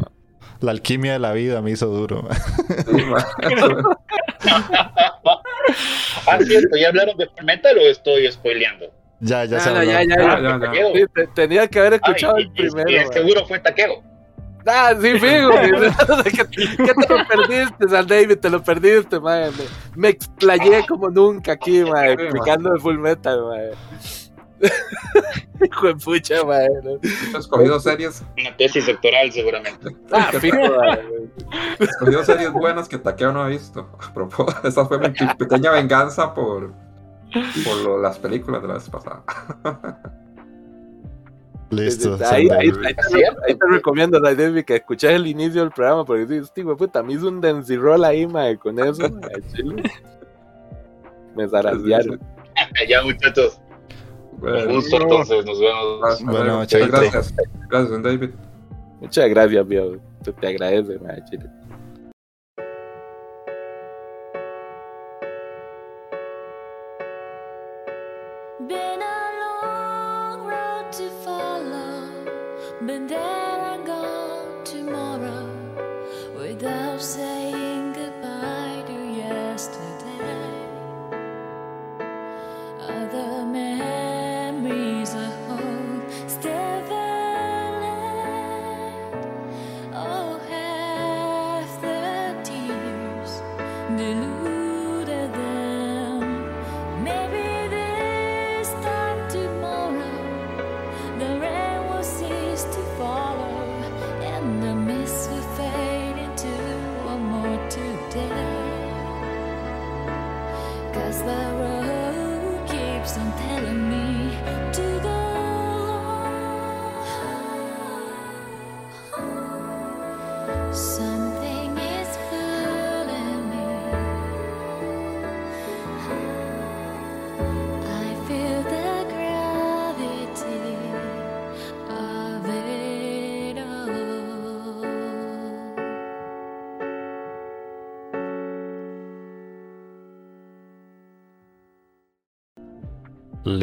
[0.59, 2.27] La alquimia de la vida me hizo duro.
[6.27, 8.85] Ah, cierto, ¿ya hablaron de Full Metal o estoy spoileando?
[9.19, 9.91] ya, ya No, se no, habló.
[9.91, 10.71] ya, ya.
[10.93, 12.89] Sí, te- tenía que haber escuchado el y- primero.
[12.89, 14.03] y seguro fue Taqueo.
[14.65, 15.49] Ah, sí, fijo.
[16.23, 16.31] ¿Qué,
[16.77, 18.37] qué te lo perdiste, San David?
[18.39, 19.49] Te lo perdiste, mae.
[19.51, 19.57] Me,
[19.95, 23.71] me explayé como nunca aquí, Sí, explicando el full metal, mae.
[25.65, 26.35] Hijo de pucha.
[26.43, 26.99] ¿no?
[27.01, 29.95] He escogido series, Una tesis doctoral, seguramente.
[30.11, 30.57] Ah, fijo,
[31.79, 33.87] escogido series buenas que Taqueo no ha visto.
[33.99, 36.73] A propósito, esa fue mi pequeña venganza por,
[37.65, 39.23] por lo- las películas de la vez pasada.
[41.69, 42.17] Listo.
[42.25, 46.05] Ahí, ahí, ahí te, ahí te recomiendo, San David, que escuches el inicio del programa,
[46.05, 49.41] porque sí, este de puta, me hizo un dance roll ahí, mae, con eso, mae,
[49.53, 49.83] chile.
[51.35, 52.19] Me zarandearon.
[52.87, 53.59] ya, muchachos.
[54.37, 56.69] Bueno, Con gusto, entonces, nos vemos.
[56.69, 57.33] Gracias.
[57.69, 58.29] Gracias, David.
[59.01, 59.97] Muchas gracias, viejo.
[60.23, 60.57] Te, te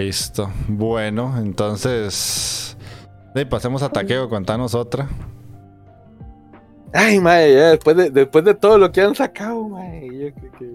[0.05, 0.51] Listo.
[0.68, 2.76] Bueno, entonces.
[3.35, 5.09] eh, pasemos a Taqueo, contanos otra.
[6.93, 10.51] Ay, mae, ya después de, después de todo lo que han sacado, mae, yo que,
[10.59, 10.73] que,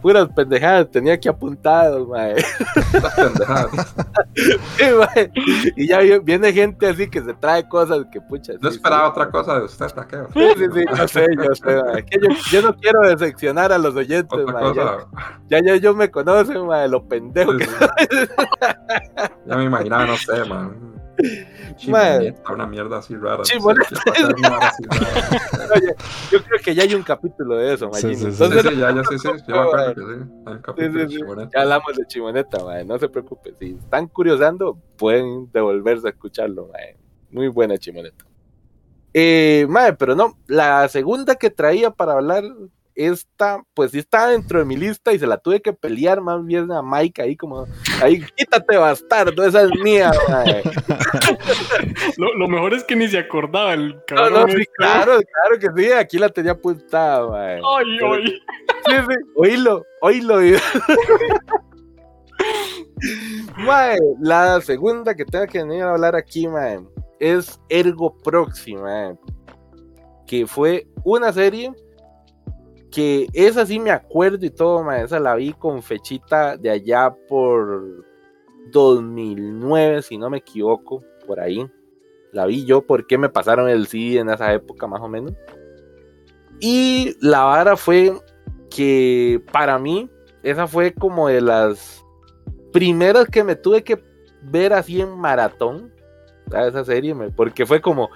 [0.00, 2.36] puras pendejadas tenía aquí apuntado, mae.
[4.34, 5.30] Sí, mae.
[5.76, 8.52] Y ya vi- viene gente así que se trae cosas que pucha.
[8.60, 9.10] No sí, esperaba sí.
[9.10, 10.28] otra cosa de usted, Taqueo.
[10.32, 12.04] Sí, sí, sí, yo sé, yo sé, mae.
[12.04, 14.74] Que yo, yo no quiero decepcionar a los oyentes, Otra mae.
[14.74, 15.06] Ya, cosa.
[15.48, 17.66] ya, ya ellos me conocen, mae, lo pendejo que.
[19.46, 20.99] Ya me imaginaba, no sé, man.
[21.22, 21.76] Man.
[21.76, 23.42] Chimoneta, una mierda así rara.
[25.74, 25.94] Oye,
[26.30, 28.16] yo creo que ya hay un capítulo de eso, Magini.
[28.16, 28.32] sí, sí.
[28.32, 30.30] Sí, Entonces, sí, ya, ya, sí, sí, yo me acuerdo que sí.
[30.46, 31.18] Hay un capítulo Sí, de sí, sí.
[31.18, 31.50] Chimoneta.
[31.54, 33.54] Ya hablamos de Chimoneta, mae, no se preocupe.
[33.58, 36.96] Si están curiosando, pueden devolverse a escucharlo, mae.
[37.30, 38.24] Muy buena Chimoneta.
[39.14, 42.44] Eh, mae, pero no, la segunda que traía para hablar
[43.06, 46.44] esta, pues sí estaba dentro de mi lista y se la tuve que pelear más
[46.44, 47.66] bien a Mike ahí como,
[48.02, 50.10] ahí, quítate bastardo, esa es mía.
[52.18, 54.32] Lo, lo mejor es que ni se acordaba el cabrón.
[54.32, 54.72] no, sí, este.
[54.74, 57.56] claro, claro que sí, aquí la tenía apuntada, mae.
[57.56, 58.26] Ay, ay.
[58.26, 60.38] Sí, sí, oílo, oílo.
[63.56, 66.80] Mae, la segunda que tengo que venir a hablar aquí, mae,
[67.18, 69.16] es Ergo Proxy, mae,
[70.26, 71.72] que fue una serie
[72.90, 77.14] que esa sí me acuerdo y todo, mae, esa la vi con fechita de allá
[77.28, 78.04] por
[78.72, 81.66] 2009, si no me equivoco, por ahí.
[82.32, 85.32] La vi yo porque me pasaron el CD en esa época, más o menos.
[86.60, 88.12] Y la vara fue
[88.68, 90.08] que para mí,
[90.42, 92.04] esa fue como de las
[92.72, 94.02] primeras que me tuve que
[94.42, 95.92] ver así en maratón,
[96.52, 98.10] esa serie, porque fue como,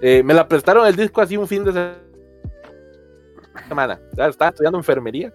[0.00, 2.05] eh, me la prestaron el disco así un fin de se-
[3.68, 5.32] semana, estaba estudiando enfermería.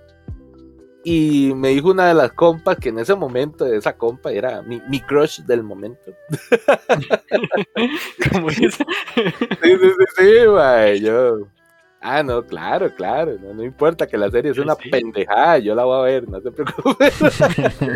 [1.03, 4.79] Y me dijo una de las compas que en ese momento, esa compa era mi,
[4.87, 6.11] mi crush del momento.
[8.31, 8.83] Como dice.
[9.15, 9.23] Sí,
[9.63, 11.39] sí, sí, sí, yo.
[12.03, 13.37] Ah, no, claro, claro.
[13.39, 16.41] No, no importa que la serie es una pendejada, yo la voy a ver, no
[16.41, 17.11] se preocupe.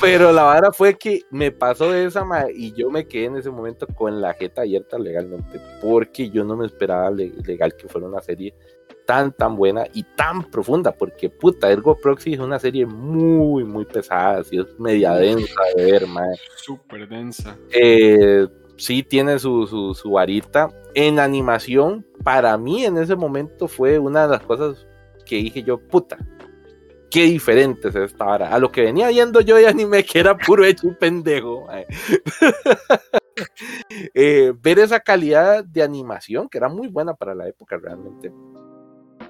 [0.00, 3.86] Pero la vara fue que me pasó esa y yo me quedé en ese momento
[3.86, 8.20] con la jeta abierta legalmente, porque yo no me esperaba le- legal que fuera una
[8.22, 8.54] serie
[9.06, 13.84] tan, tan buena y tan profunda, porque puta, Ergo Proxy es una serie muy, muy
[13.84, 17.56] pesada, así es media densa de ver, mae Súper densa.
[17.72, 18.46] eh,
[18.76, 20.68] sí tiene su, su, su varita.
[20.94, 24.86] En animación, para mí en ese momento fue una de las cosas
[25.24, 26.18] que dije yo, puta,
[27.10, 28.48] qué diferente es esta vara.
[28.54, 31.66] A lo que venía viendo yo de anime, que era puro hecho un pendejo.
[34.14, 38.30] Eh, ver esa calidad de animación, que era muy buena para la época realmente.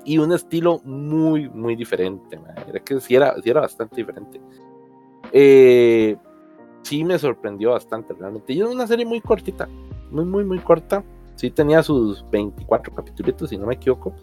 [0.04, 2.38] Y un estilo muy, muy diferente.
[2.38, 2.54] mae.
[2.68, 4.40] Era que sí era, sí era bastante diferente.
[5.32, 6.16] Eh,
[6.82, 8.52] sí me sorprendió bastante realmente.
[8.52, 9.68] Y es una serie muy cortita,
[10.10, 11.04] muy, muy, muy corta.
[11.36, 14.14] Sí tenía sus 24 capítulos, si no me equivoco.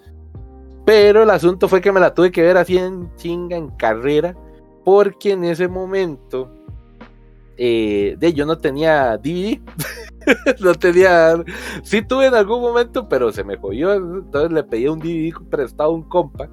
[0.86, 4.36] Pero el asunto fue que me la tuve que ver así en chinga, en carrera,
[4.84, 6.52] porque en ese momento
[7.58, 9.60] eh, de yo no tenía DVD.
[10.60, 11.36] no tenía.
[11.84, 13.94] Sí tuve en algún momento, pero se me jodió.
[13.94, 16.50] Entonces le pedí un DVD prestado a un compa.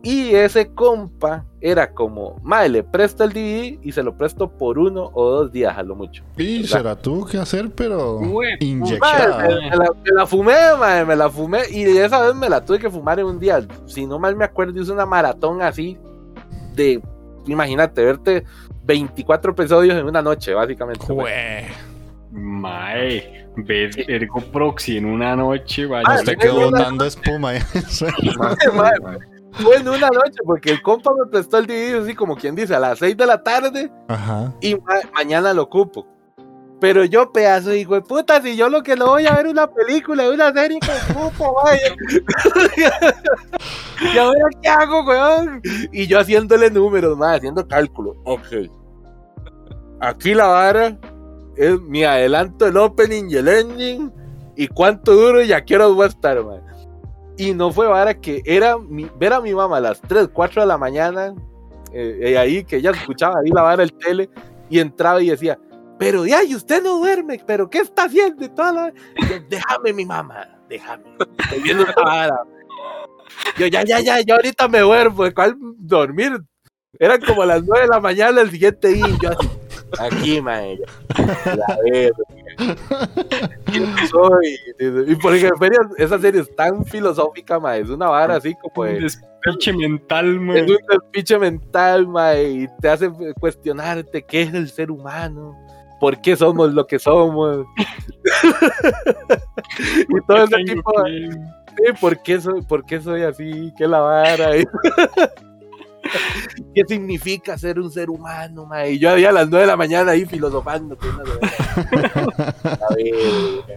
[0.00, 4.78] Y ese compa era como, madre, le presto el DVD y se lo presto por
[4.78, 6.22] uno o dos días a lo mucho.
[6.36, 9.38] Y se la tuvo que hacer, pero Güey, Madre, inyectada.
[9.48, 11.62] me, me la, me la fumé, madre, me la fumé.
[11.70, 13.66] Y esa vez me la tuve que fumar en un día.
[13.86, 15.98] Si no mal me acuerdo, hice una maratón así
[16.76, 17.02] de,
[17.46, 18.44] imagínate, verte
[18.84, 21.04] 24 episodios en una noche, básicamente.
[21.04, 21.66] Jue.
[22.30, 26.04] Mae, ver Ergo Proxy en una noche, vaya.
[26.06, 27.52] Ah, Usted quedó botando espuma.
[28.74, 29.18] Madre,
[29.52, 32.74] Fue en una noche porque el compa me prestó el DVD así como quien dice
[32.74, 34.52] a las 6 de la tarde Ajá.
[34.60, 36.06] y ma- mañana lo ocupo.
[36.80, 39.46] Pero yo, pedazo de hijo de puta, si yo lo que lo voy a ver
[39.46, 41.96] es una película, una serie, de puta, vaya.
[44.14, 45.60] ¿Y ahora qué hago, weón?
[45.92, 48.16] Y yo haciéndole números, más, haciendo cálculos.
[48.24, 48.46] Ok.
[50.00, 50.96] Aquí la vara
[51.58, 54.12] es mi adelanto el opening y el ending.
[54.56, 56.60] Y cuánto duro y a qué horas voy a estar, man.
[57.36, 60.62] Y no fue vara que era mi- ver a mi mamá a las 3, 4
[60.62, 61.34] de la mañana.
[61.92, 64.28] eh, eh, ahí que ella escuchaba ahí la vara el tele
[64.68, 65.58] y entraba y decía,
[65.98, 68.44] pero ya, y usted no duerme, pero ¿qué está haciendo?
[68.44, 68.92] Y toda la-
[69.28, 71.04] yo, déjame mi mamá, déjame.
[71.38, 72.40] Estoy viendo esta vara.
[73.56, 76.38] Yo, ya, ya, ya, yo ahorita me duermo, ¿de cuál dormir?
[76.98, 79.48] Eran como las 9 de la mañana el siguiente día, y yo así,
[79.98, 80.78] aquí, mae,
[81.44, 82.16] la verga.
[83.64, 84.58] ¿Quién soy?
[85.06, 85.50] Y porque
[85.98, 89.00] esa serie es tan filosófica, mae, es una vara así como Un de...
[89.00, 90.64] despiche mental, mae.
[90.64, 93.10] Es un despiche mental, mae, y te hace
[93.40, 95.56] cuestionarte qué es el ser humano,
[96.00, 97.66] por qué somos lo que somos.
[100.08, 101.30] y todo ese tipo de...
[102.00, 103.72] ¿por qué soy, por qué soy así?
[103.76, 104.50] ¿Qué la vara?
[106.74, 108.92] ¿Qué significa ser un ser humano, mae?
[108.92, 110.96] Y yo había a las 9 de la mañana ahí filosofando.
[110.96, 111.12] pues.
[112.64, 113.74] A ver,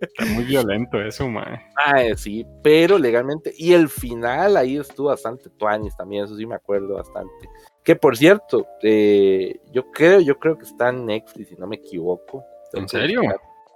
[0.00, 1.60] Está muy violento eso, mae.
[1.76, 3.52] Mae, sí, pero legalmente.
[3.56, 7.48] Y el final ahí estuvo bastante tuanis también, eso sí me acuerdo bastante.
[7.82, 11.76] Que por cierto, eh, yo creo, yo creo que está en Netflix, si no me
[11.76, 12.44] equivoco.
[12.72, 13.22] ¿En serio?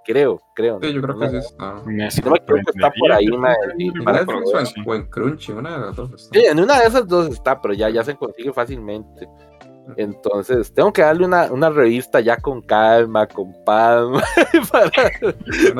[0.09, 0.79] Creo, creo.
[0.81, 1.83] Sí, yo creo que no, sí está.
[1.85, 6.29] Me Si no me equivoco, está por ahí, sí, En Crunchy, una de las dos.
[6.33, 9.29] Sí, en una de esas dos está, pero ya, ya se consigue fácilmente.
[9.97, 14.05] Entonces, tengo que darle una, una revista ya con calma, con paz,
[14.71, 14.91] para,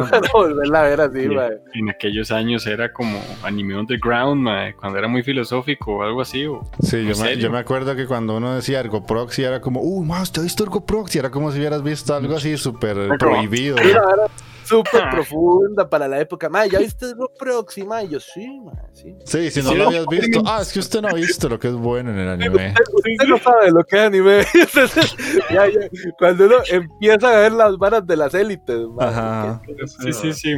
[0.09, 1.57] para volverla a ver así, mae.
[1.73, 6.45] En aquellos años era como anime underground, mae, cuando era muy filosófico o algo así.
[6.45, 9.61] O, Sí, ¿en yo me, yo me acuerdo que cuando uno decía Ergo Proxy era
[9.61, 11.19] como, uh, más, ¿usted ha visto Ergo Proxy?
[11.19, 13.75] Era como si hubieras visto algo así súper prohibido.
[13.75, 14.27] Vara
[14.63, 15.09] súper Ah.
[15.09, 16.47] profunda para la época.
[16.47, 18.03] Mae, ¿ya viste el próxima?
[18.03, 19.15] Y yo, sí, mae, sí.
[19.25, 20.43] Sí, si no Sí, lo habías visto.
[20.45, 22.75] Ah, es que usted no ha visto lo que es bueno en el anime.
[22.93, 24.43] Usted no sabe lo que anime.
[25.51, 25.79] Ya, ya,
[26.17, 29.07] Cuando uno empieza a ver las varas de las élites, mae.
[29.07, 29.61] Ajá.
[29.85, 30.55] Sí, sí, sí,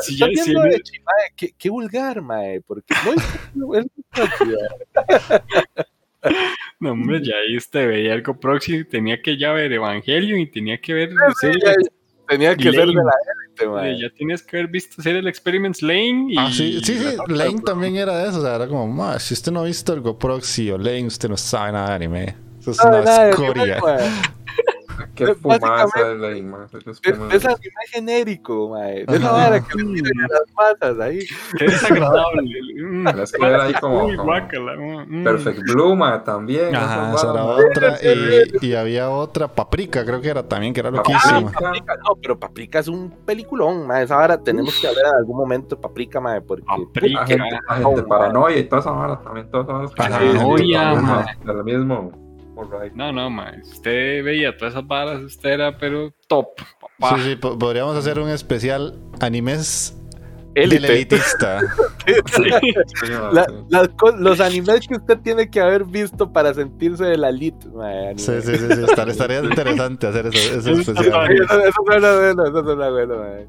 [0.00, 0.82] Sí, ya- mae,
[1.36, 2.94] qué, qué vulgar, mae, porque
[3.54, 3.86] no es,
[6.78, 10.80] No, hombre, ya ahí este veía algo próximo, tenía que ya ver Evangelion y tenía
[10.80, 11.74] que ver Sí, series- ya-
[12.28, 12.94] tenía que ser de Lane.
[13.04, 13.12] la
[13.46, 14.00] élite, mae.
[14.00, 17.96] ya tienes que haber visto Serial Experiments Lane y Ah, sí, sí, sí, Lane también
[17.96, 18.38] era de eso.
[18.38, 21.28] O sea, era como, más, si usted no ha visto Ergo Proxy o Lane, usted
[21.28, 22.34] no sabe nada de anime.
[22.62, 23.78] Eso es No, una nada, escoria.
[23.82, 23.98] mae.
[25.14, 26.66] Qué fumaza de man.
[27.32, 29.04] Eso es genérico, mae.
[29.04, 31.18] De esa vara que le tiran las masas ahí.
[31.58, 32.42] Qué desagradable.
[32.82, 35.24] Mm, que ver ahí como- uy, como- guácala, mm.
[35.24, 36.74] Perfect Blue, man, también.
[36.74, 37.98] Ajá, esas esa era varas, otra.
[38.62, 41.50] Y, y había otra, Paprika, creo que era también, que era Ah, loquísima.
[41.52, 44.04] Paprika, no, pero Paprika es un peliculón, mae.
[44.04, 46.64] Esa vara tenemos que hablar en algún momento de Paprika, mae, porque...
[46.64, 47.20] Paprika.
[47.20, 50.20] La gente, la gente paranoia y todas esas varas también, todas esas varas.
[50.20, 51.26] Paranoia, man.
[51.44, 52.21] de lo mismo.
[52.94, 53.52] No, no, ma.
[53.62, 56.48] Usted veía todas esas varas, usted era, pero top,
[56.98, 57.16] papá.
[57.18, 59.96] Sí, sí, po- podríamos hacer un especial animes
[60.54, 60.80] Élite.
[60.82, 61.60] del elitista.
[63.32, 67.30] La- las co- los animes que usted tiene que haber visto para sentirse de la
[67.30, 67.66] elite.
[68.16, 71.32] Sí, sí, sí, sí, estar- estaría interesante hacer eso, ese Eso, especial.
[71.32, 73.46] eso suena bueno, eso suena bueno, mae.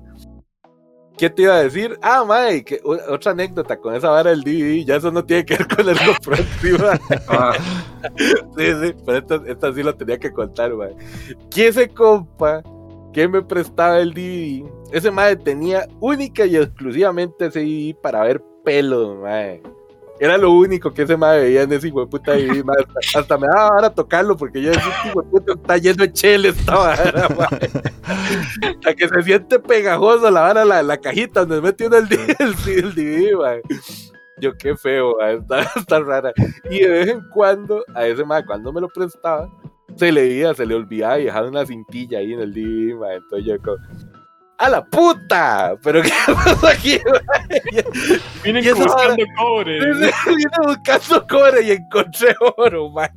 [1.17, 1.97] ¿Qué te iba a decir?
[2.01, 5.57] Ah, mae, que, otra anécdota con esa vara del DVD, ya eso no tiene que
[5.57, 6.85] ver con el próximo.
[7.27, 7.53] Ah,
[8.57, 10.95] Sí, sí, pero esta, esta sí lo tenía que contar, mae.
[11.49, 12.61] Que ese compa
[13.13, 18.43] que me prestaba el DVD, ese mae tenía única y exclusivamente ese DVD para ver
[18.65, 19.61] pelos, mae.
[20.19, 22.33] Era lo único que ese mae veía en ese hijo de puta
[22.63, 22.85] mae.
[23.15, 26.13] Hasta, me daba ahora tocarlo porque yo decía, "Este hijo de puta está lleno de
[26.13, 27.27] chele esta vara.
[28.61, 32.07] Hasta que se siente pegajoso la vara, la, la cajita donde metió el,
[32.39, 33.61] el, el DVD.
[34.39, 36.31] Yo qué feo, está, está rara.
[36.69, 39.49] Y de vez en cuando, a ese mae, cuando me lo prestaba,
[39.95, 43.15] se le iba, se le olvidaba y dejaba una cintilla ahí en el DVD, mae.
[43.17, 43.77] Entonces yo como,
[44.63, 45.75] ¡a la puta!
[45.83, 46.99] ¿Pero qué pasa aquí?
[48.43, 49.79] Vienen buscando cobre.
[49.93, 50.11] Vine
[50.65, 53.09] buscando cobre y encontré oro, mae.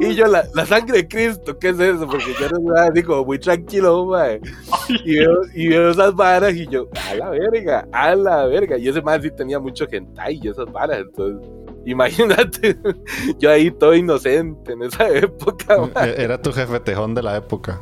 [0.00, 2.06] Y yo, la, la sangre de Cristo, ¿qué es eso?
[2.06, 4.40] Porque yo no estaba así como muy tranquilo, mae.
[5.04, 8.76] Y veo, y veo esas varas y yo, a la verga, a la verga.
[8.76, 11.48] Y ese man sí tenía mucho hentai y esas varas, entonces,
[11.86, 12.76] imagínate,
[13.38, 16.10] yo ahí todo inocente en esa época, mae.
[16.10, 17.80] E- Era tu jefe tejón de la época.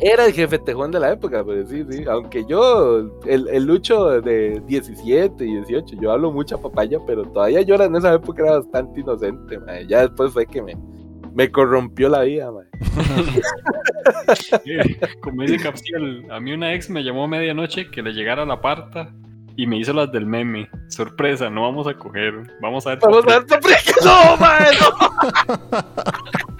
[0.00, 2.04] Era el jefe tejón de la época, pero sí, sí.
[2.08, 7.62] Aunque yo, el, el Lucho de 17 y 18, yo hablo mucha papaya, pero todavía
[7.62, 9.86] yo era en esa época era bastante inocente, mae.
[9.86, 10.76] Ya después fue que me,
[11.34, 12.50] me corrompió la vida.
[14.64, 18.44] Eh, Como dice Capsiel, a mí una ex me llamó a medianoche que le llegara
[18.44, 19.12] la parta
[19.56, 20.68] y me hizo las del meme.
[20.88, 22.34] Sorpresa, no vamos a coger.
[22.60, 22.98] Vamos a ver.
[23.00, 23.46] Vamos a ver.
[24.04, 24.70] ¡No, mae!
[24.80, 26.42] ¡No!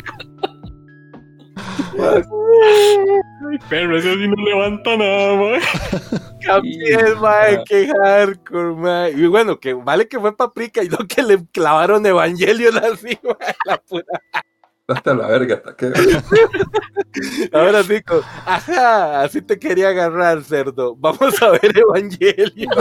[1.98, 5.60] Ay, pero eso sí no levanta nada, mae.
[6.40, 9.10] Gabriel, mae, qué hardcore, mae.
[9.12, 13.54] Y bueno, que vale que fue Paprika y no que le clavaron Evangelion así, mae,
[13.66, 14.20] la puta.
[14.88, 15.92] Date a la verga, hasta que.
[17.52, 18.00] Ahora sí,
[18.46, 20.96] ajá, así te quería agarrar, cerdo.
[20.96, 22.74] Vamos a ver Evangelion.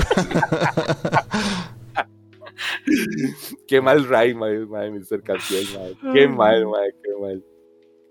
[3.68, 5.22] qué mal Ray, mae, mae, Mr.
[5.22, 6.14] Castiel, mae.
[6.14, 7.44] Qué mal, mae, qué mal.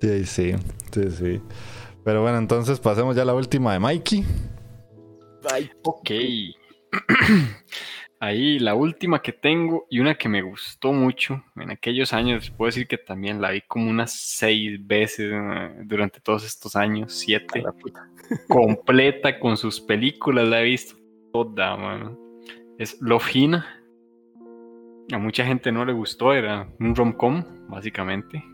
[0.00, 0.54] Sí, sí,
[0.92, 1.42] sí, sí.
[2.04, 4.24] Pero bueno, entonces pasemos ya a la última de Mikey.
[5.52, 6.10] Ay, Ok.
[8.22, 12.66] Ahí la última que tengo y una que me gustó mucho en aquellos años, puedo
[12.68, 17.64] decir que también la vi como unas seis veces eh, durante todos estos años, siete.
[18.48, 20.96] Completa con sus películas, la he visto
[21.32, 22.18] toda, mano.
[22.78, 23.66] Es Love Hina.
[25.12, 28.44] A mucha gente no le gustó, era un rom-com, básicamente.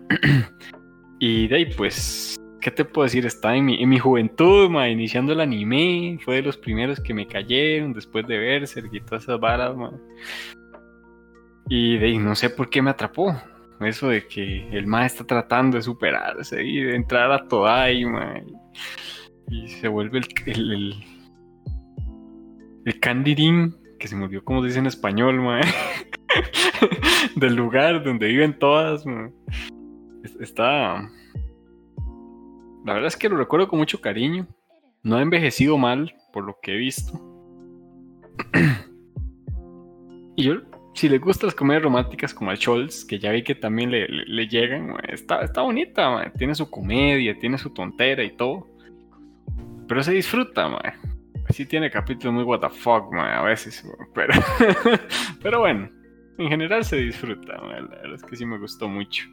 [1.20, 3.26] y de ahí, pues, ¿qué te puedo decir?
[3.26, 6.18] Estaba en mi, en mi juventud, ma, iniciando el anime.
[6.24, 9.74] Fue de los primeros que me cayeron después de Berserk y todas esas varas.
[11.68, 13.34] Y de ahí, no sé por qué me atrapó.
[13.80, 18.40] Eso de que el ma está tratando de superarse y de entrar a Todai, ma.
[19.50, 20.94] Y, se vuelve el, el,
[22.84, 25.40] el, Candirin, que se me olvidó cómo se dice en español,
[27.36, 29.04] del lugar donde viven todas.
[30.22, 31.08] Es- Está.
[32.84, 34.46] La verdad es que lo recuerdo con mucho cariño.
[35.02, 37.12] No ha envejecido mal, por lo que he visto.
[40.36, 40.54] y yo,
[40.94, 44.08] si le gustan las comedias románticas como al Scholz, que ya vi que también le,
[44.08, 46.32] le- le llegan, está, está bonita, man.
[46.36, 48.66] tiene su comedia, tiene su tontera y todo.
[49.88, 50.80] Pero se disfruta, man.
[51.50, 53.84] Sí tiene capítulos muy what a veces,
[54.14, 54.32] pero,
[55.42, 55.90] pero bueno,
[56.38, 59.24] en general se disfruta, man, la verdad es que sí me gustó mucho.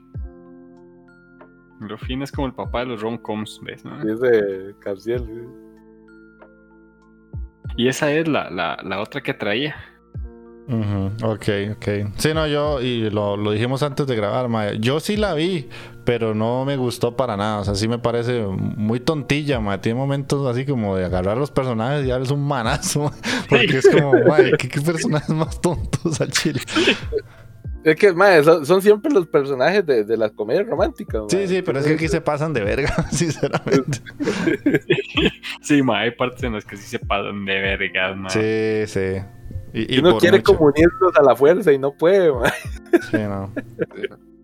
[1.80, 3.86] Lo fin es como el papá de los rom-coms, ¿ves?
[3.86, 4.04] no?
[4.04, 5.24] Dice Carciel.
[5.26, 5.42] sí.
[7.78, 9.76] Y esa es la, la, la otra que traía.
[10.68, 11.48] Ujú, Ok,
[11.78, 11.88] ok.
[12.18, 15.68] Sí, no, yo, y lo, lo dijimos antes de grabar, mae, yo sí la vi,
[16.04, 17.60] pero no me gustó para nada.
[17.60, 19.78] O sea, sí me parece muy tontilla, mae.
[19.80, 23.12] Tiene momentos así como de agarrar a los personajes y darles un manazo,
[23.50, 24.12] porque es como,
[24.60, 26.60] ¿qué, qué personajes más tontos al chile.
[27.84, 31.24] Es que, mae, son, son siempre los personajes de, de las comedias románticas.
[31.30, 31.48] Sí, mae.
[31.48, 34.00] sí, pero es que aquí se pasan de verga, sinceramente.
[35.62, 38.30] Sí, ma, hay partes en las que sí se pasan de vergas, ma.
[38.30, 39.22] Sí, sí.
[39.74, 40.56] Y, Y uno quiere mucho.
[40.56, 42.52] como unirlos a la fuerza y no puede, mae.
[43.12, 43.54] Sí, no.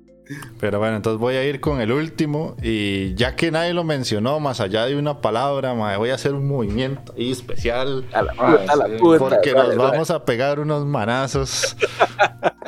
[0.59, 4.39] Pero bueno, entonces voy a ir con el último y ya que nadie lo mencionó,
[4.39, 8.73] más allá de una palabra, voy a hacer un movimiento ahí especial A la puta,
[8.73, 9.19] a la puta.
[9.19, 9.91] porque dale, nos dale.
[9.91, 11.75] vamos a pegar unos manazos.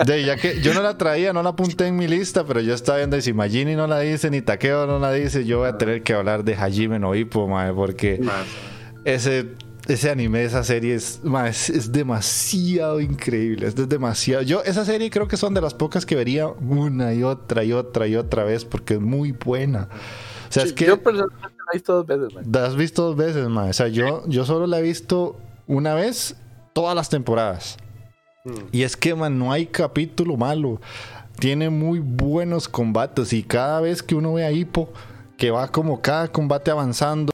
[0.05, 2.75] De, ya que yo no la traía, no la apunté en mi lista, pero yo
[2.75, 5.69] estaba viendo y si Magini no la dice ni Takeo no la dice, yo voy
[5.69, 7.11] a tener que hablar de Hajime no
[7.75, 8.21] porque
[9.05, 9.47] ese,
[9.87, 13.67] ese anime, esa serie es, ma, es, demasiado increíble.
[13.67, 14.43] Es de- demasiado.
[14.43, 17.73] Yo, esa serie creo que son de las pocas que vería una y otra y
[17.73, 19.89] otra y otra vez porque es muy buena.
[20.49, 22.43] O sea, es que Yo personalmente la he visto dos veces, mae.
[22.51, 23.63] la has visto dos veces, ma.
[23.65, 26.35] O sea, yo, yo solo la he visto una vez
[26.73, 27.77] todas las temporadas.
[28.45, 28.51] Mm.
[28.71, 30.79] Y es que, man, no hay capítulo malo.
[31.39, 34.91] Tiene muy buenos combates y cada vez que uno ve a Hippo,
[35.37, 37.33] que va como cada combate avanzando.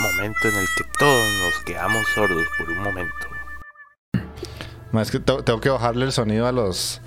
[0.00, 3.12] Momento en el que todos nos quedamos sordos por un momento.
[5.00, 7.00] Es que te- tengo que bajarle el sonido a los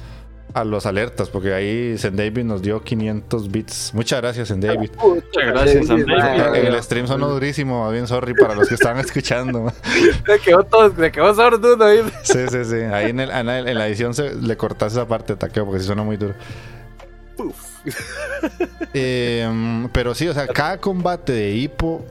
[0.56, 3.92] a los alertas porque ahí David nos dio 500 bits.
[3.96, 4.92] Muchas gracias, David.
[5.04, 5.90] Muchas gracias.
[5.90, 9.74] En el stream sonó durísimo, bien sorry para los que estaban escuchando.
[10.28, 12.04] Se quedó todo, se quedó sordo uno ahí.
[12.22, 12.76] Sí, sí, sí.
[12.76, 15.66] Ahí en, el- en la, en la edición se, le cortaste esa parte de taqueo
[15.66, 16.36] porque sí suena muy duro.
[18.94, 22.06] Eh, pero sí, o sea, cada combate de Hippo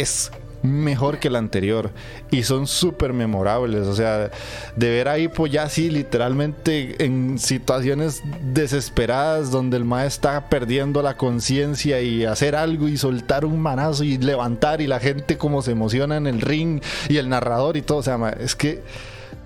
[0.00, 0.30] es
[0.62, 1.90] mejor que el anterior
[2.30, 3.86] y son súper memorables.
[3.86, 4.30] O sea,
[4.74, 11.02] de ver a Hippo ya así, literalmente en situaciones desesperadas donde el mae está perdiendo
[11.02, 15.62] la conciencia y hacer algo y soltar un manazo y levantar y la gente como
[15.62, 17.98] se emociona en el ring y el narrador y todo.
[17.98, 18.82] O sea, es que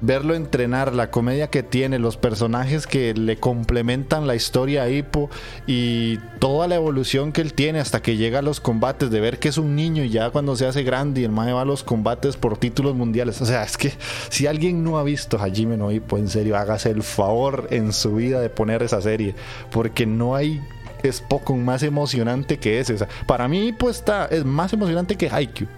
[0.00, 5.30] verlo entrenar, la comedia que tiene, los personajes que le complementan la historia a Hippo
[5.66, 9.38] y toda la evolución que él tiene hasta que llega a los combates, de ver
[9.38, 11.64] que es un niño y ya cuando se hace grande y el mae va a
[11.66, 13.40] los combates por títulos mundiales.
[13.42, 13.92] O sea, es que
[14.28, 18.14] si alguien no ha visto Hajime no Hippo, en serio, hágase el favor en su
[18.14, 19.34] vida de poner esa serie,
[19.70, 20.60] porque no hay
[21.08, 22.94] Spokon más emocionante que ese.
[22.94, 25.68] O sea, para mí Hippo está, es más emocionante que Haikyuu.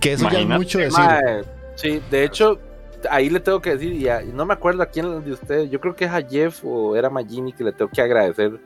[0.00, 0.98] Que eso ya es mucho decir.
[0.98, 1.42] Mae,
[1.74, 2.58] sí, de hecho,
[3.10, 5.80] ahí le tengo que decir, y a- no me acuerdo a quién de ustedes, yo
[5.80, 8.60] creo que es a Jeff o era Magini que le tengo que agradecer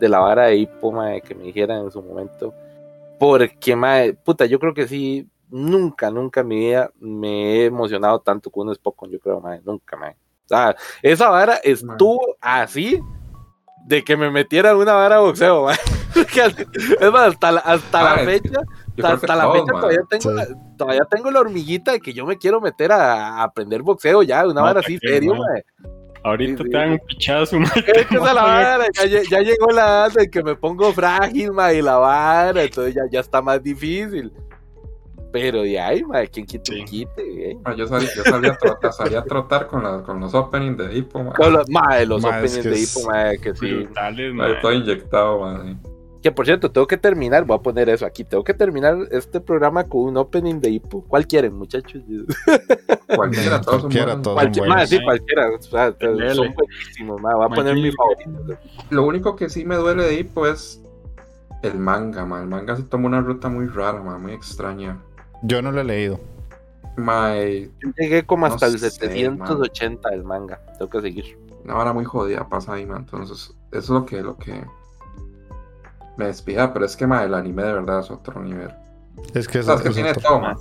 [0.00, 2.52] de la vara de hipo, mae, que me dijeran en su momento.
[3.18, 8.18] Porque, mae, puta, yo creo que sí, nunca, nunca en mi vida me he emocionado
[8.20, 10.12] tanto con un Spokon, yo creo, mae, nunca, mae.
[10.12, 13.00] O sea, esa vara estuvo así
[13.86, 15.76] de que me metiera en una vara de boxeo, mae.
[17.00, 18.60] es más, hasta la, hasta la fecha,
[18.96, 20.28] yo hasta, la fecha todavía tengo, Sí.
[20.34, 20.46] la,
[20.76, 24.46] todavía tengo la hormiguita de que yo me quiero meter a, a aprender boxeo ya,
[24.46, 25.34] una vara ¿para así serio.
[26.22, 26.70] Ahorita Sí, sí.
[26.70, 27.66] te dan un pichazo, ma.
[27.74, 30.56] Es que esa es la vara, ya, lle- ya llegó la edad de que me
[30.56, 34.32] pongo frágil, mae, y la vara, entonces ya, ya está más difícil.
[35.32, 36.84] Pero de ahí, mae, quien quite, Sí.
[36.84, 37.58] quite, eh.
[37.64, 40.78] Ah, Yo salí, yo salí a trotar, salí a trotar con, la- con los openings
[40.78, 41.32] de Hippo, man.
[41.34, 43.74] Con los, es openings que de es hipo, mae, que sí.
[43.74, 44.60] Brutales, ma.
[44.60, 45.80] todo inyectado, man.
[46.24, 49.40] Que por cierto, tengo que terminar, voy a poner eso aquí, tengo que terminar este
[49.42, 51.04] programa con un opening de hipo.
[51.06, 52.02] ¿Cuál quieren, muchachos?
[53.14, 54.22] Cualquiera, todos son Cualquiera, buenos.
[54.22, 54.34] todos.
[54.34, 54.76] Cualquier, buenos.
[54.76, 55.50] mae, sí, cualquiera.
[55.50, 56.34] o sea, Dele.
[56.34, 58.58] son buenísimos, voy a poner mi favorito.
[58.88, 60.82] Lo único que sí me duele de Hippo es
[61.62, 62.40] el manga, man.
[62.44, 64.98] El manga se toma una ruta muy rara, man, muy extraña.
[65.42, 66.18] Yo no lo he leído.
[66.96, 70.58] My, Yo llegué como No hasta el sé, 780 del manga.
[70.78, 71.36] Tengo que seguir.
[71.64, 73.00] una vara muy jodida pasa ahí, man.
[73.04, 74.64] Entonces, eso es lo que, lo que
[76.16, 76.72] me despida.
[76.72, 78.74] Pero es que, man, el anime de verdad es otro nivel.
[79.32, 80.56] Es que O sea, es que es tiene otro- todo, ma.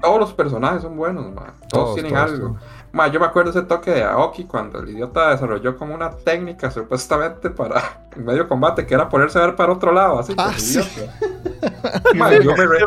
[0.00, 1.52] Todos los personajes son buenos, ma.
[1.68, 2.48] Todos, Todos, tienen todos, algo.
[2.48, 3.12] todos.
[3.12, 7.50] Yo me acuerdo ese toque de Aoki cuando el idiota desarrolló como una técnica supuestamente
[7.50, 10.34] para en medio combate que era ponerse a ver para otro lado, así.
[12.14, 12.84] Ma, yo me, re-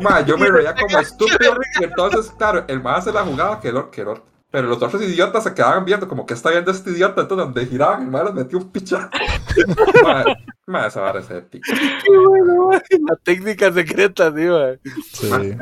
[0.00, 3.68] ma, yo me reía como estúpido y entonces, claro, el más se la jugaba que
[3.68, 4.08] el, que el
[4.54, 7.66] pero los otros idiotas se quedaban viendo como que está viendo este idiota, entonces donde
[7.66, 9.08] giraban, el más les metió un pichazo.
[10.04, 10.24] Ma,
[10.64, 11.72] ma, esa vara es épica.
[11.74, 12.80] Qué bueno, mae.
[13.00, 14.78] La técnica secreta, sí, mae.
[15.10, 15.56] Sí.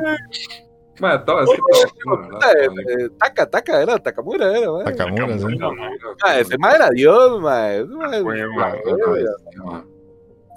[0.99, 1.57] Ma, todo, es que
[2.03, 4.83] todo, verdad, Eh, eh, Taka, era Takamura, era, mae.
[4.83, 5.57] Takamura, sí.
[6.23, 8.45] Ah, ese mae era Dios, la gloria.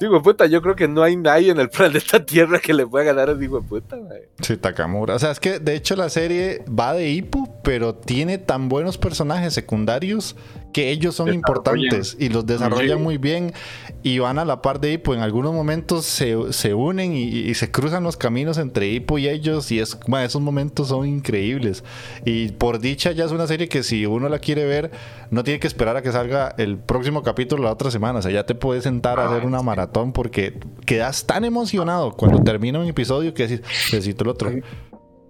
[0.01, 3.05] Digo, puta, yo creo que no hay nadie en el planeta Tierra que le pueda
[3.05, 4.28] ganar a de puta, mae.
[4.40, 5.14] Sí, Takamura.
[5.14, 8.98] O sea, es que de hecho la serie va de Hippo, pero tiene tan buenos
[8.98, 10.36] personajes secundarios
[10.77, 13.03] que ellos son importantes y los desarrollan Sí.
[13.03, 13.55] muy bien
[14.03, 15.15] y van a la par de Hippo.
[15.15, 19.27] En algunos momentos se, se unen y, y se cruzan los caminos entre Hippo y
[19.27, 21.82] ellos y es, esos momentos son increíbles.
[22.27, 24.90] Y por dicha ya es una serie que si uno la quiere ver,
[25.31, 28.19] no tiene que esperar a que salga el próximo capítulo la otra semana.
[28.19, 32.43] O sea, ya te puedes sentar a hacer una maratón porque quedas tan emocionado cuando
[32.43, 34.51] termina un episodio que decís, necesito el otro.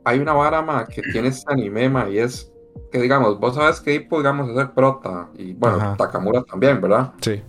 [0.03, 2.51] hay una vara que tiene este anime ma, y es
[2.91, 5.97] que digamos, vos sabes que Hippo digamos es el prota y bueno, Ajá.
[5.97, 7.13] Takamura también, ¿verdad?
[7.21, 7.43] Sí.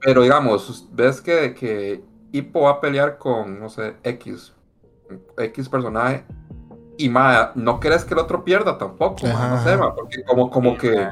[0.00, 2.02] Pero digamos, ves que, que
[2.32, 4.52] Hippo va a pelear con, no sé, X,
[5.38, 6.24] X personaje
[6.96, 10.50] y ma, no querés que el otro pierda tampoco, ma, no sé, ma, porque como,
[10.50, 11.08] como que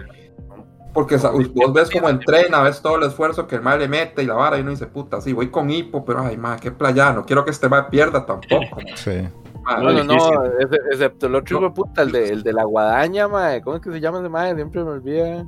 [0.93, 4.27] porque vos ves como entrena, ves todo el esfuerzo que el mal le mete y
[4.27, 7.13] la vara y uno dice, puta, sí, voy con Hippo, pero ay, ma, qué playa,
[7.13, 8.77] no quiero que este mal pierda tampoco.
[8.77, 8.97] ma.
[8.97, 9.29] Sí.
[9.63, 10.45] Ma, No, no, no,
[10.91, 13.63] excepto el otro hijo de puta, el de, el de la guadaña, mae.
[13.63, 14.55] ¿Cómo es que se llama ese mae?
[14.55, 15.47] Siempre me olvida.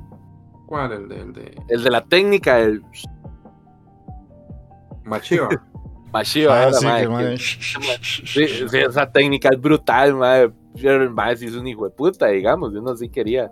[0.65, 0.91] ¿Cuál?
[0.93, 2.81] El de, el de El de la técnica, el
[5.03, 5.49] Machio.
[6.13, 10.49] Machio, Ah, sí, mae, mae, Sí, sí, esa técnica es brutal, mae.
[10.81, 12.73] Pero el mae sí es un hijo de puta, digamos.
[12.73, 13.51] Yo no sí quería.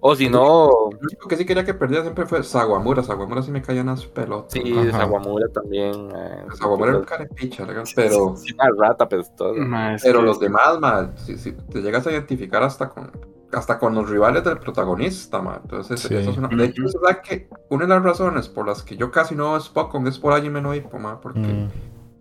[0.00, 3.02] O si no, Lo único que sí quería que perdiera siempre fue Sawamura.
[3.02, 4.52] Sawamura sí me caía en las pelotas.
[4.52, 4.98] sí, Ajá.
[4.98, 6.08] Sawamura también.
[6.08, 6.44] mae.
[6.56, 9.58] Sawamura era un carepicha, legal, pero, Sí, una rata pestosa.
[10.02, 13.10] Pero los demás, ma, si, si te llegas a identificar hasta con
[13.50, 15.58] hasta con los rivales del protagonista, ma.
[15.62, 16.14] Entonces, Sí.
[16.14, 16.48] eso es una...
[16.48, 19.52] De hecho, es verdad que una de las razones por las que yo casi no
[19.52, 21.70] veo Spockon es por Anime no Hippo, ma, porque, Mm.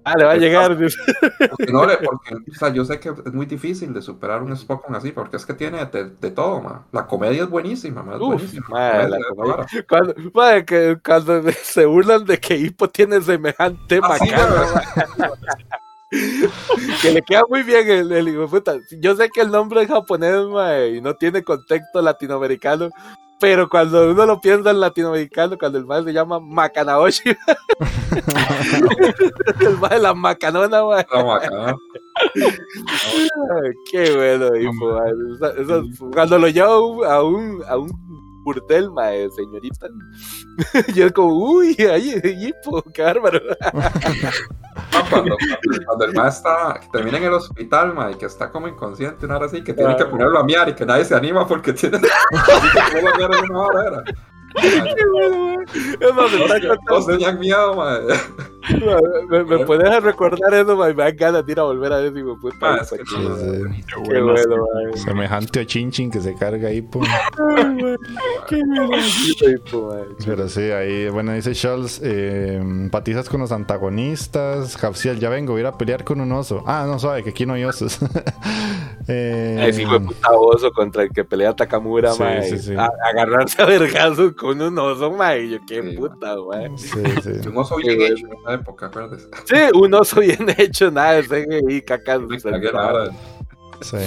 [0.07, 0.77] Ah, le va a llegar.
[0.77, 4.95] porque no porque, o sea, yo sé que es muy difícil de superar un Spockon
[4.95, 6.85] así, porque es que tiene de, de todo, ma.
[6.93, 8.67] La comedia es buenísima, ma, es Uf, buenísima.
[9.07, 9.85] la comedia.
[9.87, 15.29] Cuando, que, cuando se burlan de que Hippo tiene semejante Ah, sí, macana, ma.
[17.01, 18.77] que le queda muy bien el, el hijo puta.
[19.01, 20.35] Yo sé que el nombre es japonés,
[20.95, 22.89] y no tiene contexto latinoamericano,
[23.39, 27.29] pero cuando uno lo piensa en latinoamericano, cuando el mae se llama Makanaoshi,
[29.59, 31.05] el mae de la macanona, mae.
[31.11, 31.75] La macana.
[32.35, 34.99] Ay, Qué bueno, hijo,
[36.11, 37.89] cuando lo lleva a un, a un,
[38.47, 39.87] burdel, mae, señorita,
[40.95, 43.39] y es como, uy, ay, hipo, qué bárbaro.
[45.09, 45.35] Cuando,
[45.85, 49.25] cuando- el ma está, que termina en el hospital, ma, y que está como inconsciente,
[49.25, 51.73] una hora así, que tiene que ponerlo a miar y que nadie se anima porque
[51.73, 52.07] tiene que
[52.91, 54.03] ponerlo a miar en una hora era.
[54.61, 55.65] Qué bueno, mae.
[55.99, 57.99] Es más, me está Todos contando- tenían miedo, ma.
[59.29, 62.33] Me, me puedes recordar eso, me dan ganas de ir a volver a eso, hijo
[62.35, 62.57] de puta.
[62.61, 63.15] Ah, es que Qué Sí,
[63.77, 63.83] sí.
[63.87, 64.33] Qué bueno.
[64.95, 66.81] Semejante a Chinchin que se carga ahí.
[66.81, 67.01] po.
[68.47, 68.97] Qué bueno.
[70.25, 74.77] Pero sí, ahí, bueno, dice Scholz, eh, empatizas con los antagonistas.
[74.77, 76.63] Capsiel, ya vengo, voy a ir a pelear con un oso.
[76.65, 77.99] Ah, no, sabe que aquí no hay osos.
[79.07, 82.75] eh, hijo de puta oso contra el que pelea Takamura, Sí, sí, sí.
[82.75, 85.45] A, agarrarse a vergazos con un oso, mae.
[85.45, 86.77] y Yo, qué Sí, puta, mae.
[86.77, 86.89] sí,
[87.23, 87.47] sí.
[87.49, 88.27] Un oso bien hecho
[88.57, 89.23] época, acuérdate.
[89.45, 92.21] Sí, un oso bien hecho, nada de CGI, cacas.
[93.81, 93.97] Sí,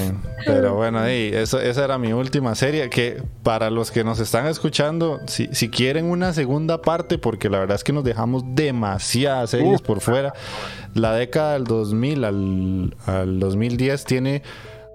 [0.47, 2.91] pero bueno, ahí, eso, esa era mi última serie.
[2.91, 7.61] Que para los que nos están escuchando, si, si quieren una segunda parte, porque la
[7.61, 10.33] verdad es que nos dejamos demasiadas series por fuera.
[10.95, 14.43] La década del 2000 al, al 2010 tiene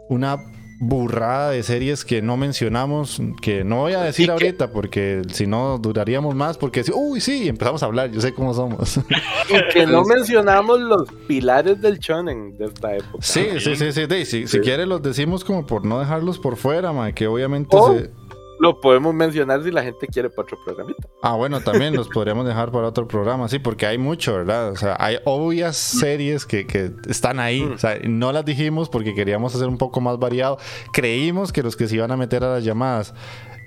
[0.10, 0.38] una
[0.80, 5.78] burrada de series que no mencionamos, que no voy a decir ahorita, porque si no
[5.78, 8.98] duraríamos más, porque si- uy, sí, empezamos a hablar, yo sé cómo somos.
[9.50, 13.20] Y que no mencionamos los pilares del shonen de esta época.
[13.22, 16.56] Sí, sí, sí, sí, sí, si, si quiere los decimos como por no dejarlos por
[16.58, 18.25] fuera, ma, que obviamente se...
[18.66, 21.08] Lo podemos mencionar si la gente quiere para otro programita.
[21.22, 24.72] Ah, bueno, también los podríamos dejar para otro programa, sí, porque hay mucho, ¿verdad?
[24.72, 27.62] O sea, hay obvias series que, que están ahí.
[27.62, 30.58] O sea, no las dijimos porque queríamos hacer un poco más variado.
[30.92, 33.14] Creímos que los que se iban a meter a las llamadas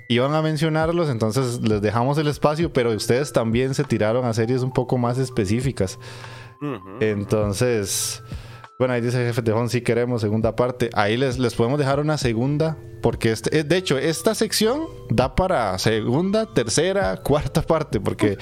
[0.08, 4.62] iban a mencionarlos, entonces les dejamos el espacio, pero ustedes también se tiraron a series
[4.62, 5.98] un poco más específicas.
[6.98, 8.20] Entonces,
[8.78, 10.88] Bueno, ahí dice jefe Tejón, sí queremos segunda parte.
[10.94, 15.34] Ahí les, les podemos dejar una segunda, porque este, eh, de hecho, esta sección da
[15.34, 18.38] para segunda, tercera, cuarta parte, porque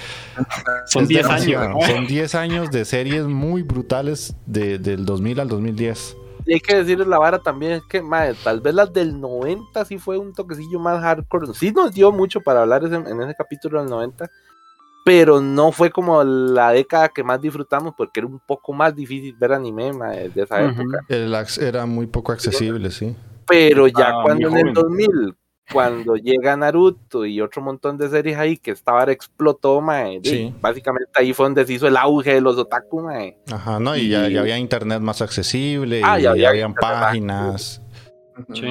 [0.89, 1.69] Son es 10 años.
[1.71, 1.81] ¿no?
[1.81, 6.15] Son 10 años de series muy brutales de- del 2000 al 2010.
[6.45, 9.87] Y hay que decirles la vara también, es que mae, tal vez las del 90
[9.87, 11.47] sí fue un toquecillo más hardcore.
[11.55, 14.31] Sí nos dio mucho para hablar ese- en ese capítulo del 90,
[15.07, 19.37] pero no fue como la década que más disfrutamos porque era un poco más difícil
[19.39, 20.81] ver anime mae, de esa Ujú.
[20.83, 20.99] época.
[21.09, 21.33] El
[21.65, 23.15] era muy poco accesible, sí.
[23.47, 25.37] Pero ya Ah, cuando en el 2000,
[25.73, 30.53] cuando llega Naruto y otro montón de series ahí que esta vara explotó, mae, Sí.
[30.61, 33.39] básicamente ahí fue donde se hizo el auge de los otaku, mae.
[33.53, 36.71] Ajá, no, y, ya, ya había internet más accesible, Ah, y ya ya, había habían
[36.71, 36.91] internet,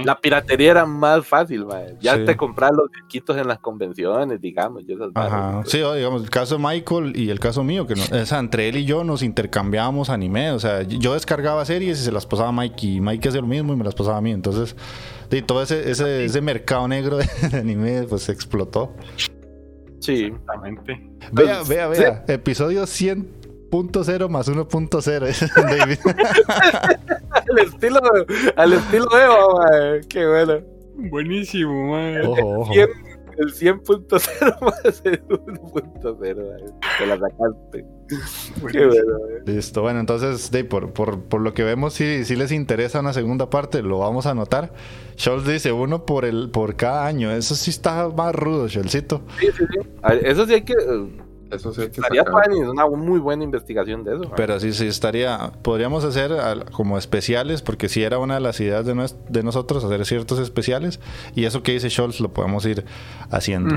[0.04, 1.96] La piratería era más fácil, mae.
[2.00, 2.26] Ya Sí.
[2.26, 5.34] te compras los disquitos en las convenciones, digamos, y esas varas.
[5.34, 8.26] Ajá, sí, o digamos, el caso de Michael y el caso mío, que no, o
[8.26, 12.12] sea, entre él y yo nos intercambiábamos anime, o sea, yo descargaba series y se
[12.12, 14.32] las pasaba a Mike y Mike hacía lo mismo y me las pasaba a mí,
[14.32, 14.76] entonces,
[15.32, 17.28] y todo ese, ese, ese mercado negro de,
[17.58, 18.94] anime pues explotó.
[20.00, 20.26] Sí.
[20.26, 21.10] Exactamente.
[21.32, 22.86] Vea, vea, vea, episodio
[23.84, 26.00] 100.0 más 1.0, ese es David.
[27.32, 28.00] al estilo,
[28.56, 30.02] al estilo Eva, mae.
[30.08, 30.62] Qué bueno.
[30.96, 32.22] Buenísimo, mae.
[32.22, 32.74] Ojo, ojo.
[32.74, 32.90] 100
[33.38, 36.74] el 100.0 más el 1.0, mae.
[36.98, 37.86] Te la sacaste.
[38.72, 39.18] Qué bueno.
[39.46, 43.14] Listo, bueno, entonces, Dave, por, por, por lo que vemos, si, si les interesa una
[43.14, 44.72] segunda parte, lo vamos a anotar.
[45.18, 47.32] Scholz dice uno por el por cada año.
[47.32, 49.22] Eso sí está más rudo, Scholzito.
[49.40, 49.80] Sí, sí, sí.
[50.24, 50.74] Eso sí hay que.
[51.52, 54.32] Eso sí Estaría es una muy buena investigación de eso.
[54.36, 55.52] Pero sí, sí estaría.
[55.62, 59.84] Podríamos hacer al- como especiales, porque sí era una de las ideas de, de nosotros,
[59.84, 61.00] hacer ciertos especiales.
[61.36, 62.84] Y eso que dice Scholz lo podemos ir
[63.30, 63.76] haciendo.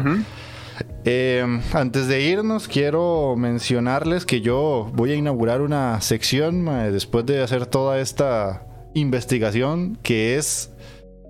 [1.04, 7.42] Eh, antes de irnos, quiero mencionarles que yo voy a inaugurar una sección después de
[7.42, 8.64] hacer toda esta
[8.94, 10.72] investigación que es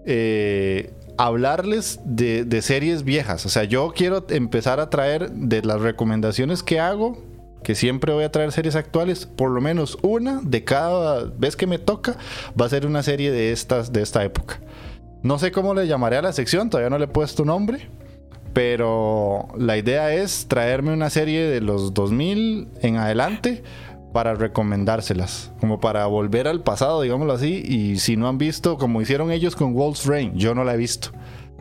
[0.06, 3.44] eh, hablarles de, series viejas.
[3.44, 7.22] O sea, yo quiero empezar a traer de las recomendaciones que hago,
[7.62, 11.66] que siempre voy a traer series actuales, por lo menos una de cada vez que
[11.66, 12.16] me toca,
[12.58, 14.60] va a ser una serie de estas de esta época.
[15.22, 17.88] No sé cómo le llamaré a la sección, todavía no le he puesto nombre.
[18.54, 23.62] Pero la idea es traerme una serie de los 2000 en adelante
[24.18, 29.00] para recomendárselas, como para volver al pasado, digámoslo así, y si no han visto, como
[29.00, 31.10] hicieron ellos con Wolf's Rain, yo no la he visto.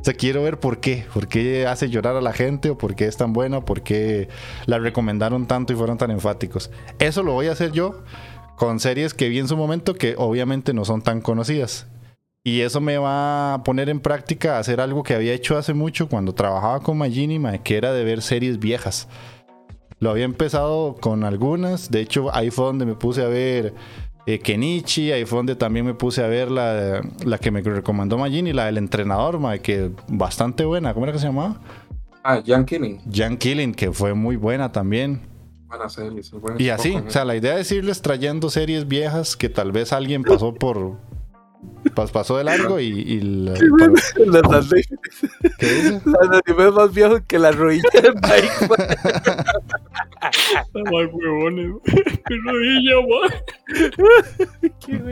[0.02, 2.96] O sea, quiero ver por qué, por qué hace llorar a la gente, o por
[2.96, 4.28] qué es tan buena, por qué
[4.66, 6.72] la recomendaron tanto y fueron tan enfáticos.
[6.98, 8.02] Eso lo voy a hacer yo
[8.56, 11.86] con series que vi en su momento que obviamente no son tan conocidas.
[12.44, 16.10] Y eso me va a poner en práctica hacer algo que había hecho hace mucho
[16.10, 19.08] cuando trabajaba con Magini, que era de ver series viejas.
[20.00, 23.74] Lo había empezado con algunas, de hecho ahí fue donde me puse a ver
[24.28, 28.18] eh, Kenichi, ahí fue donde también me puse a ver la, la que me recomendó
[28.18, 31.62] Magini, la del entrenador, mae, que bastante buena, ¿cómo era que se llamaba?
[32.24, 33.00] Ah, Jan Killing.
[33.10, 35.22] Jan Killing, que fue muy buena también.
[35.68, 36.22] Buena serie.
[36.24, 39.72] sí, buen Y así, o sea, la idea es irles trayendo series viejas que tal
[39.72, 40.98] vez alguien pasó por...
[41.96, 42.86] pas- pasó de largo y...
[42.88, 44.84] y la- Las anime-
[45.58, 46.02] ¿Qué dice?
[46.06, 48.50] Las animes más viejos que la rodilla de Mike.
[50.22, 51.72] Ay, huevones.
[52.46, 53.44] Rodilla, mae.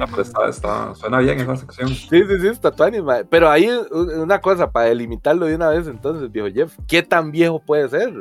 [0.02, 1.90] Ah, pero está, está- suena bien esa sección.
[1.90, 3.02] Sí, sí, sí, está tuanis.
[3.30, 7.60] Pero ahí una cosa, para delimitarlo de una vez entonces, viejo Jeff, ¿qué tan viejo
[7.60, 8.14] puede ser?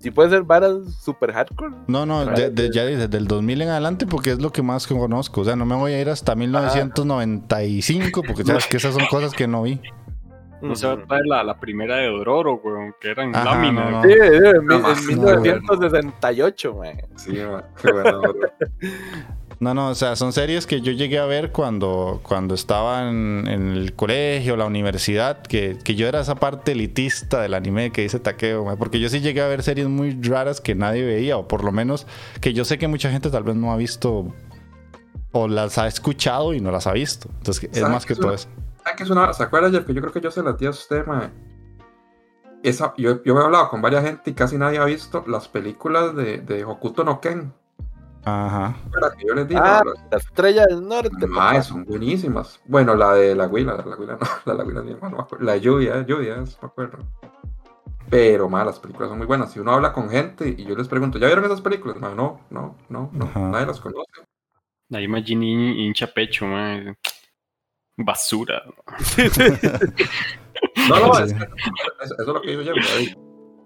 [0.00, 1.74] Si puede ser varas super hardcore.
[1.86, 4.86] No, no, de- de- ya desde el 2000 en adelante porque es lo que más
[4.86, 5.42] conozco.
[5.42, 9.32] O sea, no me voy a ir hasta 1995 porque sabes que esas son cosas
[9.34, 9.80] que no vi.
[10.62, 13.44] No se va a traer la, la primera de Dororo, weón, que era en Ajá,
[13.56, 13.90] lámina.
[13.90, 14.02] no, no.
[14.02, 14.18] Sí, sí,
[14.54, 17.04] en, No, mi- más, en no, 1968, mae.
[17.16, 18.20] Sí, man, qué bueno.
[19.60, 23.46] No, no, o sea, son series que yo llegué a ver cuando, cuando estaba en,
[23.46, 28.00] en el colegio, la universidad, que, que yo era esa parte elitista del anime que
[28.00, 31.46] dice Takeo, porque yo sí llegué a ver series muy raras que nadie veía, o
[31.46, 32.06] por lo menos
[32.40, 34.34] que yo sé que mucha gente tal vez no ha visto
[35.32, 37.28] o las ha escuchado y no las ha visto.
[37.36, 38.50] Entonces, es ¿Sabes más que todo es eso.
[38.82, 39.84] ¿Sabe qué es una- ¿Se acuerda, Jeff?
[39.84, 41.04] Que yo creo que yo se la di a usted.
[42.62, 46.16] Esa, yo, yo he hablado con varias gente y casi nadie ha visto las películas
[46.16, 47.52] de, de Hokuto no Ken.
[48.24, 48.76] Ajá.
[48.90, 49.12] ¿Verdad?
[49.18, 49.60] Que yo les digo.
[49.62, 51.26] Ah, las- la estrella del norte.
[51.26, 51.62] Papá.
[51.62, 52.60] son buenísimas.
[52.66, 55.18] Bueno, la de la Huila, la Huila no, la de la Huila ni no me
[55.20, 55.44] acuerdo.
[55.44, 56.98] La de lluvia, lluvia, es, me acuerdo.
[58.10, 59.52] Pero, mae, las películas son muy buenas.
[59.52, 61.96] Si uno habla con gente y yo les pregunto, ¿ya vieron esas películas?
[61.98, 62.76] No, no, no,
[63.12, 63.40] no, Ajá.
[63.40, 64.10] nadie las conoce.
[64.92, 66.94] Ahí Magini hincha pecho, mae.
[67.96, 68.62] Basura.
[70.88, 71.44] No, no, es que-
[72.02, 72.72] eso, es lo que yo.
[72.74, 73.16] mae.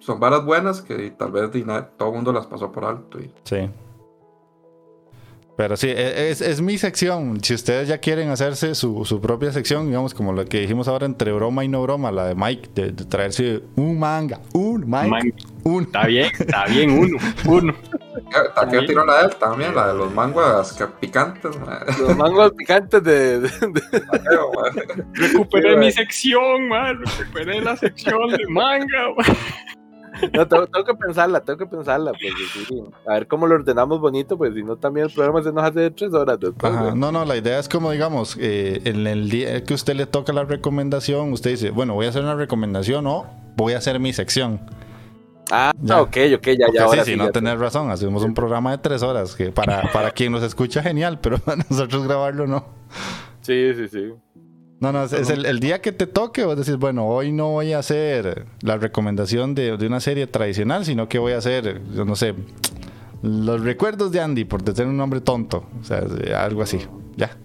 [0.00, 1.50] Son varas buenas que tal vez
[1.96, 3.18] todo el mundo las pasó por alto.
[3.18, 3.70] Y, Sí.
[5.56, 7.38] Pero sí, e- es, es mi sección.
[7.42, 11.06] Si ustedes ya quieren hacerse su, su propia sección, digamos, como lo que dijimos ahora
[11.06, 15.08] entre broma y no broma, la de Mike, de, de traerse un manga, un Mike,
[15.08, 15.32] Man,
[15.62, 15.82] un.
[15.84, 17.72] está bien, está bien, uno, uno.
[18.56, 21.52] Taqueo tiró la de él también, la de los manguas picantes.
[22.00, 23.40] Los mangos picantes de.
[23.40, 23.48] de-
[24.00, 24.82] Taqueo, ma.
[25.12, 25.92] Recuperé Sí, mi man.
[25.92, 26.98] sección, man.
[27.04, 28.86] Recuperé la sección de manga,
[29.16, 29.36] man.
[30.32, 32.12] No, tengo, tengo que pensarla, tengo que pensarla.
[32.12, 32.32] Pues,
[32.68, 35.64] sí, a ver cómo lo ordenamos bonito, pues si no, también el programa se nos
[35.64, 36.72] hace de tres horas después.
[36.72, 36.94] Ajá, güey.
[36.96, 40.32] no, no, la idea es como, digamos, eh, en el día que usted le toca
[40.32, 43.26] la recomendación, usted dice, bueno, voy a hacer una recomendación o
[43.56, 44.60] voy a hacer mi sección.
[45.50, 46.00] Ah, Ya.
[46.00, 46.84] ok, ok, ya, ya.
[46.84, 50.10] ahora sí, sí, no tenés razón, hacemos un programa de tres horas que para, para
[50.12, 52.64] quien nos escucha genial, pero para nosotros grabarlo no.
[53.42, 54.12] Sí, sí, sí.
[54.84, 57.50] No, no, es, es el, el día que te toque, vos decís, bueno, hoy no
[57.50, 61.80] voy a hacer la recomendación de, de una serie tradicional, sino que voy a hacer,
[61.94, 62.34] yo no sé,
[63.22, 65.64] los recuerdos de Andy, por tener un nombre tonto.
[65.80, 66.78] O sea, eh, algo así.
[67.16, 67.36] Ya.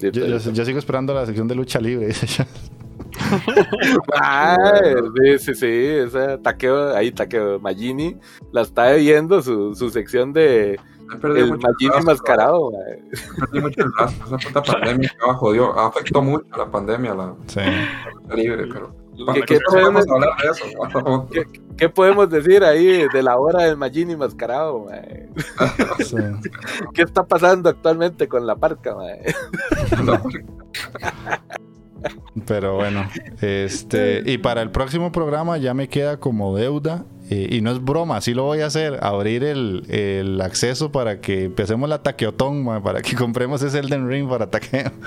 [0.00, 2.06] Yo, yo- yo sigo esperando la sección de lucha libre.
[2.06, 2.46] dice.
[4.14, 4.56] Ah,
[5.38, 5.94] sí, sí,
[6.42, 8.16] taqueo, ahí taqueo Magini
[8.52, 10.78] la está viendo su, su sección de
[11.12, 12.70] He perdido el mucho el Magini rastro, mascarado.
[12.70, 12.78] ma.
[12.78, 13.46] ma.
[13.46, 14.26] Perdí mucho el rastro.
[14.36, 15.78] Esa puta pandemia que jodió.
[15.78, 17.60] Afectó mucho la pandemia, la Sí.
[18.28, 18.94] la libre, pero.
[19.34, 21.28] ¿Qué- qué ¿Cuándo podemos podemos- hablar de eso?
[21.30, 21.42] ¿Qué,
[21.76, 24.86] qué podemos decir ahí de la hora del Magini mascarado?
[24.86, 24.92] ma?
[25.98, 26.16] Sí.
[26.94, 28.94] ¿Qué está pasando actualmente con la parca?
[28.94, 29.04] ma?
[32.46, 33.06] Pero bueno,
[33.42, 37.80] este, y para el próximo programa ya me queda como deuda, eh, y no es
[37.80, 42.64] broma, así lo voy a hacer, abrir el, el acceso para que empecemos la taqueotón,
[42.64, 44.90] ma, para que compremos ese Elden Ring para taqueo.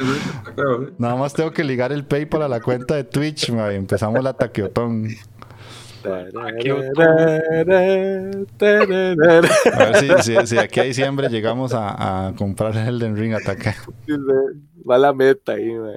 [0.56, 0.94] Sí.
[1.00, 4.24] Nada más tengo que ligar el PayPal a la cuenta de Twitch, ma, y empezamos
[4.24, 5.10] la taqueotón.
[6.06, 6.12] A
[9.86, 13.34] ver si, si, si de aquí a diciembre llegamos a, a comprar el Elden Ring
[13.34, 13.74] a taqueo.
[14.90, 15.91] Va la meta ahí, ma.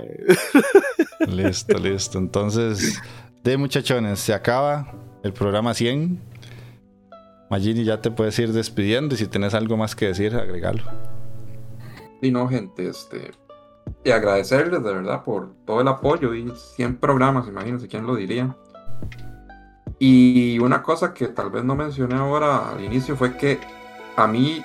[1.29, 2.19] Listo, listo.
[2.19, 3.01] Entonces,
[3.45, 6.19] de muchachones, se acaba el programa 100.
[7.51, 10.83] Magini, ya te puedes ir despidiendo y si tienes algo más que decir, agregalo.
[12.21, 13.31] Y no, gente, este.
[14.05, 18.57] Y agradecerles de verdad por todo el apoyo y 100 programas, imagínense quién lo diría.
[19.99, 23.59] Y una cosa que tal vez no mencioné ahora al inicio fue que
[24.17, 24.63] a mí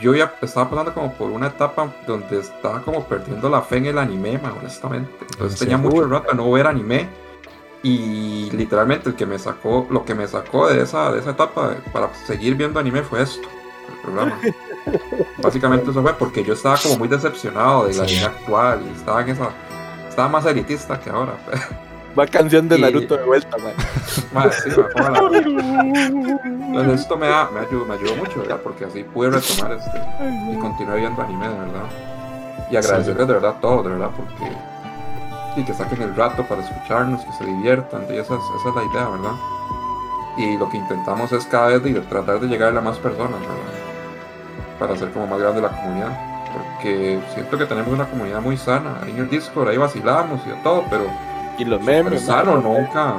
[0.00, 3.86] yo ya estaba pasando como por una etapa donde estaba como perdiendo la fe en
[3.86, 5.10] el anime, man, honestamente.
[5.32, 5.64] Entonces Sí.
[5.64, 7.08] tenía mucho rato de no ver anime.
[7.82, 11.76] Y literalmente el que me sacó, lo que me sacó de esa, de esa etapa
[11.92, 13.48] para seguir viendo anime fue esto,
[13.88, 14.38] el programa.
[15.42, 19.22] Básicamente eso fue porque yo estaba como muy decepcionado de la anime actual y estaba
[19.22, 19.48] en esa.
[20.08, 21.34] Estaba más elitista que ahora.
[22.18, 23.70] Va canción de Y- Naruto de vuelta, ma.
[24.34, 28.60] Madre, sí, me pongo la- Entonces esto me, da- me, ayudó, me ayudó mucho, ¿verdad?
[28.62, 29.98] Porque así pude retomar este
[30.52, 31.84] y continué viendo anime, de verdad.
[32.70, 34.52] Y agradecerles de verdad a todos, de verdad, porque
[35.56, 38.74] y que saquen el rato para escucharnos, que se diviertan, y esa es, esa es
[38.74, 39.32] la idea, ¿verdad?
[40.36, 43.56] Y lo que intentamos es cada vez de tratar de llegar a más personas, ¿verdad?
[44.78, 46.18] Para hacer como más grande la comunidad.
[46.52, 48.96] Porque siento que tenemos una comunidad muy sana.
[49.02, 51.04] Ahí en el Discord, ahí vacilamos y de todo, pero
[51.58, 52.24] Y los memes.
[52.24, 52.60] sano, ma.
[52.62, 53.14] nunca.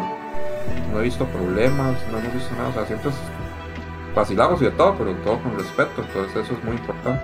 [0.91, 2.69] No he visto problemas, no hemos visto nada.
[2.69, 6.01] O sea, siempre es- vacilamos y de todo, pero todo con respeto.
[6.01, 7.23] Entonces, eso es muy importante.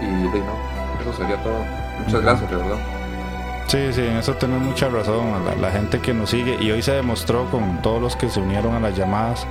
[0.00, 1.58] Y no, eso sería todo.
[2.04, 2.76] Muchas gracias, de verdad.
[3.68, 5.34] Sí, sí, en eso tenés mucha razón.
[5.34, 8.28] a La, la gente que nos sigue, y hoy se demostró con todos los que
[8.28, 9.46] se unieron a las llamadas,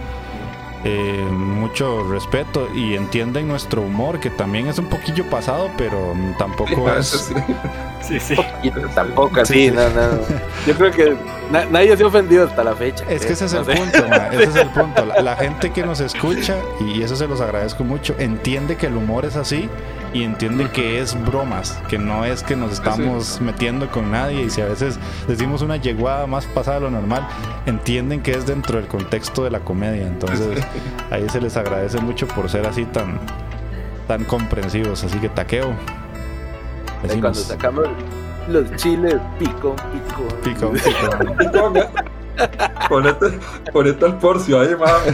[0.83, 6.89] eh, mucho respeto y entienden nuestro humor, que también es un poquillo pasado, pero tampoco
[6.91, 7.31] es.
[8.01, 8.19] sí.
[8.19, 8.35] Sí,
[8.95, 9.71] tampoco así, Sí, sí.
[9.75, 10.19] no, no.
[10.65, 11.15] Yo creo que
[11.51, 13.03] na- nadie se ha ofendido hasta la fecha.
[13.09, 15.05] Es que ese es el No punto, ma, ese es el punto.
[15.05, 18.95] La, la gente que nos escucha, y eso se los agradezco mucho, entiende que el
[18.97, 19.69] humor es así
[20.17, 24.49] y entiende que es bromas, que no es que nos estamos metiendo con nadie y
[24.49, 27.27] si a veces decimos una yeguada más pasada de lo normal,
[27.67, 30.07] entienden que es dentro del contexto de la comedia.
[30.07, 30.65] Entonces
[31.11, 33.19] ahí se les agradece mucho por ser así tan,
[34.07, 35.03] tan comprensivos.
[35.03, 35.73] Así que taqueo.
[37.07, 37.87] Cuando sacamos
[38.47, 39.75] los chiles, pico,
[40.43, 40.71] pico.
[40.71, 40.71] pico,
[41.37, 41.89] pico.
[42.89, 43.39] Ponete,
[43.71, 45.11] ponete el porcio ahí, mami.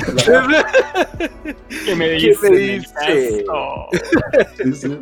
[1.85, 2.49] ¿Qué me ¿Qué dice?
[2.49, 3.45] me dice?
[4.57, 4.99] Sí, sí.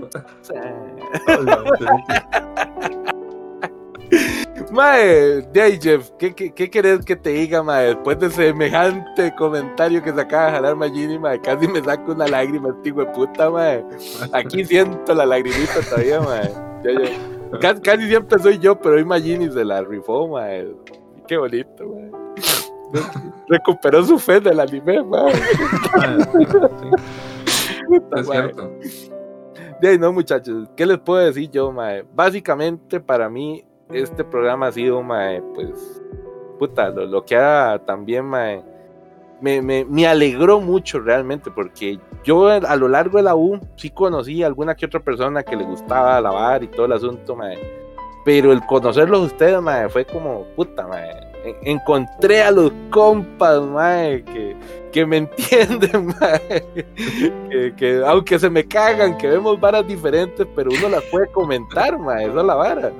[4.72, 7.88] Mae, de ahí, Jeff, ¿qué, qué, qué querés que te diga, mae?
[7.88, 12.27] Después de semejante comentario que se acaba de jalar Magini, mae, casi me saco una
[12.27, 13.84] lágrima, este hijo de puta, mae.
[14.31, 16.49] Aquí siento la lagrimita todavía, mae.
[17.81, 20.68] Casi siempre soy yo, pero hoy Magini se la rifó, mae.
[21.32, 22.12] Qué bonito, mae.
[23.48, 25.32] Recuperó su fe del anime, mae.
[27.88, 28.70] Puta, Es cierto.
[29.80, 32.03] De ahí no, muchachos, ¿qué les puedo decir yo, mae?
[32.14, 33.64] Básicamente, para mí,
[33.94, 36.03] este programa ha sido, mae, pues,
[36.60, 38.62] puta, lo, lo que ha también, mae,
[39.40, 43.90] me, me, me alegró mucho realmente, porque yo a lo largo de la U sí
[43.90, 47.81] conocí a alguna que otra persona que le gustaba lavar y todo el asunto, mae.
[48.23, 51.10] Pero el conocerlos ustedes, mae, fue como, puta, mae.
[51.43, 54.56] En- encontré a los compas, mae, que,
[54.91, 56.64] que me entienden, mae.
[57.49, 61.98] Que, que aunque se me cagan, que vemos varas diferentes, pero uno las puede comentar,
[61.98, 62.26] mae.
[62.27, 62.91] Esa es la vara.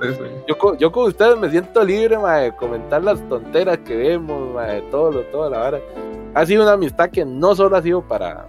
[0.48, 4.80] Yo, yo con ustedes me siento libre, mae, de comentar las tonteras que vemos, mae,
[4.90, 5.80] todo lo, toda la vara.
[6.34, 8.46] Ha sido una amistad que no solo ha sido para,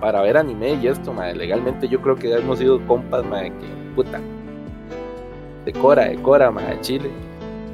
[0.00, 1.34] para ver anime y esto, mae.
[1.34, 4.20] Legalmente yo creo que hemos sido compas, mae, que puta.
[5.66, 7.10] De Cora, de Cora, mae, de Chile.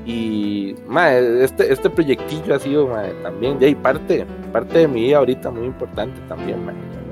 [0.05, 2.90] Y, mae, este, este proyectillo ha sido,
[3.23, 6.59] también, de ahí parte, parte de mi vida ahorita muy importante también.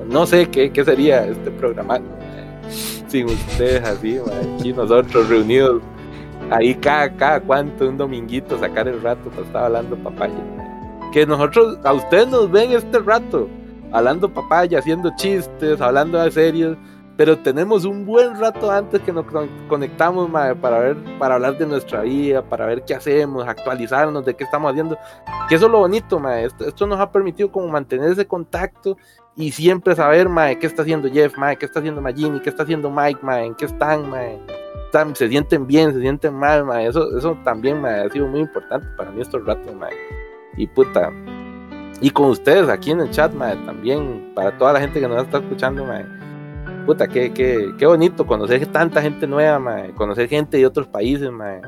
[0.09, 2.01] No sé qué, qué sería este programa
[3.07, 4.19] sin ustedes así,
[4.57, 5.81] aquí nosotros reunidos
[6.51, 10.33] ahí cada, cada cuánto, un dominguito, sacar el rato para estar hablando papaya.
[11.11, 13.49] Que nosotros, a ustedes nos ven este rato,
[13.91, 16.77] hablando papaya, haciendo chistes, hablando de series,
[17.21, 21.55] pero tenemos un buen rato antes que nos con- conectamos mae, para ver, para hablar
[21.55, 24.97] de nuestra vida, para ver qué hacemos, actualizarnos de qué estamos haciendo.
[25.47, 26.45] Que eso es lo bonito, mae.
[26.45, 28.97] Esto, esto nos ha permitido como mantener ese contacto
[29.35, 32.63] y siempre saber, mae, qué está haciendo Jeff, mae, qué está haciendo Magini, qué está
[32.63, 34.39] haciendo Mike, mae, en qué están, mae.
[34.85, 36.87] Están- se sienten bien, se sienten mal, mae.
[36.87, 39.93] Eso, eso también, mae, ha sido muy importante para mí estos ratos, mae.
[40.57, 41.11] Y puta.
[42.01, 45.21] Y con ustedes aquí en el chat, mae, también, para toda la gente que nos
[45.23, 46.03] está escuchando, mae.
[46.85, 49.91] Puta, qué, qué, qué bonito conocer tanta gente nueva, mae.
[49.91, 51.61] Conocer gente de otros países, mae.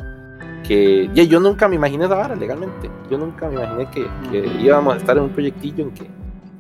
[0.68, 2.90] Que ya, yo nunca me imaginé esa vara legalmente.
[3.10, 6.10] Yo nunca me imaginé que, que íbamos a estar en un proyectillo en que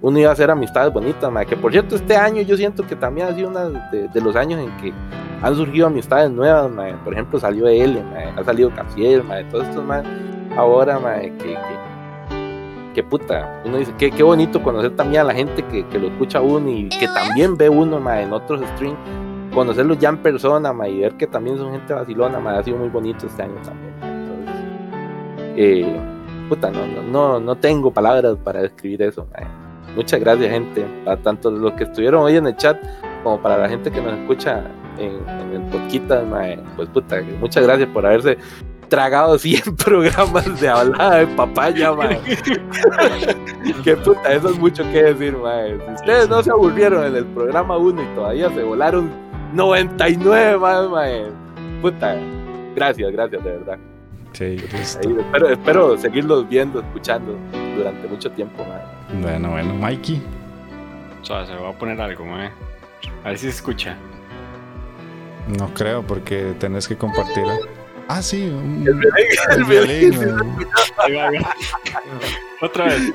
[0.01, 1.45] uno iba a hacer amistades bonitas, mae.
[1.45, 4.35] Que por cierto, este año yo siento que también ha sido uno de, de los
[4.35, 4.93] años en que
[5.41, 6.93] han surgido amistades nuevas, mae.
[7.03, 8.33] Por ejemplo, salió L, mae.
[8.37, 9.45] Ha salido Casiel, mae.
[9.45, 10.03] Todos estos, mae.
[10.55, 11.92] Ahora, mae, que, que
[12.93, 16.07] que puta, uno dice, qué, qué bonito conocer también a la gente que, que lo
[16.07, 18.97] escucha a uno y que también ve uno ma, en otros streams,
[19.53, 22.77] conocerlos ya en persona ma, y ver que también son gente vacilona, ma, ha sido
[22.77, 23.93] muy bonito este año también.
[24.01, 24.55] Entonces,
[25.57, 25.99] eh,
[26.49, 29.27] puta, no, no, no, tengo palabras para describir eso.
[29.95, 32.77] Muchas gracias, gente, para tanto los que estuvieron hoy en el chat
[33.23, 34.63] como para la gente que nos escucha
[34.97, 36.41] en, en el podcast, ma,
[36.75, 38.37] pues puta, muchas gracias por haberse
[38.93, 42.19] tragado 100 programas de hablada de papaya, mae.
[43.83, 45.79] Qué puta, eso es mucho que decir, mae.
[45.79, 49.09] Si ustedes no se aburrieron en el programa 1 y todavía se volaron
[49.53, 51.25] 99 más, mae.
[51.81, 52.15] Puta,
[52.75, 53.79] gracias, gracias, de verdad.
[54.33, 55.07] Sí, listo.
[55.07, 57.35] Ahí, espero, espero seguirlos viendo, escuchando
[57.75, 59.21] durante mucho tiempo, mae.
[59.23, 60.21] Bueno, bueno, Mikey.
[61.19, 62.51] O sea, se va a poner algo, mae.
[63.23, 63.97] A ver si se escucha.
[65.47, 67.82] No creo porque tenés que compartirlo.
[68.07, 68.47] Ah, sí.
[68.47, 70.57] un- El violín, el el violín, violín, sí, man.
[70.97, 71.55] Ahí va, ahí va.
[72.61, 73.13] Otra vez.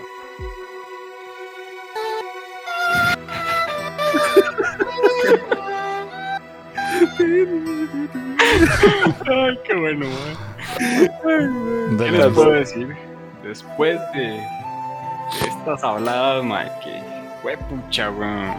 [9.30, 10.36] Ay, qué bueno, mae.
[10.78, 12.34] ¿Qué Dale, les pues.
[12.34, 12.96] puedo decir?
[13.42, 17.02] Después de, de estas habladas, mae, que
[17.42, 18.54] fue pucha, weón.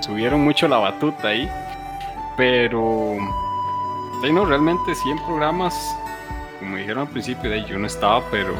[0.00, 1.48] Subieron mucho la batuta ahí.
[2.36, 3.16] Pero.
[4.22, 5.96] De no, realmente 100 programas.
[6.58, 8.54] Como dijeron al principio, de ahí yo no estaba, pero.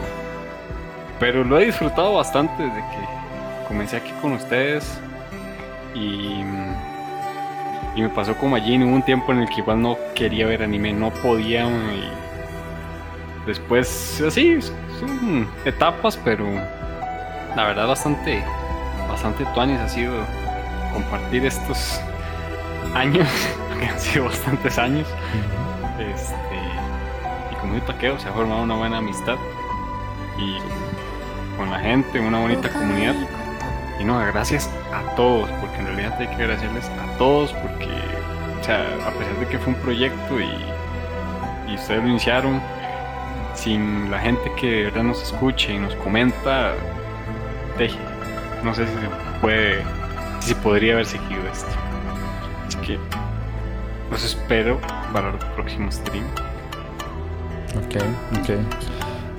[1.19, 4.99] Pero lo he disfrutado bastante desde que comencé aquí con ustedes.
[5.95, 6.43] Y.
[7.97, 10.63] Y me pasó como allí en un tiempo en el que igual no quería ver
[10.63, 11.67] anime, no podía.
[11.67, 12.09] Y
[13.47, 16.47] después, así, son etapas, pero
[17.57, 18.43] la verdad bastante,
[19.09, 20.13] bastante tuanis ha sido
[20.93, 22.01] compartir estos
[22.95, 23.29] años,
[23.81, 25.09] que han sido bastantes años.
[25.99, 26.35] Este,
[27.53, 29.37] y con muy taqueo se ha formado una buena amistad
[30.39, 30.57] y
[31.57, 33.15] con la gente, una bonita comunidad.
[33.99, 37.89] Y no, gracias a todos, porque en realidad hay que agradecerles a todos, porque,
[38.61, 40.51] o sea, a pesar de que fue un proyecto y,
[41.71, 42.63] y ustedes lo iniciaron,
[43.55, 46.73] sin la gente que de verdad nos escucha y nos comenta,
[47.77, 47.91] de-
[48.63, 49.09] no sé si se
[49.43, 49.83] puede,
[50.41, 51.69] si se podría haber seguido esto.
[52.69, 52.99] Así que
[54.11, 54.81] los espero
[55.13, 56.25] para el próximo stream.
[57.77, 58.03] Ok,
[58.41, 58.51] ok.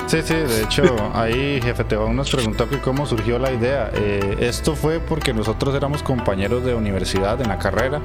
[0.08, 0.84] Sí, sí, de hecho,
[1.14, 3.92] ahí Jefe Tebón nos preguntó que cómo surgió la idea.
[3.94, 8.02] Eh, esto fue porque nosotros éramos compañeros de universidad en la carrera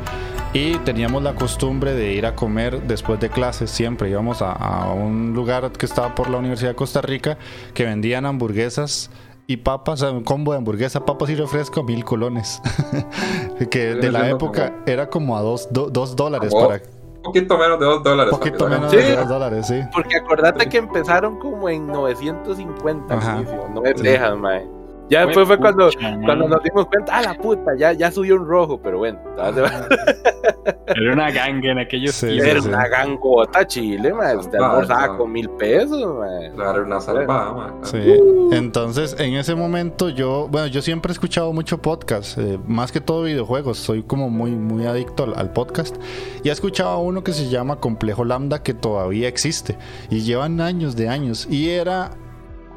[0.53, 4.09] y teníamos la costumbre de ir a comer después de clases siempre.
[4.09, 7.39] Íbamos a, a un lugar que estaba por la Universidad de Costa Rica
[7.75, 9.11] que vendían hamburguesas
[9.49, 12.61] y papas, o sea, un combo de hamburguesa, papas y refresco, mil colones.
[13.71, 16.83] que de la época era como a dos, do- dos dólares para.
[17.17, 18.31] Un poquito menos de 2 dólares.
[18.33, 19.05] Poquito que menos lo de.
[19.05, 19.13] Sí.
[19.17, 19.81] dos dólares, sí.
[19.93, 23.43] Porque acordate que empezaron como en 950 al Ajá.
[23.75, 24.03] no me Sí.
[24.05, 24.65] dejas, mae.
[25.09, 26.23] Ya después fue cuando, man.
[26.25, 29.19] cuando nos dimos cuenta, ah, la puta, ya, ya subió un rojo, pero bueno,
[30.87, 32.69] Era una ganga en aquellos Sí, era sí.
[32.69, 34.37] una gangota chile, mae.
[34.37, 36.51] Usted almorzaba con mil pesos, mae.
[36.53, 37.75] Claro, una salvada, man.
[37.83, 37.99] Sí.
[38.53, 43.01] Entonces, en ese momento yo, bueno, yo siempre he escuchado mucho podcast, eh, más que
[43.01, 45.97] todo videojuegos, soy como muy, muy adicto al, al podcast.
[46.43, 49.77] Y he escuchado uno que se llama Complejo Lambda que todavía existe
[50.11, 52.11] y llevan años de años y era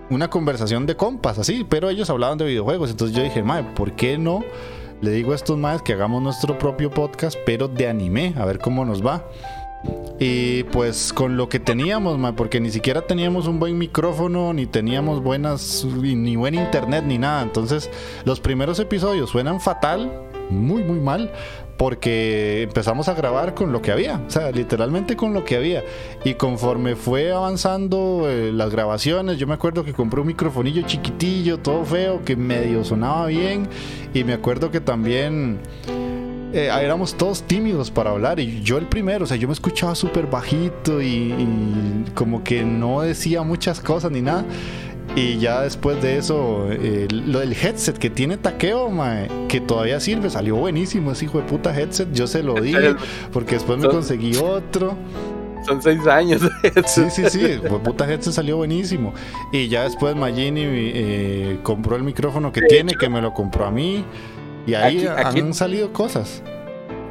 [0.09, 2.89] una conversación de compas, así, pero ellos hablaban de videojuegos.
[2.91, 4.43] Entonces yo dije, madre, ¿por qué no?
[5.01, 8.59] Le digo a estos más que hagamos nuestro propio podcast, pero de anime, a ver
[8.59, 9.23] cómo nos va.
[10.19, 14.65] Y pues con lo que teníamos, ma, porque ni siquiera teníamos un buen micrófono, ni
[14.65, 17.41] teníamos buenas, ni buen internet, ni nada.
[17.41, 17.89] Entonces,
[18.25, 20.11] los primeros episodios suenan fatal,
[20.49, 21.31] muy, muy mal,
[21.79, 25.81] porque empezamos a grabar con lo que había, o sea, literalmente con lo que había.
[26.25, 31.59] Y conforme fue avanzando eh, las grabaciones, yo me acuerdo que compré un microfonillo chiquitillo,
[31.59, 33.69] todo feo, que medio sonaba bien.
[34.13, 35.59] Y me acuerdo que también
[36.51, 39.95] eh, éramos todos tímidos para hablar y yo el primero, o sea, yo me escuchaba
[39.95, 44.43] súper bajito y, y como que no decía muchas cosas ni nada.
[45.19, 49.99] Y ya después de eso, eh, lo del headset que tiene Takeo, mae, que todavía
[49.99, 52.11] sirve, salió buenísimo ese hijo de puta headset.
[52.13, 52.73] Yo se lo di
[53.33, 54.95] porque después me conseguí otro.
[55.65, 56.41] Son seis años.
[56.87, 59.13] Sí, sí, sí, de puta headset salió buenísimo.
[59.51, 63.71] Y ya después Magini eh, compró el micrófono que tiene, que me lo compró a
[63.71, 64.05] mí.
[64.65, 66.41] Y ahí Aquí- aquí- han salido cosas.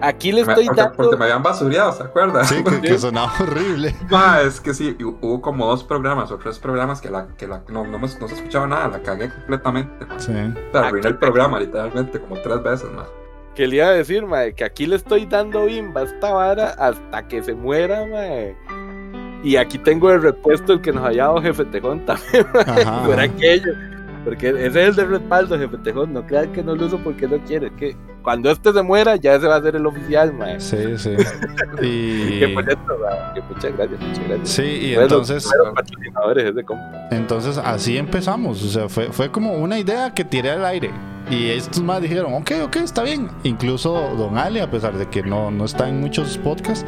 [0.01, 0.97] Aquí le estoy porque, dando.
[0.97, 2.45] porque me habían basureado, ¿se acuerdan?
[2.45, 3.95] Sí, que, que sonaba horrible.
[4.11, 7.47] Ma, es que sí, hu- hubo como dos programas o tres programas que, la, que
[7.47, 10.07] la, no, no, me- no se escuchaba nada, la cagué completamente.
[10.19, 10.33] Sí.
[10.73, 13.05] Sea, arruiné el programa literalmente como tres veces, ma.
[13.55, 16.69] Que le iba a decir, mae, que aquí le estoy dando bimba a esta vara
[16.79, 18.57] hasta que se muera, mae.
[19.43, 23.05] Y aquí tengo el repuesto el que nos había dado Jefe Tejón también, mae.
[23.05, 23.73] Fuera aquello.
[24.29, 26.13] Porque ese es el respaldo, Jefe Tejón.
[26.13, 27.73] No crean que no lo uso porque no quiere.
[27.77, 30.61] Que cuando este se muera, ya ese va a ser el oficial, mae.
[30.61, 31.17] Sí, sí.
[31.83, 32.41] Y...
[32.41, 34.49] Que por cierto, mae, que muchas gracias, muchas gracias.
[34.51, 37.09] Sí, y Fue de los entonces, patrocinadores ese compa.
[37.11, 38.63] entonces así empezamos.
[38.63, 40.91] O sea, fue, fue como una idea que tiré al aire.
[41.31, 43.31] Y estos más dijeron, ok, ok, está bien.
[43.45, 46.85] Incluso Don Ale, a pesar de que no, no está en muchos podcasts,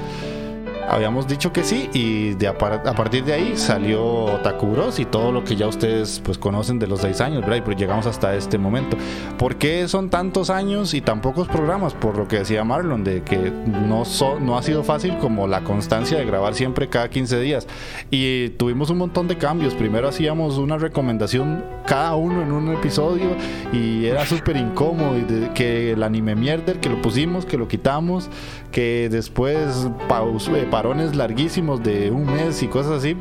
[0.88, 1.88] habíamos dicho que sí.
[1.92, 5.66] Y de a, par- a partir de ahí salió Takuros y todo lo que ya
[5.66, 7.56] ustedes pues conocen de los seis años, ¿verdad?
[7.56, 8.96] Y pues llegamos hasta este momento.
[9.38, 11.94] ¿Por qué son tantos años y tan pocos programas?
[11.94, 13.52] Por lo que decía Marlon, de que
[13.86, 17.66] no, so- no ha sido fácil como la constancia de grabar siempre cada 15 días.
[18.10, 19.74] Y tuvimos un montón de cambios.
[19.74, 23.26] Primero hacíamos una recomendación cada uno en un episodio
[23.72, 25.16] y era súper incómodo.
[25.18, 28.28] Y de- que el anime mierder, que lo pusimos, que lo quitamos,
[28.70, 33.16] que después eh, parones larguísimos de un mes y cosas así.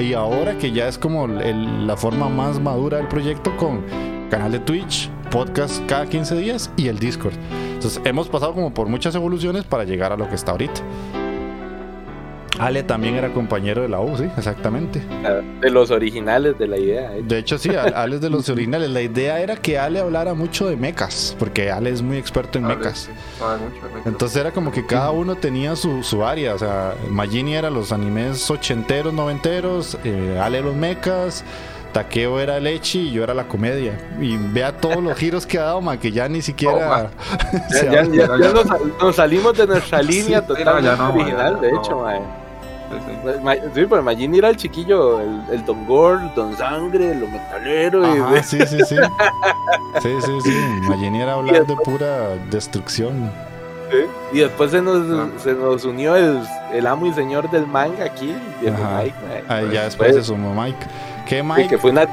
[0.00, 3.84] Y ahora que ya es como la forma más madura del proyecto con
[4.30, 7.34] canal de Twitch, podcast cada 15 días y el Discord.
[7.74, 10.80] Entonces hemos pasado como por muchas evoluciones para llegar a lo que está ahorita.
[12.58, 15.02] Ale también era compañero de la U, sí, exactamente.
[15.60, 17.16] De los originales de la idea.
[17.16, 17.22] ¿eh?
[17.24, 18.90] De hecho, sí, Ale es de los originales.
[18.90, 22.66] La idea era que Ale hablara mucho de mechas, porque Ale es muy experto en
[22.66, 22.98] Ale, mechas.
[22.98, 24.06] sí, sabe mucho de mechas.
[24.06, 26.54] Entonces era como que cada uno tenía su, su área.
[26.54, 31.44] O sea, Magini era los animes ochenteros, noventeros, eh, Ale los mechas,
[31.94, 33.98] Takeo era el echi y yo era la comedia.
[34.20, 37.10] Y vea todos los giros que ha dado, ma, que ya ni siquiera.
[37.70, 38.14] se Ya, ya- habla.
[38.38, 38.66] ya- ya nos,
[39.00, 40.64] nos salimos de nuestra línea Sí, ya
[40.96, 41.78] no, original, ya de no.
[41.80, 42.18] hecho, mae.
[42.18, 42.24] Sí,
[43.00, 43.60] sí.
[43.74, 48.02] Sí, pero Magini era el chiquillo, el, el Don Gore, Don Sangre, lo metalero.
[48.14, 48.96] y Ajá, sí, sí, sí.
[50.02, 50.50] Sí, sí, sí.
[50.88, 53.30] Magini era hablar de pura destrucción.
[54.32, 55.28] Y después se nos, Ah.
[55.42, 56.40] se nos unió el,
[56.72, 58.34] el amo y señor del manga aquí.
[58.62, 59.44] Mike, mae.
[59.48, 60.86] Ahí ya Después- después se sumó Mike.
[61.28, 61.68] ¿Qué sí, Mike?
[61.68, 62.06] que fue una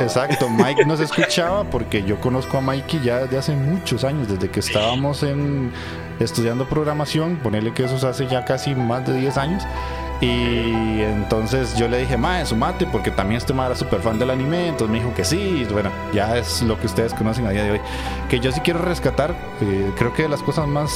[0.00, 4.50] Exacto, Mike nos escuchaba porque yo conozco a Mikey ya desde hace muchos años, desde
[4.50, 5.72] que estábamos en
[6.20, 9.62] estudiando programación, ponerle que eso hace ya casi más de 10 años.
[10.20, 14.30] Y entonces yo le dije, mae, sumate, porque también este mae era súper fan del
[14.30, 14.68] anime.
[14.68, 15.64] Entonces me dijo que sí.
[15.68, 17.80] y bueno, ya es lo que ustedes conocen a día de hoy.
[18.28, 20.90] Que yo sí quiero rescatar, eh, creo que de las cosas más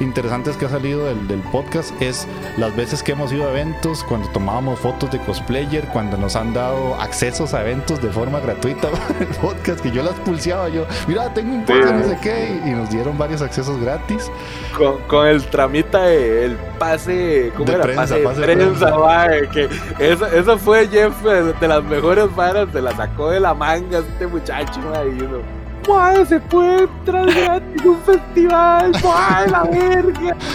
[0.00, 4.04] interesantes que ha salido del, del podcast es las veces que hemos ido a eventos,
[4.04, 8.88] cuando tomábamos fotos de cosplayer, cuando nos han dado accesos a eventos de forma gratuita
[8.90, 12.60] para el podcast, que yo las pulseaba yo, mira, tengo un podcast, no sé qué,
[12.64, 14.30] y nos dieron varios accesos gratis.
[14.76, 17.82] Con, con el tramita, el pase, ¿cómo De era?
[17.82, 21.68] prensa, pase de pase de prensa, defensa, mae, que eso, eso fue Jeff eh, de
[21.68, 25.38] las mejores varas, se la sacó de la manga este muchacho, mae, y uno,
[25.88, 30.36] mae, se puede entrar gratis un festival, mae, la verga.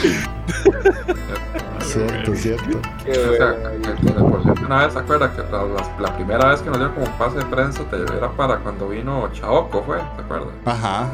[1.79, 2.79] Cierto, cierto.
[2.79, 3.55] O sea,
[4.17, 6.93] por cierto, una vez, ¿se acuerda que la, la- la primera vez que nos dio
[6.95, 9.97] como pase de prensa te era para cuando vino Chaoco, fue?
[10.15, 10.47] ¿Se acuerda?
[10.65, 11.09] Ajá.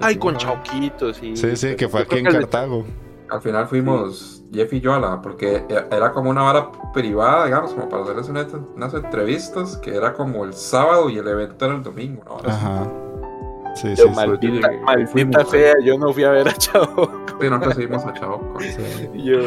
[0.00, 1.36] Ay, con Chauquito, sí.
[1.36, 2.84] Sí, sí, que fue aquí en Cartago.
[3.30, 7.72] Al final fuimos Jeff y yo a la, porque era como una vara privada, digamos,
[7.72, 11.74] como para hacerles una- unas entrevistas, que era como el sábado y el evento era
[11.74, 12.48] el domingo, ¿no?
[12.50, 12.86] Ajá.
[13.76, 14.16] Sí, Yo, sí, sí.
[14.16, 14.76] maldita, sí.
[14.84, 17.08] maldita Fuimos, sea, yo no fui a ver a Chavo.
[17.40, 18.58] Y no recibimos a Chaoco.
[19.14, 19.38] Yo,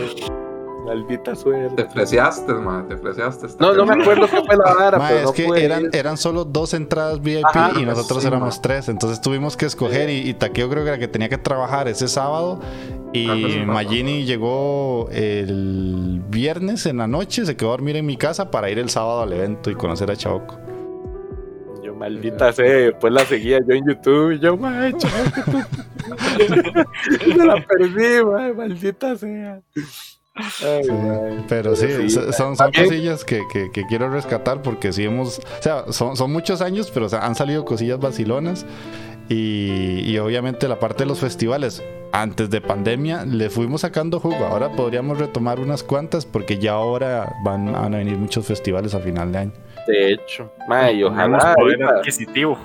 [0.85, 1.83] maldita suerte.
[1.83, 3.47] Te freciaste, man, te freciaste.
[3.47, 5.83] esta No, no me acuerdo qué fue la vara, Ma, pero es no que eran,
[5.83, 5.89] ir.
[5.93, 8.61] eran solo dos entradas VIP Ajá, y nosotros sí, éramos ma.
[8.61, 8.89] tres.
[8.89, 12.07] Entonces tuvimos que escoger y, y Takeo creo que era que tenía que trabajar ese
[12.07, 12.59] sábado.
[13.13, 13.73] Y Ah, pues, no.
[13.73, 18.69] Magini llegó el viernes en la noche, se quedó a dormir en mi casa para
[18.69, 20.57] ir el sábado al evento y conocer a Chaoco.
[21.83, 24.57] Yo, maldita sea, después la seguía yo en YouTube y yo,
[24.97, 25.59] Chavo, que tú.
[27.37, 28.23] Me la perdí,
[28.55, 29.61] maldita sea.
[30.35, 31.43] Ay.
[31.47, 35.39] Pero sí, Sí, so- son, son cosillas que, que- que quiero rescatar porque sí hemos,
[35.39, 38.65] o sea, son, son muchos años, pero o sea, han salido cosillas vacilonas
[39.29, 44.45] y, y obviamente la parte de los festivales, antes de pandemia, le fuimos sacando jugo.
[44.45, 48.99] Ahora podríamos retomar unas cuantas porque ya ahora van, van a venir muchos festivales a
[48.99, 49.51] final de año.
[49.87, 51.13] De hecho, mae, y Tenemos
[51.43, 51.55] ojalá.
[51.55, 52.57] poder adquisitivo.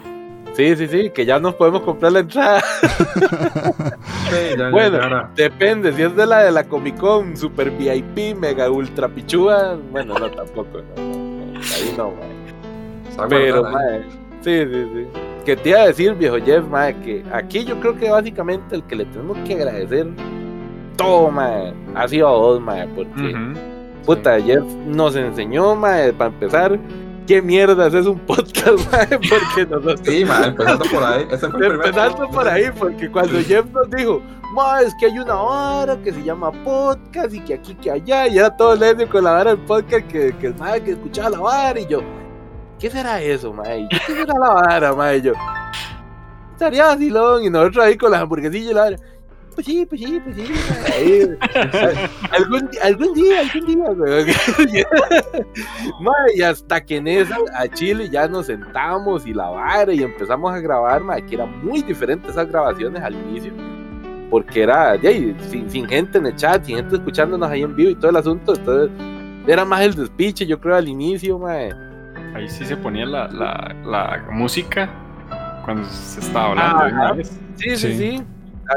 [0.55, 2.63] Sí, sí, sí, que ya nos podemos comprar la entrada.
[4.29, 7.71] Sí, ya, ya, Bueno, ya depende, si es de la de la Comic Con, Super
[7.71, 13.29] VIP, Mega Ultra Pichúa, bueno, no, tampoco, no, ahí no, mae.
[13.31, 14.03] Pero, mae,
[14.43, 15.07] sí, sí, sí.
[15.47, 18.83] Que te iba a decir, viejo Jeff, mae, que aquí yo creo que básicamente el
[18.83, 20.07] que le tenemos que agradecer
[20.97, 23.35] todo, mae, ha sido a vos, mae, porque,
[24.05, 26.79] puta, Jeff nos enseñó, mae, para empezar,
[27.29, 30.01] qué mierdas es un podcast, mae, porque nosotros...
[30.03, 31.29] Sí, man, empezando por ahí.
[31.31, 34.23] Ese fue el Empezando por ahí, porque cuando Jeff nos dijo,
[34.85, 38.39] es que hay una hora que se llama podcast y que aquí, que allá, y
[38.39, 41.39] era todo necio con la vara del podcast que, que el madre que escuchaba la
[41.39, 42.01] vara, y yo,
[42.79, 43.77] ¿qué será eso, ma?
[43.77, 45.15] ¿Y ¿Qué será la vara, ma?
[45.15, 45.33] Y yo,
[46.53, 48.97] estaría vacilón, y nosotros ahí con las hamburguesillas y la vara.
[49.59, 50.45] Pues sí, pues sí, pues sí.
[50.95, 51.23] ahí.
[52.31, 54.85] algún, algún día, algún día, güey.
[56.01, 60.05] Ma, y hasta que en esa, a Chile ya nos sentamos y la vara y
[60.05, 63.53] empezamos a grabar, ma, que era muy diferente esas grabaciones al inicio.
[64.31, 65.11] Porque era ya,
[65.51, 68.17] sin, sin gente en el chat, sin gente escuchándonos ahí en vivo y todo el
[68.17, 68.55] asunto.
[68.55, 68.91] Entonces,
[69.49, 71.55] era más el despiche, yo creo, al inicio, ma.
[72.33, 74.89] Ahí sí se ponía la, la, la música
[75.65, 77.17] cuando se estaba hablando.
[77.17, 77.41] vez.
[77.57, 77.95] Sí, sí, Sí.
[78.19, 78.23] sí.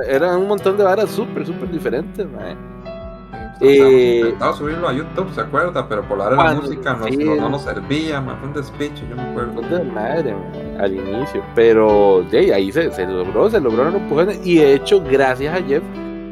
[0.08, 2.40] Eran un montón de varas súper, súper diferentes, ma.
[2.40, 5.88] O sea, hemos Eh, intentado subirlo a YouTube, ¿se acuerda?
[5.88, 7.18] Pero por la hora de la música nos- sí.
[7.18, 9.62] no, no nos servía, man, fue un despiche, yo me acuerdo.
[9.62, 11.44] De madre, ma, al inicio.
[11.54, 14.40] Pero de ahí, ahí se, se logró, se lograron empujones.
[14.46, 15.84] Y de hecho, gracias a Jeff,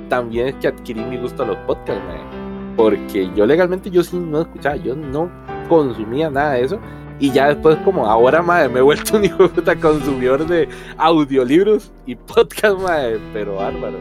[0.10, 2.76] también es que adquirí mi gusto a los podcasts, ma.
[2.76, 5.30] Porque yo legalmente yo sí no escuchaba, yo no
[5.68, 6.80] consumía nada de eso.
[7.20, 10.70] Y ya después, como ahora, madre, me he vuelto un hijo de puta consumidor de
[10.98, 13.98] audiolibros y podcast, madre, pero bárbaro.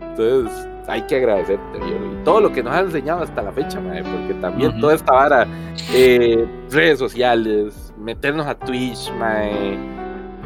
[0.00, 4.02] Entonces, hay que agradecerte, Y todo lo que nos has enseñado hasta la fecha, madre,
[4.02, 5.46] porque también toda esta vara,
[5.92, 9.78] eh, redes sociales, meternos a Twitch, mae.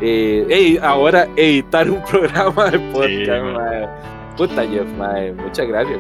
[0.03, 3.89] Eh, ey, ahora editar un programa de podcast, mae.
[4.37, 5.99] Puta Jeff, mae, muchas gracias.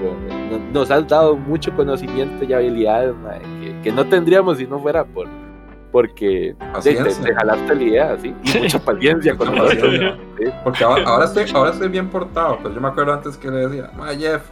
[0.50, 4.78] Nos, nos has dado mucho conocimiento y habilidades, mae, que, que no tendríamos si no
[4.78, 5.26] fuera por
[5.92, 7.24] porque de- te, Paciencia.
[7.24, 8.34] te jalaste la idea, ¿sí?
[8.44, 9.74] Y mucha paciencia con nosotros.
[9.82, 10.18] paciencia.
[10.38, 10.44] ¿sí?
[10.64, 13.66] Porque ahora, ahora, estoy, ahora estoy bien portado, pero yo me acuerdo antes que le
[13.68, 14.42] decía, ma Jeff,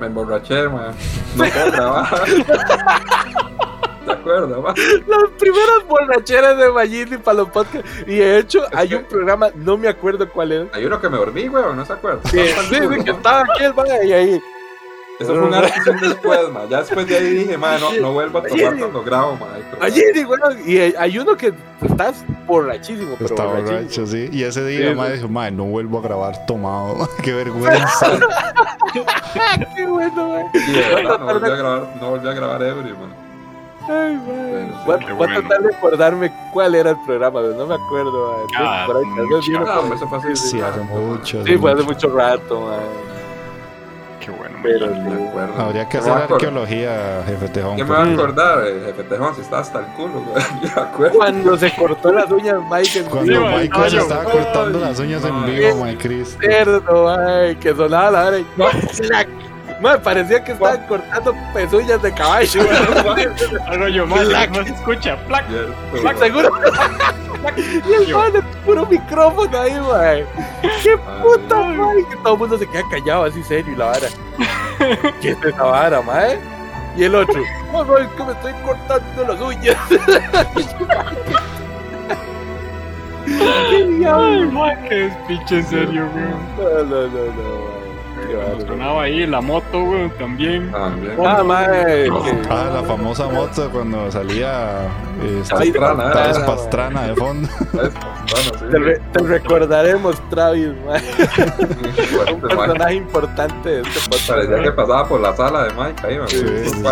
[0.00, 0.92] me emborraché, ma,
[1.36, 2.08] no puedo grabar.
[4.06, 4.74] ¿Te acuerdas, ma?
[5.06, 7.88] Las primeras borracheras de Magini para los podcasts.
[8.06, 10.66] Y de hecho, hay un programa, no me acuerdo cuál es.
[10.72, 12.20] Hay uno que me dormí, weón, ¿no se acuerda?
[12.24, 14.40] Sí, sí, sí, que estaba aquí el man y ahí.
[15.20, 16.64] Eso fue una decisión después, ma.
[16.70, 19.46] Ya después de ahí dije, ma, no, no vuelvo a tomar cuando grabo, ma.
[19.80, 24.28] Allí, bueno, y hay uno que estás borrachísimo, pero Está borracho, sí.
[24.32, 25.16] Y ese día, Sí, madre, sí.
[25.18, 27.08] dijo, madre, no vuelvo a grabar tomado.
[27.22, 28.18] Qué vergüenza.
[29.76, 30.50] Qué bueno.
[30.52, 33.14] Sí, verdad, no volví a grabar, no volví a grabar ebrio, man.
[33.90, 34.68] Ay, man.
[34.68, 38.32] Sí, Voy, a- voy tratar de acordarme cuál era el programa, pero no me acuerdo.
[38.32, 38.40] man.
[38.42, 39.94] Entonces, Ah, por ahí, mucho.
[39.94, 41.44] eso fue hace Sí, hace mucho.
[41.44, 42.08] Sí, fue hace mucho.
[42.08, 43.17] mucho rato, man.
[44.28, 44.58] Qué bueno.
[44.62, 45.62] Pero Me acuerdo.
[45.62, 47.76] Habría que hacer arqueología, jefe Tejón.
[47.76, 49.34] ¿Qué me va a acordar, eh, jefe Tejón?
[49.34, 50.44] Si está hasta el culo, güey.
[50.62, 51.16] Yo me acuerdo.
[51.16, 54.98] Cuando se cortó las uñas, Mike, en Cuando vivo, Michael se yo- estaba cortando las
[55.00, 56.36] uñas en vivo, my Chris.
[56.40, 58.38] cerdo, ay, que sonaba la hora
[59.80, 62.62] Mae, parecía que estaban cortando pezuñas de caballo.
[63.66, 65.16] Algo yo más, no se escucha.
[65.26, 65.46] Plac,
[66.00, 66.50] Plac, seguro.
[67.56, 70.26] y el man de puro micrófono ahí, mae.
[70.82, 72.04] Qué puta, mae.
[72.08, 74.08] Que todo el mundo se queda callado, así serio, y la vara.
[75.20, 76.38] ¿Qué es esa vara, mae?
[76.96, 77.40] Y el otro,
[77.72, 79.76] no, no, es que me estoy cortando las uñas.
[84.10, 86.56] Ay, qué despiche, en serio, weón.
[86.56, 87.77] No, no, no, no.
[88.66, 90.70] Sonaba ahí la moto, weón, también.
[90.74, 92.08] Ah, mae.
[92.50, 94.86] Ah, la famosa moto cuando salía
[95.22, 95.42] eh,
[96.46, 97.48] Pastrana, de fondo.
[98.70, 101.02] Te, re- te recordaremos, Travis, mae.
[102.32, 104.28] Un personaje importante de este podcast.
[104.28, 106.28] Parecía que pasaba por la sala de Mike ahí, man.
[106.28, 106.82] Sí, sí,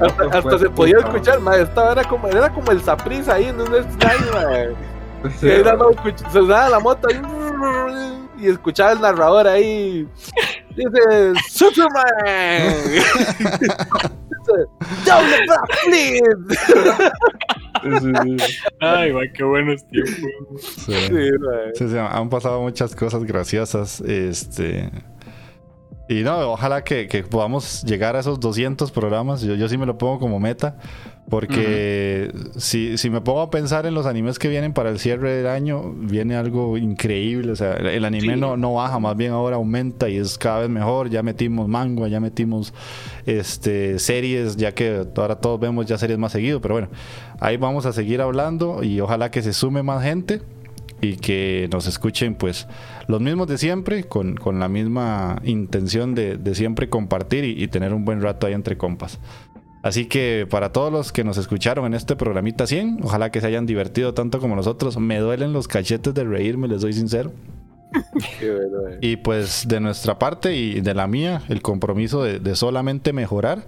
[0.00, 1.62] Hasta, hasta se podía escuchar, mae.
[1.62, 4.74] Esta era como, era como el Saprissa ahí en un slide,
[5.42, 7.20] ahí dando, escuch- sonaba la moto ahí.
[8.44, 10.06] Y escuchaba el narrador ahí.
[10.76, 12.74] Dice, Superman.
[15.06, 16.22] Doble backflip.
[18.80, 20.14] Ay, mae, qué buenos tiempos.
[20.60, 20.92] Sí.
[21.74, 24.02] Sí, sí, han pasado muchas cosas graciosas.
[24.02, 24.90] Este.
[26.06, 29.40] Y no, ojalá que, que podamos llegar a esos 200 programas.
[29.40, 30.76] Yo, yo sí me lo pongo como meta.
[31.30, 35.32] Porque si, si me pongo a pensar en los animes que vienen para el cierre
[35.32, 37.52] del año, viene algo increíble.
[37.52, 38.40] O sea, el, el anime Sí.
[38.40, 41.08] no, no baja, más bien ahora aumenta y es cada vez mejor.
[41.08, 42.74] Ya metimos manga, ya metimos
[43.24, 46.60] este, series, ya que ahora todos vemos ya series más seguido.
[46.60, 46.88] Pero bueno,
[47.40, 50.42] ahí vamos a seguir hablando y ojalá que se sume más gente
[51.04, 52.66] y que nos escuchen pues
[53.08, 57.68] los mismos de siempre con, con la misma intención de, de siempre compartir y, y
[57.68, 59.18] tener un buen rato ahí entre compas.
[59.82, 63.48] Así que para todos los que nos escucharon en este programita 100, ojalá que se
[63.48, 64.96] hayan divertido tanto como nosotros.
[64.96, 67.32] Me duelen los cachetes de reírme, les soy sincero.
[68.40, 68.98] Eh.
[69.02, 73.66] Y pues de nuestra parte y de la mía, el compromiso de, de solamente mejorar.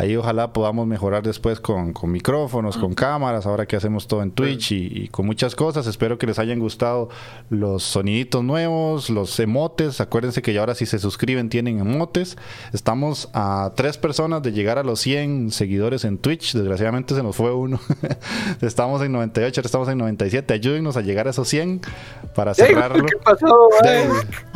[0.00, 4.30] Ahí ojalá podamos mejorar después con, con micrófonos, con cámaras, ahora que hacemos todo en
[4.30, 5.86] Twitch y, y con muchas cosas.
[5.86, 7.10] Espero que les hayan gustado
[7.50, 10.00] los soniditos nuevos, los emotes.
[10.00, 12.38] Acuérdense que ya ahora si se suscriben tienen emotes.
[12.72, 16.54] Estamos a tres personas de llegar a los 100 seguidores en Twitch.
[16.54, 17.78] Desgraciadamente se nos fue uno.
[18.62, 20.54] estamos en 98, ahora estamos en 97.
[20.54, 21.82] Ayúdennos a llegar a esos 100
[22.34, 23.04] para cerrarlo.
[23.04, 23.68] ¿Qué pasó,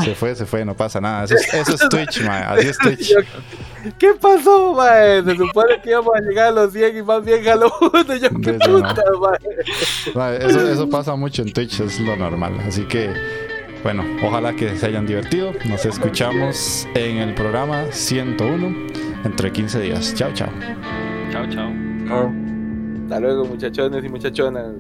[0.02, 1.24] Se fue, se fue, no pasa nada.
[1.24, 2.44] Eso es, eso es Twitch, mae.
[2.44, 3.12] Así es Twitch.
[3.98, 5.33] ¿Qué pasó, mae?
[5.36, 8.16] Se supone que íbamos a llegar a los 100 y más bien jaló uno.
[8.16, 12.58] Yo, qué Desde puta, Eso, eso pasa mucho en Twitch, es lo normal.
[12.66, 13.12] Así que,
[13.82, 15.52] bueno, ojalá que se hayan divertido.
[15.66, 18.76] Nos escuchamos en el programa 101
[19.24, 20.14] entre 15 días.
[20.14, 20.50] Chao, chao.
[21.30, 22.32] Chao, chao.
[23.02, 24.72] Hasta luego, muchachones y muchachonas.